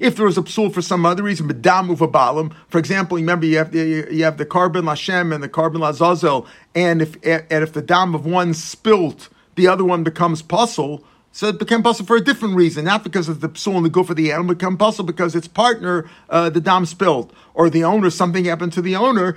If 0.00 0.16
there 0.16 0.24
was 0.24 0.38
a 0.38 0.42
psul 0.42 0.72
for 0.72 0.80
some 0.80 1.04
other 1.04 1.22
reason, 1.22 1.46
but 1.46 1.60
dam 1.60 1.90
of 1.90 2.00
a 2.00 2.08
balam, 2.08 2.54
for 2.68 2.78
example, 2.78 3.16
remember 3.16 3.44
you 3.44 3.58
have 3.58 3.70
the, 3.70 4.08
you 4.10 4.24
have 4.24 4.38
the 4.38 4.46
korban 4.46 4.84
lashem 4.84 5.34
and 5.34 5.44
the 5.44 5.48
korban 5.48 5.76
lazazel, 5.76 6.46
and 6.74 7.02
if 7.02 7.16
and 7.22 7.44
if 7.50 7.74
the 7.74 7.82
dam 7.82 8.14
of 8.14 8.24
one 8.24 8.54
spilt, 8.54 9.28
the 9.56 9.68
other 9.68 9.84
one 9.84 10.02
becomes 10.02 10.40
pasul. 10.42 11.04
So 11.34 11.48
it 11.48 11.58
became 11.58 11.82
possible 11.82 12.06
for 12.06 12.16
a 12.16 12.20
different 12.20 12.54
reason, 12.54 12.84
not 12.84 13.02
because 13.02 13.28
of 13.28 13.40
the 13.40 13.48
psul 13.48 13.74
and 13.74 13.84
the 13.84 13.90
goof 13.90 14.08
of 14.08 14.14
the 14.14 14.30
animal, 14.30 14.52
it 14.52 14.58
became 14.58 14.76
possible 14.76 15.04
because 15.04 15.34
its 15.34 15.48
partner, 15.48 16.08
uh, 16.30 16.48
the 16.48 16.60
dam 16.60 16.86
spilled, 16.86 17.32
or 17.54 17.68
the 17.68 17.82
owner, 17.82 18.08
something 18.08 18.44
happened 18.44 18.72
to 18.74 18.80
the 18.80 18.94
owner, 18.94 19.36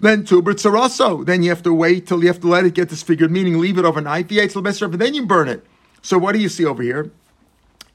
then 0.00 0.24
tuber 0.24 0.52
tsaraso. 0.52 1.24
Then 1.24 1.44
you 1.44 1.50
have 1.50 1.62
to 1.62 1.72
wait 1.72 2.08
till 2.08 2.22
you 2.22 2.26
have 2.26 2.40
to 2.40 2.48
let 2.48 2.64
it 2.64 2.74
get 2.74 2.88
disfigured, 2.88 3.30
meaning 3.30 3.60
leave 3.60 3.78
it 3.78 3.84
overnight. 3.84 4.26
The 4.26 4.40
eight 4.40 4.56
and 4.56 4.66
then 4.66 5.14
you 5.14 5.24
burn 5.24 5.46
it. 5.46 5.64
So 6.02 6.18
what 6.18 6.32
do 6.32 6.40
you 6.40 6.48
see 6.48 6.64
over 6.64 6.82
here? 6.82 7.12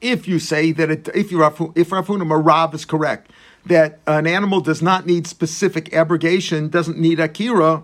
If 0.00 0.26
you 0.26 0.38
say 0.38 0.72
that 0.72 0.90
it, 0.90 1.08
if 1.14 1.30
you 1.30 1.44
if 1.44 1.90
Rafunim 1.90 2.30
or 2.30 2.40
Rav 2.40 2.74
is 2.74 2.86
correct, 2.86 3.30
that 3.66 3.98
an 4.06 4.26
animal 4.26 4.62
does 4.62 4.80
not 4.80 5.04
need 5.04 5.26
specific 5.26 5.92
abrogation, 5.92 6.70
doesn't 6.70 6.98
need 6.98 7.20
akira, 7.20 7.82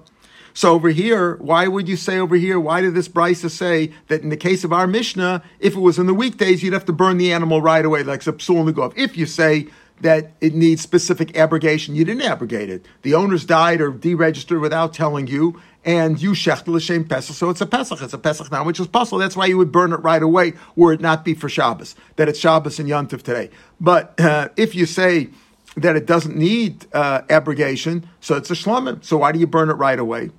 so 0.54 0.72
over 0.72 0.88
here, 0.90 1.36
why 1.36 1.66
would 1.66 1.88
you 1.88 1.96
say 1.96 2.18
over 2.18 2.36
here? 2.36 2.60
Why 2.60 2.80
did 2.80 2.94
this 2.94 3.08
Brisa 3.08 3.50
say 3.50 3.92
that 4.06 4.22
in 4.22 4.28
the 4.28 4.36
case 4.36 4.62
of 4.62 4.72
our 4.72 4.86
Mishnah, 4.86 5.42
if 5.58 5.74
it 5.74 5.80
was 5.80 5.98
in 5.98 6.06
the 6.06 6.14
weekdays, 6.14 6.62
you'd 6.62 6.72
have 6.72 6.84
to 6.84 6.92
burn 6.92 7.18
the 7.18 7.32
animal 7.32 7.60
right 7.60 7.84
away, 7.84 8.04
like 8.04 8.20
Zapsul 8.20 8.64
Nagov? 8.64 8.92
If 8.96 9.16
you 9.16 9.26
say 9.26 9.66
that 10.00 10.32
it 10.40 10.54
needs 10.54 10.80
specific 10.80 11.36
abrogation, 11.36 11.96
you 11.96 12.04
didn't 12.04 12.22
abrogate 12.22 12.70
it. 12.70 12.86
The 13.02 13.14
owners 13.14 13.44
died 13.44 13.80
or 13.80 13.90
deregistered 13.90 14.60
without 14.60 14.94
telling 14.94 15.26
you, 15.26 15.60
and 15.84 16.22
you 16.22 16.32
shechtel 16.32 16.74
l'shem 16.74 17.04
pesach, 17.04 17.34
so 17.34 17.50
it's 17.50 17.60
a 17.60 17.66
pesach. 17.66 18.00
It's 18.00 18.14
a 18.14 18.18
pesach 18.18 18.50
now, 18.52 18.64
which 18.64 18.78
is 18.78 18.86
possible. 18.86 19.18
That's 19.18 19.36
why 19.36 19.46
you 19.46 19.58
would 19.58 19.72
burn 19.72 19.92
it 19.92 19.98
right 19.98 20.22
away, 20.22 20.54
were 20.76 20.92
it 20.92 21.00
not 21.00 21.24
be 21.24 21.34
for 21.34 21.48
Shabbos, 21.48 21.96
that 22.14 22.28
it's 22.28 22.38
Shabbos 22.38 22.78
and 22.78 22.88
Yontif 22.88 23.22
today. 23.22 23.50
But 23.80 24.18
uh, 24.20 24.48
if 24.56 24.74
you 24.74 24.86
say 24.86 25.30
that 25.76 25.96
it 25.96 26.06
doesn't 26.06 26.36
need 26.36 26.86
uh, 26.92 27.22
abrogation, 27.28 28.08
so 28.20 28.36
it's 28.36 28.50
a 28.50 28.54
shlomim. 28.54 29.04
So 29.04 29.16
why 29.18 29.32
do 29.32 29.40
you 29.40 29.46
burn 29.48 29.68
it 29.68 29.74
right 29.74 29.98
away? 29.98 30.30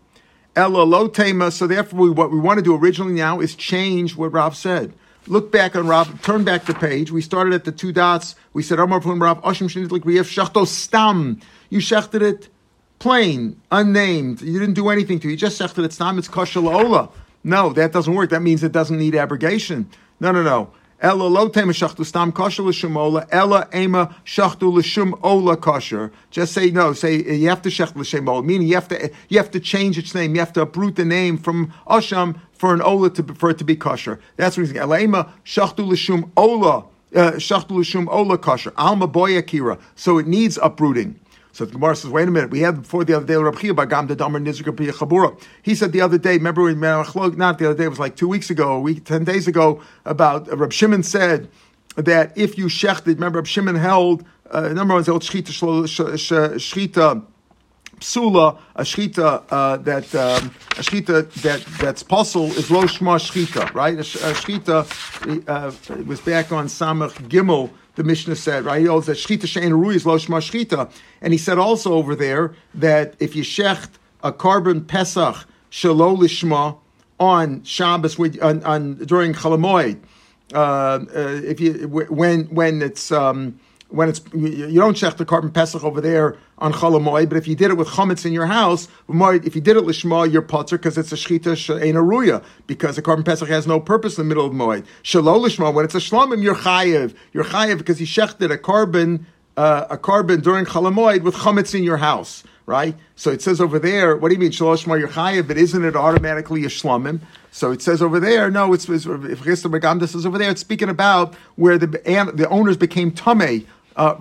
Ella 0.56 0.84
lo 0.84 1.08
tema. 1.08 1.52
So 1.52 1.68
therefore, 1.68 2.00
we, 2.00 2.10
what 2.10 2.32
we 2.32 2.39
want 2.39 2.58
to 2.58 2.63
do 2.63 2.76
originally 2.76 3.13
now 3.13 3.39
is 3.39 3.56
change 3.56 4.15
what 4.15 4.32
Rav 4.32 4.56
said. 4.56 4.94
Look 5.28 5.52
back 5.52 5.76
on 5.76 5.88
Rav. 5.88 6.22
Turn 6.22 6.44
back 6.44 6.65
the 6.65 6.74
page. 6.74 7.12
We 7.12 7.22
started 7.22 7.54
at 7.54 7.63
the 7.63 7.72
two 7.72 7.91
dots. 7.91 8.36
We 8.54 8.62
said 8.62 8.80
Amar 8.80 9.02
from 9.02 9.22
Rav 9.22 9.41
Oshim 9.41 9.68
Shachto 9.68 10.68
Stam. 10.68 11.41
You 11.70 11.80
shechted 11.80 12.22
it 12.22 12.50
plain, 13.00 13.60
unnamed. 13.72 14.41
You 14.41 14.60
didn't 14.60 14.76
do 14.76 14.89
anything 14.89 15.20
to 15.20 15.28
it. 15.28 15.32
You 15.32 15.38
just 15.38 15.60
shechted 15.60 15.84
it 15.84 15.94
Stam. 15.94 16.20
It's 16.20 16.28
kosher 16.28 16.60
ola. 16.60 17.10
No, 17.44 17.74
that 17.74 17.91
doesn't 17.91 18.13
work. 18.13 18.30
That 18.30 18.41
means 18.41 18.63
it 18.63 18.72
doesn't 18.72 18.98
need 18.98 19.15
abrogation. 19.15 19.89
No, 20.20 20.32
no, 20.32 20.44
no. 20.44 20.72
Ella 21.01 21.23
lo 21.23 21.49
tema 21.49 21.73
shachtu 21.73 22.05
stam 22.05 22.31
kosher 22.31 22.63
l'shum 22.63 22.95
ola. 22.95 23.27
Ella 23.29 23.67
ema 23.73 24.15
shachtu 24.25 24.73
l'shum 24.73 25.13
ola 25.21 25.58
kosher. 25.58 26.12
Just 26.31 26.53
say 26.53 26.71
no. 26.71 26.93
Say 26.93 27.21
you 27.36 27.49
have 27.49 27.62
to 27.63 27.69
shech 27.69 27.95
l'shem 27.95 28.29
ola. 28.29 28.41
Meaning 28.41 28.67
you 28.67 28.75
have 28.75 28.88
to 28.88 29.12
you 29.27 29.38
have 29.38 29.51
to 29.51 29.60
change 29.60 29.97
its 29.97 30.15
name. 30.15 30.36
You 30.36 30.39
have 30.39 30.53
to 30.53 30.62
uproot 30.62 30.95
the 30.95 31.03
name 31.03 31.38
from 31.38 31.73
osham 31.86 32.39
for 32.53 32.73
an 32.73 32.81
ola 32.81 33.10
to 33.12 33.23
for 33.36 33.49
it 33.49 33.58
to 33.58 33.65
be 33.65 33.75
kosher. 33.75 34.19
That's 34.38 34.55
what 34.55 34.62
he's 34.62 34.69
saying. 34.69 34.81
Ella 34.81 34.99
ema 34.99 35.34
shachtu 35.43 35.86
l'shum 35.86 36.31
ola. 36.38 36.86
Uh, 37.13 37.31
shachtu 37.34 37.71
l'shum 37.71 38.08
ola 38.10 38.38
kosher. 38.38 38.71
Alma 38.77 39.08
boy 39.08 39.38
akira. 39.38 39.77
So 39.95 40.17
it 40.17 40.27
needs 40.27 40.58
uprooting. 40.62 41.19
So 41.56 41.63
the 41.63 41.72
Gemara 41.72 41.96
says, 41.96 42.12
wait 42.12 42.28
a 42.28 42.32
minute, 42.32 42.50
we 42.50 42.60
had 42.60 42.82
before 42.82 43.06
the 43.06 43.13
other 43.13 43.26
day 43.26 43.38
Rabbi 43.38 43.58
Bagam 43.58 44.10
the 44.10 44.15
Damar 44.18 44.41
Nizrika 44.41 44.76
Chabura. 44.91 45.39
He 45.62 45.74
said 45.74 45.94
the 45.94 46.02
other 46.02 46.18
day, 46.18 46.34
remember 46.34 46.63
we 46.63 46.76
not 46.76 47.60
the 47.60 47.70
other 47.70 47.74
day, 47.74 47.86
it 47.86 47.89
was 47.89 47.98
like 47.98 48.18
two 48.18 48.28
weeks 48.28 48.50
ago, 48.50 48.74
a 48.74 48.80
week, 48.82 49.06
ten 49.06 49.24
days 49.24 49.48
ago, 49.48 49.82
about 50.04 50.52
uh, 50.52 50.58
Rab 50.58 50.74
Shimon 50.74 51.02
said 51.02 51.48
that 51.96 52.38
if 52.38 52.58
you 52.58 52.65
shechted, 52.65 53.15
remember 53.15 53.38
Rab 53.38 53.48
Shimon 53.48 53.76
held, 53.76 54.26
uh, 54.52 54.68
number 54.68 54.96
one 54.96 55.00
is 55.00 55.08
held 55.08 55.22
shchita, 55.22 55.54
psula, 58.02 58.60
a 58.76 58.82
shchita 58.84 59.44
uh, 59.50 59.78
that 59.78 60.13
um, 60.13 60.52
a 60.72 60.82
shchita 60.82 61.32
that 61.41 61.63
that's 61.80 62.04
pasul 62.04 62.48
is 62.48 62.70
lo 62.70 62.82
shma 62.84 63.18
shchita, 63.18 63.74
right? 63.74 63.96
A, 63.96 64.00
a 64.02 64.34
shchita 64.34 65.48
uh, 65.48 66.04
was 66.04 66.20
back 66.20 66.52
on 66.52 66.68
Samach 66.68 67.13
Gimel 67.30 67.70
the 67.95 68.03
Mishnah 68.03 68.36
said, 68.36 68.65
right? 68.65 68.81
He 68.81 68.88
holds 68.88 69.08
that 69.08 69.17
Shchita 69.17 69.41
Shein 69.41 69.71
Rui 69.71 69.95
is 69.95 70.05
Lo 70.05 70.17
Shchita. 70.17 70.91
And 71.21 71.34
he 71.34 71.38
said 71.38 71.58
also 71.58 71.93
over 71.93 72.15
there 72.15 72.53
that 72.73 73.15
if 73.19 73.36
you 73.36 73.43
shecht 73.43 73.89
a 74.23 74.31
korban 74.31 74.88
Pesach 74.88 75.36
Shalo 75.71 76.17
Lishma 76.17 76.77
on 77.19 77.63
Shabbos 77.63 78.17
with, 78.17 78.41
on, 78.41 78.63
on 78.63 78.95
during 78.95 79.34
Chol 79.34 79.58
Hamoed, 79.58 79.99
uh, 80.53 80.58
uh, 80.58 81.41
if 81.43 81.60
you 81.60 81.88
when 81.88 82.43
when 82.45 82.81
it's 82.81 83.12
um, 83.12 83.60
when 83.89 84.10
it's 84.10 84.21
you 84.34 84.74
don't 84.74 84.95
check 84.95 85.17
the 85.17 85.26
korban 85.26 85.54
pesach 85.54 85.84
over 85.84 86.02
there 86.02 86.38
on 86.58 86.74
Chol 86.74 87.00
Hamoed, 87.00 87.30
but 87.30 87.38
if 87.38 87.48
you 87.48 87.56
did 87.56 87.71
it 87.71 87.76
with 87.76 87.88
chametz 87.89 88.26
in 88.26 88.34
your 88.34 88.45
house, 88.45 88.88
if 89.10 89.56
you 89.56 89.62
did 89.62 89.78
it 89.78 89.84
lishma, 89.84 90.32
you're 90.32 90.41
potzer 90.41 90.71
because 90.71 90.98
it's 90.98 91.12
a 91.12 91.15
shchita 91.15 91.56
she'ena 91.56 92.00
ruya 92.00 92.43
because 92.67 92.95
the 92.95 93.02
korban 93.02 93.24
pesach 93.24 93.48
has 93.48 93.67
no 93.67 93.80
purpose 93.80 94.17
in 94.17 94.28
the 94.28 94.28
middle 94.28 94.45
of 94.45 94.54
moed. 94.54 94.86
Shalol 95.04 95.45
lishma 95.45 95.74
when 95.74 95.86
it's 95.86 95.95
a 95.95 96.00
shlomim, 96.00 96.41
you're 96.41 96.56
chayiv. 96.56 97.15
You're 97.34 97.45
chayiv 97.45 97.78
because 97.78 98.00
you 98.00 98.08
shechted 98.08 98.52
a 98.52 98.58
korban 98.58 99.26
uh, 99.58 99.88
a 99.89 99.98
korban 99.98 100.41
during 100.41 100.65
Chol 100.65 100.91
Hamoed 100.91 101.24
with 101.24 101.36
chametz 101.36 101.76
in 101.76 101.84
your 101.84 101.98
house. 101.98 102.43
Right, 102.67 102.95
so 103.15 103.30
it 103.30 103.43
says 103.43 103.62
over 103.62 103.78
there. 103.78 104.17
What 104.17 104.30
do 104.30 104.34
you 104.34 104.39
mean 104.39 104.50
shalosh 104.50 104.88
you're 105.00 105.08
chayiv? 105.08 105.48
But 105.48 105.58
isn't 105.58 105.86
it 105.86 105.95
automatically 105.95 106.65
a 106.65 106.67
shlomim? 106.67 107.19
So 107.52 107.71
it 107.71 107.84
says 107.84 108.02
over 108.02 108.19
there. 108.19 108.50
No, 108.50 108.74
it's, 108.74 108.89
it's 108.89 109.06
if 109.06 109.43
Chista 109.43 109.71
Megamda 109.71 110.10
says 110.10 110.26
over 110.26 110.39
there. 110.39 110.50
It's 110.50 110.62
speaking 110.62 110.89
about 110.89 111.36
where 111.58 111.78
the 111.78 111.86
the 111.86 112.48
owners 112.50 112.76
became 112.76 113.12
tamei 113.12 113.67
Uh, 113.95 114.15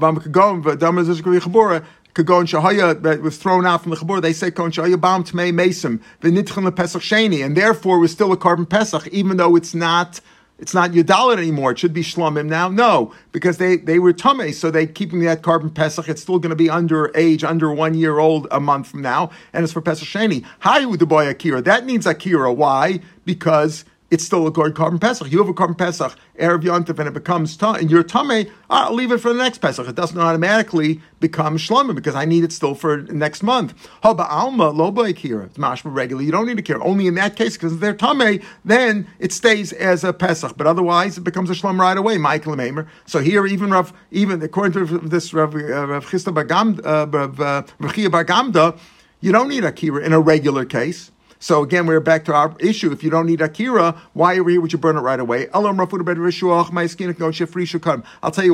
Kagon 2.14 2.46
Shahaya 2.46 3.02
that 3.02 3.22
was 3.22 3.36
thrown 3.38 3.66
out 3.66 3.82
from 3.82 3.90
the 3.90 3.96
Chabur, 3.96 4.22
they 4.22 4.32
say 4.32 4.52
Kon 4.52 4.70
Shahaya 4.70 5.00
Bam 5.00 5.24
Tmei 5.24 5.52
Mesim, 5.52 6.00
V'nitchan 6.20 6.74
Pesach 6.74 7.02
Sheni, 7.02 7.44
and 7.44 7.56
therefore 7.56 7.98
was 7.98 8.12
still 8.12 8.32
a 8.32 8.36
korban 8.36 8.68
Pesach, 8.68 9.08
even 9.08 9.36
though 9.36 9.56
it's 9.56 9.74
not 9.74 10.20
it's 10.56 10.72
not 10.72 10.92
Yudalit 10.92 11.38
anymore. 11.38 11.72
It 11.72 11.80
should 11.80 11.92
be 11.92 12.04
Shlomim 12.04 12.46
now. 12.46 12.68
No, 12.68 13.12
because 13.32 13.58
they, 13.58 13.76
they 13.76 13.98
were 13.98 14.12
Tumeh, 14.12 14.54
so 14.54 14.70
they 14.70 14.86
keeping 14.86 15.18
that 15.22 15.42
korban 15.42 15.74
Pesach. 15.74 16.08
It's 16.08 16.22
still 16.22 16.38
going 16.38 16.50
to 16.50 16.56
be 16.56 16.70
under 16.70 17.10
age, 17.16 17.42
under 17.42 17.72
one 17.74 17.94
year 17.94 18.20
old 18.20 18.46
a 18.52 18.60
month 18.60 18.86
from 18.86 19.02
now, 19.02 19.30
and 19.52 19.64
it's 19.64 19.72
for 19.72 19.80
Pesach 19.80 20.06
Sheni. 20.06 20.46
Hayu 20.62 20.96
the 20.96 21.06
boy 21.06 21.28
Akira. 21.28 21.60
That 21.62 21.84
needs 21.84 22.06
Akira. 22.06 22.52
Why? 22.52 23.00
Because 23.24 23.84
it's 24.10 24.24
still 24.24 24.46
a 24.46 24.50
good 24.50 24.74
korban 24.74 25.00
pesach. 25.00 25.30
You 25.30 25.38
have 25.38 25.48
a 25.48 25.54
korban 25.54 25.76
pesach 25.76 26.16
erev 26.38 26.62
yontif, 26.62 26.98
and 26.98 27.08
it 27.08 27.14
becomes 27.14 27.56
ta- 27.56 27.74
and 27.74 27.90
your 27.90 28.02
tame. 28.02 28.50
I'll 28.70 28.94
leave 28.94 29.10
it 29.12 29.18
for 29.18 29.32
the 29.32 29.38
next 29.42 29.58
pesach. 29.58 29.88
It 29.88 29.94
doesn't 29.94 30.18
automatically 30.18 31.00
become 31.20 31.56
shlomim 31.56 31.94
because 31.94 32.14
I 32.14 32.24
need 32.24 32.44
it 32.44 32.52
still 32.52 32.74
for 32.74 32.98
next 33.02 33.42
month. 33.42 33.74
Haba 34.02 34.28
alma 34.28 34.70
lo 34.70 34.92
kira. 34.92 35.46
It's 35.46 35.58
mashma 35.58 35.94
regular. 35.94 36.22
You 36.22 36.32
don't 36.32 36.46
need 36.46 36.58
a 36.58 36.62
kira. 36.62 36.80
Only 36.84 37.06
in 37.06 37.14
that 37.14 37.36
case 37.36 37.54
because 37.54 37.78
they're 37.78 37.94
tame, 37.94 38.42
then 38.64 39.06
it 39.18 39.32
stays 39.32 39.72
as 39.72 40.04
a 40.04 40.12
pesach. 40.12 40.56
But 40.56 40.66
otherwise, 40.66 41.18
it 41.18 41.22
becomes 41.24 41.50
a 41.50 41.54
shlom 41.54 41.80
right 41.80 41.96
away. 41.96 42.18
Michael 42.18 42.56
Mamer. 42.56 42.86
So 43.06 43.20
here, 43.20 43.46
even 43.46 43.70
Rav, 43.70 43.92
even 44.10 44.42
according 44.42 44.86
to 44.86 44.98
this 44.98 45.32
Rav 45.32 45.54
uh, 45.54 45.86
Rav 45.86 46.04
Bagam, 46.04 46.78
uh, 46.84 47.06
Rav 47.06 47.40
uh, 47.40 47.62
Bagamda, 47.80 48.78
you 49.20 49.32
don't 49.32 49.48
need 49.48 49.64
a 49.64 49.72
kira 49.72 50.04
in 50.04 50.12
a 50.12 50.20
regular 50.20 50.64
case. 50.64 51.10
So 51.44 51.62
again, 51.62 51.86
we're 51.86 52.00
back 52.00 52.24
to 52.24 52.32
our 52.32 52.56
issue. 52.58 52.90
If 52.90 53.04
you 53.04 53.10
don't 53.10 53.26
need 53.26 53.42
Akira, 53.42 54.00
why 54.14 54.36
are 54.36 54.42
we 54.42 54.52
here? 54.52 54.62
Would 54.62 54.72
you 54.72 54.78
burn 54.78 54.96
it 54.96 55.00
right 55.00 55.20
away? 55.20 55.46
I'll 55.52 55.62
tell 55.62 55.74
you 55.74 55.76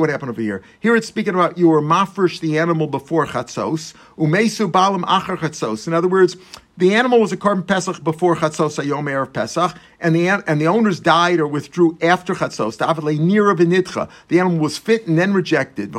what 0.01 0.09
happened 0.09 0.29
over 0.29 0.41
here. 0.41 0.61
Here 0.81 0.97
it's 0.97 1.07
speaking 1.07 1.33
about 1.33 1.57
you 1.57 1.69
were 1.69 1.81
mafresh 1.81 2.41
the 2.41 2.59
animal 2.59 2.87
before 2.87 3.25
chatzos, 3.27 3.93
umesu 4.17 4.69
balam 4.69 5.03
achar 5.03 5.37
chatzos. 5.37 5.87
In 5.87 5.93
other 5.93 6.09
words, 6.09 6.35
the 6.75 6.93
animal 6.93 7.21
was 7.21 7.31
a 7.31 7.37
korban 7.37 7.65
pesach 7.65 8.03
before 8.03 8.35
chatzos 8.35 8.77
ayom 8.83 9.05
erev 9.05 9.31
pesach, 9.31 9.73
and 10.01 10.13
the 10.13 10.27
and 10.27 10.59
the 10.59 10.67
owners 10.67 10.99
died 10.99 11.39
or 11.39 11.47
withdrew 11.47 11.97
after 12.01 12.35
chatzos. 12.35 12.77
The 14.27 14.39
animal 14.41 14.59
was 14.59 14.77
fit 14.77 15.07
and 15.07 15.17
then 15.17 15.31
rejected. 15.31 15.95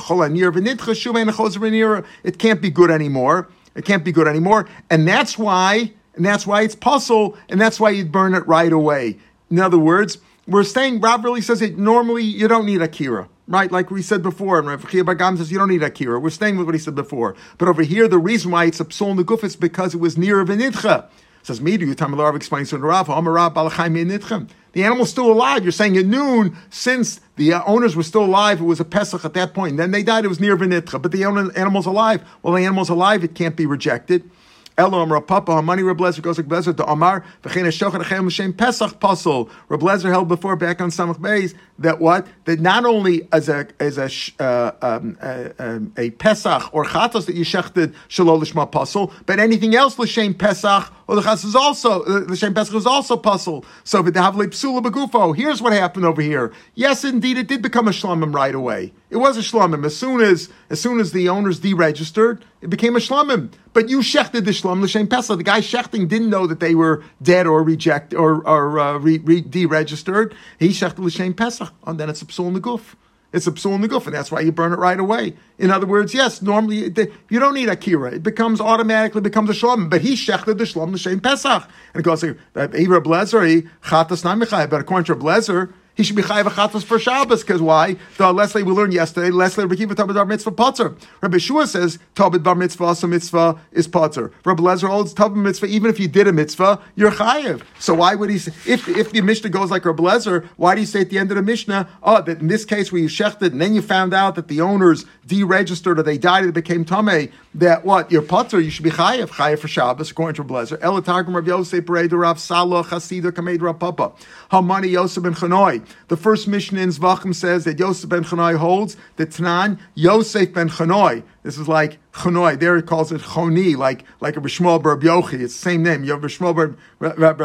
It 2.25 2.39
can't 2.39 2.61
be 2.61 2.71
good 2.71 2.91
anymore. 2.91 3.49
It 3.75 3.87
can't 3.87 4.05
be 4.05 4.13
good 4.13 4.29
anymore, 4.29 4.69
and 4.91 5.09
that's 5.09 5.39
why 5.39 5.95
and 6.15 6.25
that's 6.25 6.47
why 6.47 6.63
it's 6.63 6.75
pasul, 6.75 7.37
and 7.49 7.61
that's 7.61 7.81
why 7.81 7.91
you'd 7.91 8.13
burn 8.13 8.35
it 8.35 8.47
right 8.47 8.73
away. 8.73 9.19
In 9.51 9.59
other 9.59 9.79
words, 9.79 10.19
we're 10.47 10.65
saying 10.65 11.01
Rob 11.01 11.25
really 11.25 11.41
says 11.41 11.63
it 11.63 11.79
normally 11.79 12.25
you 12.25 12.49
don't 12.49 12.67
need 12.67 12.83
Akira. 12.83 13.29
Right, 13.49 13.73
like 13.73 13.91
we 13.91 14.03
said 14.03 14.23
before, 14.23 14.61
and 14.61 14.69
Rav 14.69 14.89
Chia 14.89 15.03
Bagam 15.03 15.37
says 15.37 15.51
you 15.51 15.59
don't 15.59 15.69
need 15.69 15.83
Akira. 15.83 16.19
We're 16.21 16.31
staying 16.31 16.57
with 16.57 16.67
what 16.67 16.77
he 16.77 16.79
said 16.79 16.95
before. 16.95 17.35
But 17.59 17.69
over 17.69 17.83
here, 17.83 18.07
the 18.07 18.19
reason 18.19 18.53
why 18.53 18.67
it's 18.67 18.79
a 18.79 18.85
the 18.85 19.25
guf 19.25 19.43
is 19.43 19.57
because 19.57 19.95
it 19.95 19.99
was 19.99 20.17
near 20.17 20.45
Venidcha. 20.45 21.09
Says 21.43 21.59
Midu, 21.59 21.93
Rav 22.17 22.37
explains 22.37 22.71
to 22.71 22.79
Rav, 22.79 23.09
The 23.09 24.85
animal's 24.85 25.11
still 25.11 25.33
alive. 25.33 25.65
You're 25.65 25.73
saying 25.73 25.97
at 25.97 26.07
noon, 26.07 26.57
since 26.71 27.21
the 27.35 27.55
uh, 27.55 27.65
owners 27.67 27.97
were 27.97 28.05
still 28.05 28.25
alive, 28.25 28.61
it 28.61 28.65
was 28.65 28.79
a 28.79 28.85
Pesach 28.85 29.25
at 29.25 29.35
that 29.35 29.53
point. 29.53 29.77
Then 29.77 29.91
they 29.91 30.05
died, 30.05 30.25
it 30.25 30.29
was 30.29 30.39
near 30.39 30.57
Venitcha. 30.57 31.03
But 31.03 31.11
the 31.11 31.25
animal's 31.25 31.87
alive. 31.87 32.23
Well, 32.43 32.55
the 32.55 32.65
animal's 32.65 32.91
alive, 32.91 33.25
it 33.25 33.35
can't 33.35 33.57
be 33.57 33.67
rejected. 33.67 34.31
Elo 34.79 35.03
Amar 35.03 35.21
Papa 35.21 35.53
Hamani 35.53 35.83
Reblezer 35.83 36.23
goes 36.23 36.39
like 36.39 36.49
Blezer 36.49 36.75
to 36.77 36.91
Amar 36.91 37.25
V'chein 37.43 37.67
Shochet 37.67 38.03
Achem 38.03 38.27
L'Shem 38.27 38.53
Pesach 38.53 38.99
Pasul. 39.01 39.51
Reblezer 39.69 40.11
held 40.11 40.29
before 40.29 40.57
back 40.57 40.81
on 40.81 40.91
Samach 40.91 41.19
Beis 41.19 41.55
that 41.79 42.01
what 42.01 42.27
that 42.47 42.61
not 42.61 42.85
only 42.85 43.29
as 43.33 43.49
a 43.49 43.67
as 43.81 43.99
a 43.99 44.43
uh, 44.43 44.73
um, 44.81 45.19
a, 45.21 45.81
a, 45.99 46.11
Pesach 46.13 46.73
or 46.73 46.85
Chatos 46.85 47.27
that 47.27 47.35
you 47.35 47.45
shechted 47.45 47.95
Shalol 48.09 48.41
Lishma 48.41 49.23
but 49.27 49.39
anything 49.39 49.75
else 49.75 49.99
L'Shem 49.99 50.33
Pesach 50.35 50.91
or 51.07 51.17
the 51.17 51.23
Chatos 51.23 51.45
is 51.45 51.55
also 51.55 52.03
uh, 52.05 52.25
L'Shem 52.29 52.55
Pesach 52.55 52.75
is 52.75 52.87
also 52.87 53.17
pasul. 53.17 53.65
So 53.85 54.03
V'Dahavle 54.03 54.47
Psula 54.47 54.83
Begufo. 54.83 55.37
Here's 55.37 55.61
what 55.61 55.73
happened 55.73 56.07
over 56.07 56.23
here. 56.23 56.53
Yes, 56.75 57.05
indeed, 57.05 57.37
it 57.37 57.47
did 57.47 57.61
become 57.61 57.89
a 57.89 57.91
Shlomim 57.91 58.35
right 58.35 58.55
away. 58.55 58.93
It 59.11 59.17
was 59.19 59.37
a 59.37 59.41
Shlomim 59.41 59.85
as 59.85 59.97
soon 59.97 60.23
as 60.23 60.49
as 60.71 60.81
soon 60.81 60.99
as 60.99 61.13
the 61.13 61.29
owners 61.29 61.61
deregistered. 61.61 62.41
It 62.63 62.71
became 62.71 62.95
a 62.97 63.01
Shlomim. 63.01 63.53
But 63.73 63.89
you 63.89 63.99
shechted 64.01 64.45
the 64.45 64.53
shlom 64.53 64.83
l'shem 64.83 65.09
pesach. 65.09 65.37
The 65.37 65.43
guy 65.43 65.61
shechting 65.61 66.09
didn't 66.09 66.31
know 66.31 66.47
that 66.47 66.61
they 66.61 66.75
were 66.75 67.03
dead 67.21 67.47
or 67.47 67.63
reject 67.63 68.15
or, 68.15 68.47
or 68.47 68.79
uh, 68.79 68.99
re, 68.99 69.19
re, 69.19 69.43
deregistered. 69.43 70.35
He 70.59 70.69
shechted 70.69 70.99
l'shem 70.99 71.35
pesach, 71.35 71.73
and 71.87 71.99
then 71.99 72.09
it's 72.09 72.23
a 72.23 72.27
psul 72.27 72.61
goof. 72.61 72.97
It's 73.33 73.47
a 73.47 73.53
psul 73.53 73.89
goof, 73.89 74.07
and 74.07 74.15
that's 74.15 74.31
why 74.31 74.41
you 74.41 74.53
burn 74.53 74.73
it 74.73 74.79
right 74.79 75.01
away. 75.01 75.35
In 75.59 75.71
other 75.71 75.87
words, 75.87 76.13
yes, 76.13 76.43
normally 76.43 76.93
you 77.31 77.41
don't 77.41 77.55
need 77.55 77.69
akira. 77.69 78.13
It 78.13 78.23
becomes 78.23 78.61
automatically 78.61 79.23
becomes 79.23 79.51
a 79.51 79.55
shlom. 79.55 79.89
But 79.89 80.03
he 80.03 80.15
shechted 80.15 80.59
the 80.59 80.65
shlom 80.65 80.93
l'shem 80.93 81.21
pesach, 81.21 81.65
and 81.95 82.01
it 82.01 82.05
goes 82.05 82.23
like 82.55 82.75
Eva 82.75 83.01
Blazer, 83.01 83.43
he 83.43 83.63
chatas 83.85 84.23
namichai. 84.23 84.69
But 84.69 84.83
according 84.83 85.07
to 85.07 85.15
Blazer, 85.17 85.73
he 85.95 86.03
should 86.03 86.17
be 86.17 86.23
chayav 86.23 86.45
achatos 86.45 86.85
for 86.85 86.99
Shabbos 86.99 87.43
because 87.43 87.61
why? 87.61 87.97
The 88.17 88.33
Leslie 88.33 88.63
we 88.63 88.73
learned 88.73 88.95
yesterday. 88.95 89.31
Leslie 89.31 89.65
Rekiva 89.65 89.95
Tabid 89.95 90.15
Bar 90.15 90.25
Mitzvah 90.25 90.53
Potzer. 90.53 90.99
Rabbi 91.21 91.39
Shua 91.39 91.67
says 91.67 91.99
Tabid 92.15 92.43
Bar 92.43 92.55
Mitzvah 92.55 92.85
also 92.85 93.07
mitzvah 93.07 93.61
is 93.73 93.87
Potzer. 93.89 94.33
Rabbi 94.45 94.63
Lezer 94.63 94.89
holds 94.89 95.13
Tabid 95.13 95.37
Mitzvah 95.37 95.67
even 95.67 95.91
if 95.91 96.01
you 96.01 96.09
did 96.09 96.27
a 96.27 96.33
mitzvah 96.33 96.81
you're 96.97 97.11
chayav. 97.11 97.63
So 97.79 97.95
why 97.95 98.15
would 98.15 98.31
he 98.31 98.39
say 98.39 98.53
if 98.67 98.89
if 98.89 99.13
the 99.13 99.21
Mishnah 99.21 99.51
goes 99.51 99.71
like 99.71 99.85
Rabbi 99.85 100.03
Lezer? 100.03 100.47
Why 100.57 100.75
do 100.75 100.81
you 100.81 100.87
say 100.87 101.03
at 101.03 101.11
the 101.11 101.19
end 101.19 101.31
of 101.31 101.37
the 101.37 101.43
Mishnah? 101.43 101.89
Oh, 102.03 102.23
that 102.23 102.41
in 102.41 102.49
this 102.49 102.65
case 102.65 102.91
where 102.91 103.03
you 103.03 103.09
shechted 103.09 103.53
and 103.53 103.61
then 103.61 103.75
you 103.75 103.83
found 103.83 104.15
out 104.15 104.35
that 104.37 104.49
the 104.49 104.61
owners 104.61 105.05
deregistered 105.27 105.99
or 105.99 106.03
they 106.03 106.19
died 106.19 106.45
and 106.45 106.51
it 106.51 106.55
became 106.55 106.85
tamei. 106.85 107.31
That 107.55 107.85
what 107.85 108.11
your 108.11 108.23
Potzer 108.23 108.65
you 108.65 108.71
should 108.71 108.85
be 108.85 108.91
chayav 108.91 109.29
chayav 109.29 109.59
for 109.59 109.69
Shabbos 109.69 110.11
according 110.11 110.37
to 110.37 110.43
Rabbi 110.43 110.55
Lezer. 110.55 110.79
Elatagim 110.79 111.35
Rabbi 111.35 111.49
Yosef 111.49 111.85
Bereid 111.85 112.19
Rav 112.19 112.41
Salah 112.41 112.83
Chasida 112.83 113.31
Kamed 113.31 113.61
Rav 113.61 113.79
Papa. 113.79 114.13
Hamani 114.51 114.91
Yosef 114.91 115.23
ben 115.23 115.35
Chanoi. 115.35 115.82
The 116.09 116.17
first 116.17 116.49
Mishnah 116.49 116.81
in 116.81 116.89
Zvachim 116.91 117.35
says 117.35 117.65
that 117.65 117.79
Yosef 117.79 118.09
ben 118.09 118.25
Chanoi 118.25 118.57
holds 118.57 118.97
the 119.17 119.27
Tanan 119.27 119.79
Yosef 119.95 120.53
ben 120.53 120.69
Chanoi. 120.69 121.23
This 121.43 121.59
is 121.59 121.67
like 121.67 121.99
Chanoi. 122.13 122.59
There 122.59 122.77
it 122.77 122.87
calls 122.87 123.11
it 123.11 123.21
Choni, 123.21 123.77
like 123.77 124.05
like 124.21 124.37
a 124.37 124.41
Rishmol 124.41 124.81
Bar 124.83 124.97
Yochi. 124.99 125.41
It's 125.41 125.55
the 125.55 125.61
same 125.61 125.83
name. 125.83 126.05
You 126.05 126.13
have 126.13 126.21
Rishmol 126.21 126.55
Bar 126.55 126.77
Rab 127.01 127.39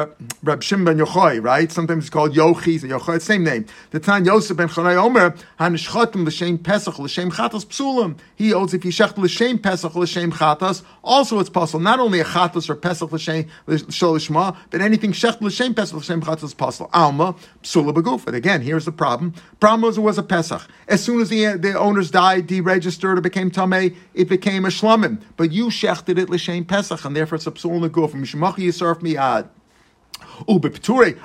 Yochai, 0.43 1.43
right? 1.43 1.72
Sometimes 1.72 2.04
it's 2.04 2.10
called 2.12 2.34
Yochi 2.34 2.82
and 2.84 2.91
Yochai. 2.91 3.20
Same 3.20 3.43
name. 3.43 3.66
The 3.89 4.00
Tan 4.00 4.24
Yosef 4.26 4.56
ben 4.56 4.68
Chanoi 4.68 4.95
Omer 5.04 5.34
Hanishchotim 5.60 6.26
l'shem 6.28 6.60
Pesach 6.60 7.00
l'shem 7.00 7.32
Chatas 7.32 7.66
Psulim. 7.66 8.18
He 8.36 8.52
holds 8.52 8.76
if 8.76 8.86
you 8.86 8.91
shecht 8.91 9.18
l'shem 9.18 9.58
Pesach 9.58 9.95
l'shem 9.95 10.32
Chatas, 10.32 10.84
also 11.04 11.39
it's 11.39 11.50
possible. 11.50 11.80
Not 11.80 12.00
only 12.00 12.20
a 12.20 12.26
Chatas 12.26 12.70
or 12.70 12.76
Pesach 12.76 13.12
l'shem 13.12 13.45
Sholishma, 13.68 14.56
but 14.70 14.82
anything 14.82 15.12
shecht 15.12 15.41
l'shem 15.41 15.74
Pesach 15.74 15.98
l'shem 15.98 16.22
Chatas 16.22 16.43
is 16.43 16.54
possible. 16.54 16.91
Alma 16.93 17.34
Psula 17.64 17.93
Beguf. 17.93 18.28
And 18.28 18.36
again, 18.36 18.62
here's 18.62 18.86
the 18.86 18.91
problem. 18.91 19.34
Problem 19.60 19.82
was 19.82 19.98
it 19.98 20.02
was 20.02 20.20
a 20.20 20.24
Pesach. 20.24 20.62
As 20.88 21.04
soon 21.04 21.20
as 21.20 21.30
the 21.30 21.58
the 21.58 21.74
owners 21.74 22.12
died, 22.12 22.48
deregistered, 22.48 23.18
it 23.18 23.22
became 23.22 23.50
It 24.13 24.27
became 24.27 24.65
a 24.65 24.69
shlamim. 24.69 25.21
But 25.35 25.51
you 25.51 25.67
shechted 25.67 26.17
it 26.17 26.29
l'shem 26.29 26.65
Pesach, 26.65 27.05
and 27.05 27.15
therefore 27.15 27.38
it's 27.38 27.47
a 27.47 27.51
psul 27.51 27.88
neguf. 27.88 28.11
Mishmachi 28.11 28.67
yisarf 28.67 29.01
miad. 29.01 29.17
Uh, 29.19 30.43
oh, 30.47 30.59
but 30.59 30.79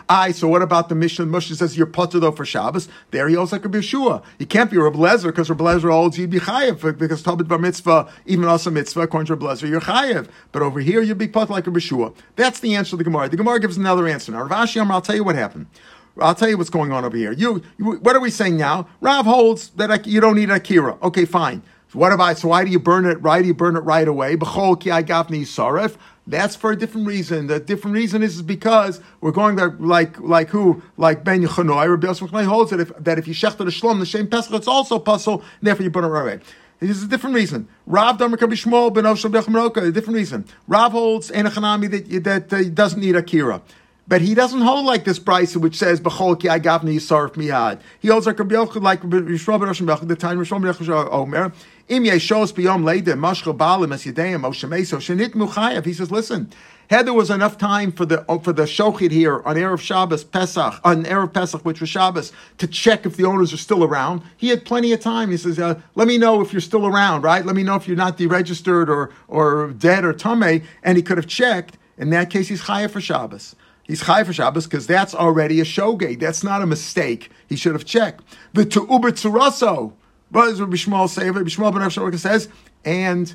I. 0.08 0.32
So 0.32 0.48
what 0.48 0.62
about 0.62 0.88
the 0.88 0.94
Mishnah? 0.94 1.26
Moshe 1.26 1.54
says 1.54 1.76
you're 1.76 1.86
putter 1.86 2.20
though 2.20 2.32
for 2.32 2.44
Shabbos. 2.44 2.88
There 3.10 3.28
he 3.28 3.34
holds 3.34 3.52
like 3.52 3.64
a 3.64 3.68
Yeshua. 3.68 4.22
He 4.38 4.46
can't 4.46 4.70
be 4.70 4.78
Reb 4.78 4.94
Lezer 4.94 5.26
because 5.26 5.48
Reb 5.50 5.58
Lezer 5.58 5.90
holds 5.90 6.18
you'd 6.18 6.30
be 6.30 6.40
chayev 6.40 6.98
because 6.98 7.22
Tabit 7.22 7.48
Bar 7.48 7.58
Mitzvah, 7.58 8.10
even 8.26 8.44
also 8.46 8.70
Mitzvah, 8.70 9.02
according 9.02 9.26
to 9.26 9.34
Reb 9.34 9.42
Lezer, 9.42 9.68
you're 9.68 9.80
chayev. 9.80 10.28
But 10.52 10.62
over 10.62 10.80
here 10.80 11.02
you'd 11.02 11.18
be 11.18 11.28
putter 11.28 11.52
like 11.52 11.66
a 11.66 11.70
Yeshua. 11.70 12.14
That's 12.36 12.60
the 12.60 12.74
answer 12.74 12.90
to 12.90 12.96
the 12.96 13.04
Gemara. 13.04 13.28
The 13.28 13.36
Gemara 13.36 13.60
gives 13.60 13.76
another 13.76 14.06
answer. 14.06 14.32
Now 14.32 14.42
Rav 14.42 14.68
Ashi 14.68 14.90
I'll 14.90 15.00
tell 15.00 15.16
you 15.16 15.24
what 15.24 15.36
happened. 15.36 15.66
I'll 16.20 16.34
tell 16.34 16.48
you 16.48 16.58
what's 16.58 16.70
going 16.70 16.92
on 16.92 17.04
over 17.04 17.16
here. 17.16 17.32
You, 17.32 17.62
you 17.78 17.92
what 17.92 18.14
are 18.14 18.20
we 18.20 18.30
saying 18.30 18.56
now? 18.56 18.86
Rav 19.00 19.24
holds 19.24 19.70
that 19.70 20.06
you 20.06 20.20
don't 20.20 20.36
need 20.36 20.50
Akira. 20.50 20.98
Okay, 21.02 21.24
fine. 21.24 21.62
What 21.92 22.12
about, 22.12 22.38
so 22.38 22.48
why 22.48 22.64
do 22.64 22.70
you 22.70 22.78
burn 22.78 23.04
it, 23.04 23.20
why 23.20 23.42
do 23.42 23.48
you 23.48 23.54
burn 23.54 23.76
it 23.76 23.80
right 23.80 24.08
away? 24.08 24.36
That's 26.24 26.54
for 26.54 26.70
a 26.70 26.76
different 26.76 27.06
reason. 27.06 27.48
The 27.48 27.58
different 27.58 27.94
reason 27.94 28.22
is 28.22 28.42
because 28.42 29.00
we're 29.20 29.32
going 29.32 29.56
there 29.56 29.70
like 29.80 30.20
like 30.20 30.50
who 30.50 30.82
like 30.96 31.24
Ben 31.24 31.42
Yechanoi. 31.42 31.90
Rabbi 31.90 32.06
Yosef 32.06 32.30
holds 32.30 32.70
that 32.70 32.80
if 32.80 32.96
that 32.96 33.18
if 33.18 33.26
you 33.26 33.34
shechted 33.34 33.60
a 33.60 33.64
shlom 33.64 33.98
the 33.98 34.06
same 34.06 34.28
pesach 34.28 34.54
it's 34.54 34.68
also 34.68 35.00
pasul. 35.00 35.42
Therefore 35.60 35.82
you 35.82 35.90
burn 35.90 36.04
it 36.04 36.08
right 36.08 36.20
away. 36.22 36.40
This 36.78 36.96
is 36.96 37.04
a 37.04 37.08
different 37.08 37.34
reason. 37.34 37.68
Rav 37.86 38.18
Kabishmol 38.18 38.94
Ben 38.94 39.06
A 39.06 39.92
different 39.92 40.16
reason. 40.16 40.44
Rav 40.68 40.92
holds 40.92 41.30
Enochanami 41.30 41.90
that 41.90 42.48
that 42.48 42.52
uh, 42.52 42.68
doesn't 42.70 43.00
need 43.00 43.16
akira. 43.16 43.60
But 44.08 44.20
he 44.20 44.34
doesn't 44.34 44.60
hold 44.60 44.84
like 44.84 45.04
this 45.04 45.18
price 45.18 45.56
which 45.56 45.76
says 45.76 46.00
B'chol 46.00 46.38
ki 46.38 46.48
agavni 46.48 46.94
yisarf 46.94 47.36
mihad. 47.36 47.80
He 48.00 48.08
holds 48.08 48.26
like 48.26 48.38
Rabbi 48.38 48.56
like 48.56 49.00
Rishon 49.02 49.60
Ben 49.60 50.08
the 50.08 50.16
time 50.16 50.38
Rishon 50.38 50.62
Ben 50.62 51.08
Omer. 51.10 51.52
Im 51.88 52.04
yeshos 52.04 52.52
biyom 52.52 52.84
leida 52.84 53.14
mashchel 53.14 53.56
balim 53.56 53.92
es 53.92 54.04
yedeim 54.04 54.42
Moshe 54.42 54.68
Meso 54.68 54.98
shenit 54.98 55.34
muchayev. 55.34 55.84
He 55.84 55.92
says, 55.92 56.10
listen. 56.10 56.50
Had 56.90 57.06
there 57.06 57.14
was 57.14 57.30
enough 57.30 57.56
time 57.56 57.90
for 57.90 58.04
the 58.04 58.22
for 58.42 58.52
the 58.52 58.64
shochid 58.64 59.12
here 59.12 59.42
on 59.44 59.56
erev 59.56 59.80
Shabbos 59.80 60.24
Pesach 60.24 60.78
on 60.84 61.04
erev 61.04 61.32
Pesach, 61.32 61.64
which 61.64 61.80
was 61.80 61.88
Shabbos, 61.88 62.32
to 62.58 62.66
check 62.66 63.06
if 63.06 63.16
the 63.16 63.24
owners 63.24 63.52
are 63.52 63.56
still 63.58 63.82
around. 63.82 64.20
He 64.36 64.48
had 64.48 64.66
plenty 64.66 64.92
of 64.92 65.00
time. 65.00 65.30
He 65.30 65.38
says, 65.38 65.58
uh, 65.58 65.80
"Let 65.94 66.06
me 66.06 66.18
know 66.18 66.42
if 66.42 66.52
you're 66.52 66.60
still 66.60 66.86
around, 66.86 67.22
right? 67.22 67.46
Let 67.46 67.56
me 67.56 67.62
know 67.62 67.76
if 67.76 67.88
you're 67.88 67.96
not 67.96 68.18
deregistered 68.18 68.88
or 68.88 69.10
or 69.26 69.68
dead 69.68 70.04
or 70.04 70.12
tame." 70.12 70.62
And 70.82 70.96
he 70.98 71.02
could 71.02 71.16
have 71.16 71.26
checked. 71.26 71.78
In 71.96 72.10
that 72.10 72.28
case, 72.28 72.48
he's 72.48 72.62
chayav 72.62 72.90
for 72.90 73.00
Shabbos. 73.00 73.56
He's 73.84 74.02
chai 74.02 74.24
for 74.24 74.32
Shabbos 74.32 74.66
because 74.66 74.86
that's 74.86 75.14
already 75.14 75.60
a 75.60 75.64
shogeg. 75.64 76.20
That's 76.20 76.44
not 76.44 76.62
a 76.62 76.66
mistake. 76.66 77.30
He 77.48 77.56
should 77.56 77.72
have 77.72 77.84
checked. 77.84 78.22
The 78.52 78.64
to 78.66 78.86
uber. 78.90 79.12
Does 80.32 80.60
Rabbi 80.60 80.76
Shmuel 80.76 81.08
say? 81.08 81.30
Rabbi 81.30 81.48
Shmuel 81.48 81.72
ben 81.72 81.82
Rav 81.82 82.20
says, 82.20 82.48
and 82.84 83.34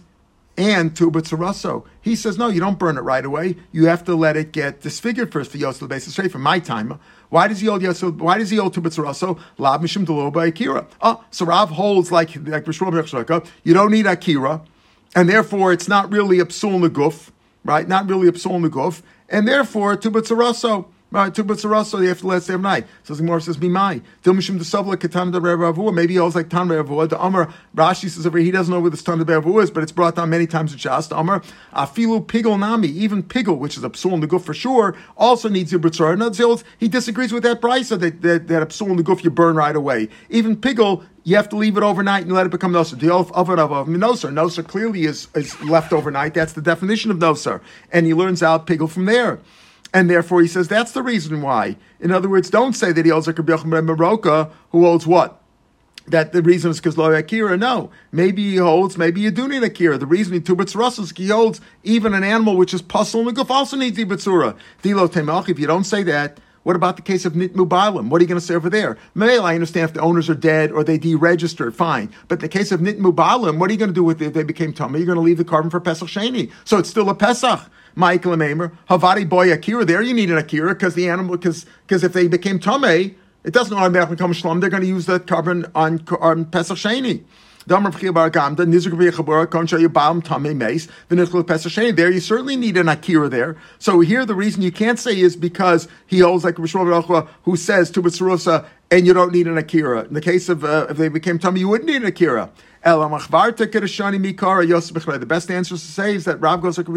and 0.57 0.95
tubatzaraso. 0.95 1.85
He 2.01 2.15
says, 2.15 2.37
no, 2.37 2.47
you 2.47 2.59
don't 2.59 2.79
burn 2.79 2.97
it 2.97 3.01
right 3.01 3.23
away. 3.23 3.57
You 3.71 3.85
have 3.85 4.03
to 4.05 4.15
let 4.15 4.35
it 4.35 4.51
get 4.51 4.81
disfigured 4.81 5.31
first 5.31 5.51
for 5.51 5.57
Yosef 5.57 5.87
basis 5.87 6.13
straight 6.13 6.31
from 6.31 6.41
my 6.41 6.59
time. 6.59 6.99
Why 7.29 7.47
does 7.47 7.59
he 7.59 7.67
hold 7.67 7.83
Yosef? 7.83 8.15
Why 8.15 8.39
does 8.39 8.49
he 8.49 8.57
hold 8.57 8.73
tubatzaraso? 8.73 9.39
Lav 9.59 9.81
mishim 9.81 10.47
akira. 10.47 10.87
Oh, 10.93 11.21
ah, 11.21 11.25
so 11.29 11.45
Rav 11.45 11.69
holds 11.69 12.11
like 12.11 12.35
like 12.47 13.31
oh, 13.31 13.43
you 13.63 13.73
don't 13.73 13.91
need 13.91 14.07
akira, 14.07 14.61
and 15.15 15.29
therefore 15.29 15.73
it's 15.73 15.87
not 15.87 16.11
really 16.11 16.39
a 16.39 16.45
psul 16.45 16.87
neguf, 16.87 17.29
right? 17.63 17.87
Not 17.87 18.09
really 18.09 18.27
a 18.27 18.31
psul 18.31 18.67
neguf, 18.67 19.03
and 19.29 19.47
therefore 19.47 19.95
tubatzaraso. 19.95 20.87
Right, 21.09 21.33
two 21.33 21.41
have 21.43 21.61
to 21.61 22.27
let 22.27 22.35
us 22.35 22.47
have 22.47 22.59
night. 22.59 22.85
So 23.03 23.13
the 23.13 23.23
Gemara 23.23 23.39
says, 23.39 23.55
"Bimai." 23.55 24.01
Dilmishim. 24.25 25.93
Maybe 25.93 26.13
he 26.13 26.19
holds 26.19 26.35
like 26.35 26.49
tan. 26.49 26.67
The 26.67 27.17
Amar 27.17 27.53
Rashi 27.73 28.09
says 28.09 28.27
over 28.27 28.37
he 28.39 28.51
doesn't 28.51 28.73
know 28.73 28.81
where 28.81 28.89
this 28.89 29.03
tan 29.03 29.21
is, 29.21 29.71
but 29.71 29.83
it's 29.83 29.93
brought 29.93 30.15
down 30.15 30.29
many 30.29 30.45
times 30.47 30.73
in 30.73 30.79
Shas. 30.79 31.07
The 31.07 31.17
Amar 31.17 31.43
afilu 31.73 32.25
pigel 32.25 32.59
nami, 32.59 32.89
even 32.89 33.23
pigel, 33.23 33.57
which 33.57 33.77
is 33.77 33.85
a 33.85 33.89
psul 33.89 34.15
in 34.15 34.19
the 34.19 34.27
goof 34.27 34.43
for 34.43 34.53
sure, 34.53 34.97
also 35.15 35.47
needs 35.47 35.71
a 35.73 35.79
b'tzar. 35.79 36.13
In 36.13 36.21
other 36.21 36.35
he 36.77 36.89
disagrees 36.89 37.31
with 37.31 37.43
that 37.43 37.61
brisa 37.61 37.97
that 37.99 38.21
that, 38.21 38.49
that 38.49 38.61
a 38.61 38.65
psul 38.65 38.89
in 38.89 38.97
the 38.97 39.03
goof 39.03 39.23
you 39.23 39.29
burn 39.29 39.55
right 39.55 39.77
away. 39.77 40.09
Even 40.29 40.57
pigel 40.57 41.05
you 41.23 41.37
have 41.37 41.47
to 41.49 41.55
leave 41.55 41.77
it 41.77 41.83
overnight 41.83 42.23
and 42.23 42.33
let 42.33 42.45
it 42.45 42.49
become 42.49 42.73
noser. 42.73 42.99
The 42.99 43.13
of 43.13 43.49
it 43.49 43.59
of 43.59 43.69
noser. 43.69 44.31
Noser 44.31 44.65
clearly 44.65 45.03
is, 45.03 45.27
is 45.35 45.61
left 45.61 45.91
overnight. 45.91 46.33
That's 46.33 46.53
the 46.53 46.61
definition 46.61 47.11
of 47.11 47.17
noser. 47.17 47.59
And 47.91 48.05
he 48.05 48.13
learns 48.13 48.41
out 48.41 48.65
pigel 48.65 48.89
from 48.89 49.05
there. 49.05 49.39
And 49.93 50.09
therefore, 50.09 50.41
he 50.41 50.47
says 50.47 50.67
that's 50.67 50.91
the 50.91 51.01
reason 51.01 51.41
why. 51.41 51.77
In 51.99 52.11
other 52.11 52.29
words, 52.29 52.49
don't 52.49 52.73
say 52.73 52.91
that 52.91 53.05
he 53.05 53.11
holds 53.11 53.27
like 53.27 53.37
Rabbi 53.37 53.53
Yochanan 53.53 54.51
who 54.71 54.83
holds 54.83 55.07
what? 55.07 55.41
That 56.07 56.31
the 56.31 56.41
reason 56.41 56.71
is 56.71 56.77
because 56.77 56.97
lo 56.97 57.11
akira. 57.11 57.57
No, 57.57 57.91
maybe 58.11 58.51
he 58.51 58.57
holds. 58.57 58.97
Maybe 58.97 59.19
you 59.21 59.31
do 59.31 59.47
need 59.47 59.63
akira. 59.63 59.97
The 59.97 60.05
reason 60.05 60.33
he 60.33 60.39
tubitz 60.39 60.73
russels 60.73 61.17
he 61.17 61.27
holds 61.27 61.59
even 61.83 62.13
an 62.13 62.23
animal 62.23 62.55
which 62.55 62.73
is 62.73 62.81
pasul 62.81 63.27
and 63.27 63.37
guf 63.37 63.49
also 63.49 63.75
needs 63.75 63.97
ibatsura. 63.97 64.57
Dilo 64.83 65.09
temelch. 65.09 65.49
If 65.49 65.59
you 65.59 65.67
don't 65.67 65.83
say 65.83 66.03
that, 66.03 66.39
what 66.67 66.75
about 66.75 66.97
the 66.97 67.01
case 67.01 67.23
of 67.23 67.31
Nitmu 67.31 67.67
Balaam? 67.69 68.09
What 68.09 68.19
are 68.19 68.23
you 68.23 68.27
going 68.27 68.41
to 68.41 68.45
say 68.45 68.53
over 68.53 68.69
there? 68.69 68.97
Maybe 69.15 69.37
I 69.37 69.55
understand 69.55 69.85
if 69.85 69.93
the 69.93 70.01
owners 70.01 70.29
are 70.29 70.35
dead 70.35 70.71
or 70.73 70.83
they 70.83 70.99
deregistered, 70.99 71.73
fine. 71.73 72.11
But 72.27 72.41
the 72.41 72.49
case 72.49 72.73
of 72.73 72.81
Nitmu 72.81 73.15
Balaam, 73.15 73.57
what 73.57 73.69
are 73.69 73.73
you 73.73 73.79
going 73.79 73.89
to 73.89 73.95
do 73.95 74.03
with 74.03 74.21
it 74.21 74.25
if 74.25 74.33
they 74.33 74.43
became 74.43 74.73
tummy? 74.73 74.99
You're 74.99 75.05
going 75.05 75.15
to 75.17 75.21
leave 75.21 75.37
the 75.37 75.45
korban 75.45 75.71
for 75.71 75.79
Pesach 75.79 76.09
Sheni. 76.09 76.51
So 76.65 76.77
it's 76.77 76.89
still 76.89 77.09
a 77.09 77.15
Pesach. 77.15 77.69
Michael 77.97 78.41
Amer, 78.41 78.71
Havadi 78.89 79.27
boy 79.27 79.51
Akira. 79.51 79.83
There 79.83 80.03
you 80.03 80.13
need 80.13 80.29
an 80.29 80.37
Akira 80.37 80.75
because 80.75 80.93
the 80.93 81.09
animal 81.09 81.35
because 81.35 81.65
because 81.87 82.03
if 82.03 82.13
they 82.13 82.27
became 82.27 82.59
Tame, 82.59 83.15
it 83.43 83.53
doesn't 83.53 83.75
automatically 83.75 84.15
become 84.15 84.33
Shlom. 84.33 84.61
They're 84.61 84.69
going 84.69 84.83
to 84.83 84.87
use 84.87 85.07
the 85.07 85.19
korban 85.19 85.71
on, 85.73 86.05
on 86.21 86.45
Pesach 86.45 86.77
Sheni. 86.77 87.23
There 87.67 87.77
you 92.11 92.19
certainly 92.21 92.55
need 92.55 92.77
an 92.77 92.87
akira 92.87 93.29
there. 93.29 93.57
So 93.77 93.99
here 93.99 94.25
the 94.25 94.35
reason 94.35 94.61
you 94.61 94.71
can't 94.71 94.97
say 94.97 95.19
is 95.19 95.35
because 95.35 95.89
he 96.05 96.19
holds 96.19 96.45
like 96.45 96.55
Rishon 96.55 97.27
who 97.43 97.57
says 97.57 97.91
to 97.91 98.01
B'tzerusa, 98.01 98.65
and 98.89 99.05
you 99.05 99.13
don't 99.13 99.33
need 99.33 99.47
an 99.47 99.57
akira. 99.57 100.05
In 100.05 100.13
the 100.13 100.21
case 100.21 100.47
of 100.47 100.63
uh, 100.63 100.87
if 100.89 100.95
they 100.95 101.09
became 101.09 101.39
tummy, 101.39 101.59
you 101.59 101.67
wouldn't 101.67 101.89
need 101.89 102.01
an 102.01 102.07
akira. 102.07 102.49
The 102.83 105.25
best 105.27 105.51
answer 105.51 105.75
to 105.75 105.81
say 105.81 106.15
is 106.15 106.23
that 106.23 106.39
Rav 106.39 106.61
goes 106.61 106.77
like 106.77 106.87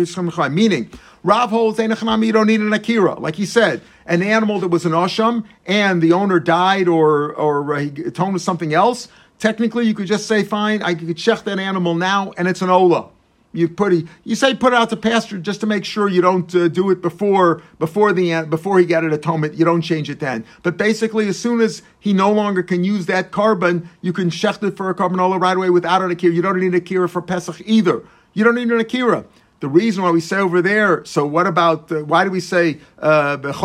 meaning 0.53 0.89
Rav 1.25 1.51
holds 1.51 1.81
you 1.81 2.33
don't 2.33 2.47
need 2.47 2.61
an 2.61 2.73
akira, 2.73 3.19
like 3.19 3.35
he 3.35 3.45
said, 3.45 3.81
an 4.07 4.23
animal 4.23 4.61
that 4.61 4.69
was 4.69 4.87
an 4.87 4.93
osham 4.93 5.43
and 5.67 6.01
the 6.01 6.13
owner 6.13 6.39
died 6.39 6.87
or 6.87 7.35
or 7.35 7.77
he 7.79 7.89
atoned 8.03 8.35
with 8.35 8.43
something 8.43 8.73
else. 8.73 9.09
Technically, 9.41 9.87
you 9.87 9.95
could 9.95 10.07
just 10.07 10.27
say, 10.29 10.45
fine, 10.45 10.83
I 10.83 10.95
could 10.95 11.17
check 11.17 11.45
that 11.45 11.59
animal 11.59 11.95
now, 11.95 12.33
and 12.37 12.47
it's 12.47 12.61
an 12.63 12.69
ola. 12.71 13.09
You 13.53 13.69
put 13.69 13.93
it, 13.93 14.07
you 14.23 14.37
say 14.37 14.55
put 14.55 14.73
it 14.73 14.77
out 14.77 14.91
to 14.91 14.97
pasture 14.97 15.39
just 15.39 15.61
to 15.63 15.67
make 15.67 15.85
sure 15.85 16.09
you 16.09 16.21
don't 16.23 16.55
uh, 16.55 16.69
do 16.69 16.89
it 16.91 17.03
before 17.03 17.63
before 17.81 18.13
the 18.13 18.43
before 18.43 18.79
he 18.79 18.85
got 18.85 19.03
an 19.03 19.13
atonement. 19.13 19.55
You 19.55 19.65
don't 19.65 19.83
change 19.83 20.09
it 20.09 20.21
then. 20.21 20.45
But 20.63 20.77
basically, 20.77 21.27
as 21.27 21.37
soon 21.37 21.61
as 21.61 21.83
he 21.99 22.13
no 22.13 22.31
longer 22.31 22.63
can 22.63 22.85
use 22.85 23.07
that 23.07 23.33
korban, 23.33 23.89
you 24.03 24.13
can 24.13 24.31
shecht 24.31 24.63
it 24.63 24.77
for 24.77 24.89
a 24.89 24.95
carbanola 24.95 25.41
right 25.41 25.57
away 25.57 25.71
without 25.71 26.01
an 26.01 26.13
akira. 26.13 26.33
You 26.33 26.43
don't 26.43 26.61
need 26.61 26.69
an 26.69 26.75
akira 26.75 27.09
for 27.09 27.21
Pesach 27.23 27.61
either. 27.65 28.05
You 28.35 28.45
don't 28.45 28.55
need 28.55 28.69
an 28.69 28.79
akira. 28.79 29.25
The 29.61 29.69
reason 29.69 30.03
why 30.03 30.11
we 30.11 30.21
say 30.21 30.39
over 30.39 30.63
there, 30.63 31.05
so 31.05 31.27
what 31.27 31.47
about, 31.47 31.93
uh, 31.93 32.03
why 32.05 32.25
do 32.25 32.31
we 32.31 32.41
say, 32.41 32.79
uh? 32.99 33.37
Because 33.37 33.61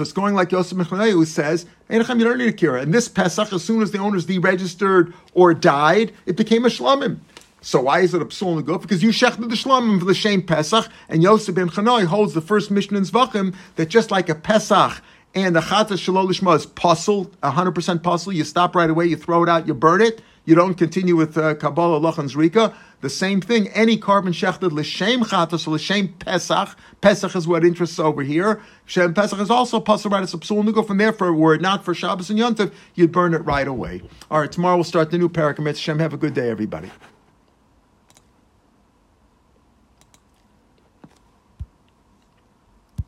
it's 0.00 0.12
going 0.12 0.34
like 0.34 0.52
Yosef 0.52 0.78
Mechanei 0.78 1.12
who 1.12 1.26
says, 1.26 1.66
you 1.90 2.02
don't 2.02 2.38
need 2.38 2.48
a 2.48 2.52
kira. 2.52 2.80
And 2.80 2.94
this 2.94 3.08
Pesach, 3.08 3.52
as 3.52 3.62
soon 3.62 3.82
as 3.82 3.90
the 3.90 3.98
owners 3.98 4.24
deregistered 4.24 5.12
or 5.34 5.52
died, 5.52 6.14
it 6.24 6.36
became 6.36 6.64
a 6.64 6.68
shlamim. 6.68 7.18
So 7.60 7.82
why 7.82 8.00
is 8.00 8.14
it 8.14 8.22
a 8.22 8.24
psul 8.24 8.62
neguf? 8.62 8.80
Because 8.80 9.02
you 9.02 9.10
shechted 9.10 9.50
the 9.50 9.54
shlamim 9.54 9.98
for 9.98 10.06
the 10.06 10.14
same 10.14 10.42
Pesach, 10.42 10.88
and 11.10 11.22
Yosef 11.22 11.54
ben 11.54 11.68
Chanoi 11.68 12.06
holds 12.06 12.32
the 12.32 12.40
first 12.40 12.70
Mishnah 12.70 12.96
in 12.96 13.04
Zvachim 13.04 13.54
that 13.76 13.90
just 13.90 14.10
like 14.10 14.30
a 14.30 14.34
Pesach 14.34 15.02
and 15.34 15.54
the 15.54 15.60
chata 15.60 15.92
shalolishma 15.92 16.56
is 16.56 16.66
pasul, 16.66 17.26
100% 17.42 18.02
pasul, 18.02 18.32
you 18.34 18.44
stop 18.44 18.74
right 18.74 18.90
away, 18.90 19.06
you 19.06 19.16
throw 19.16 19.42
it 19.42 19.48
out, 19.48 19.66
you 19.66 19.74
burn 19.74 20.00
it, 20.00 20.22
you 20.50 20.56
don't 20.56 20.74
continue 20.74 21.14
with 21.14 21.38
uh, 21.38 21.54
Kabbalah, 21.54 22.00
Lach, 22.00 22.16
Zrika. 22.16 22.74
The 23.02 23.08
same 23.08 23.40
thing, 23.40 23.68
any 23.68 23.96
korban 23.96 24.34
shechted 24.34 24.72
l'shem 24.72 25.20
chatas 25.20 25.68
or 25.68 25.76
l'shem 25.76 26.08
pesach. 26.14 26.76
Pesach 27.00 27.36
is 27.36 27.46
what 27.46 27.64
interests 27.64 28.00
over 28.00 28.24
here. 28.24 28.60
Shem 28.84 29.14
pesach 29.14 29.38
is 29.38 29.48
also 29.48 29.78
pasal 29.78 30.10
right. 30.10 30.24
It's 30.24 30.34
a 30.34 30.38
psul 30.38 30.64
nugo. 30.64 30.84
From 30.84 30.98
there, 30.98 31.12
for 31.12 31.32
were 31.32 31.54
it 31.54 31.60
not 31.60 31.84
for 31.84 31.94
Shabbos 31.94 32.30
and 32.30 32.38
Yontif, 32.38 32.72
you'd 32.96 33.12
burn 33.12 33.32
it 33.32 33.44
right 33.44 33.68
away. 33.68 34.02
All 34.28 34.40
right, 34.40 34.50
tomorrow 34.50 34.74
we'll 34.74 34.82
start 34.82 35.12
the 35.12 35.18
new 35.18 35.28
parak. 35.28 35.76
Shem, 35.76 36.00
have 36.00 36.12
a 36.12 36.16
good 36.16 36.34
day, 36.34 36.50
everybody. 36.50 36.90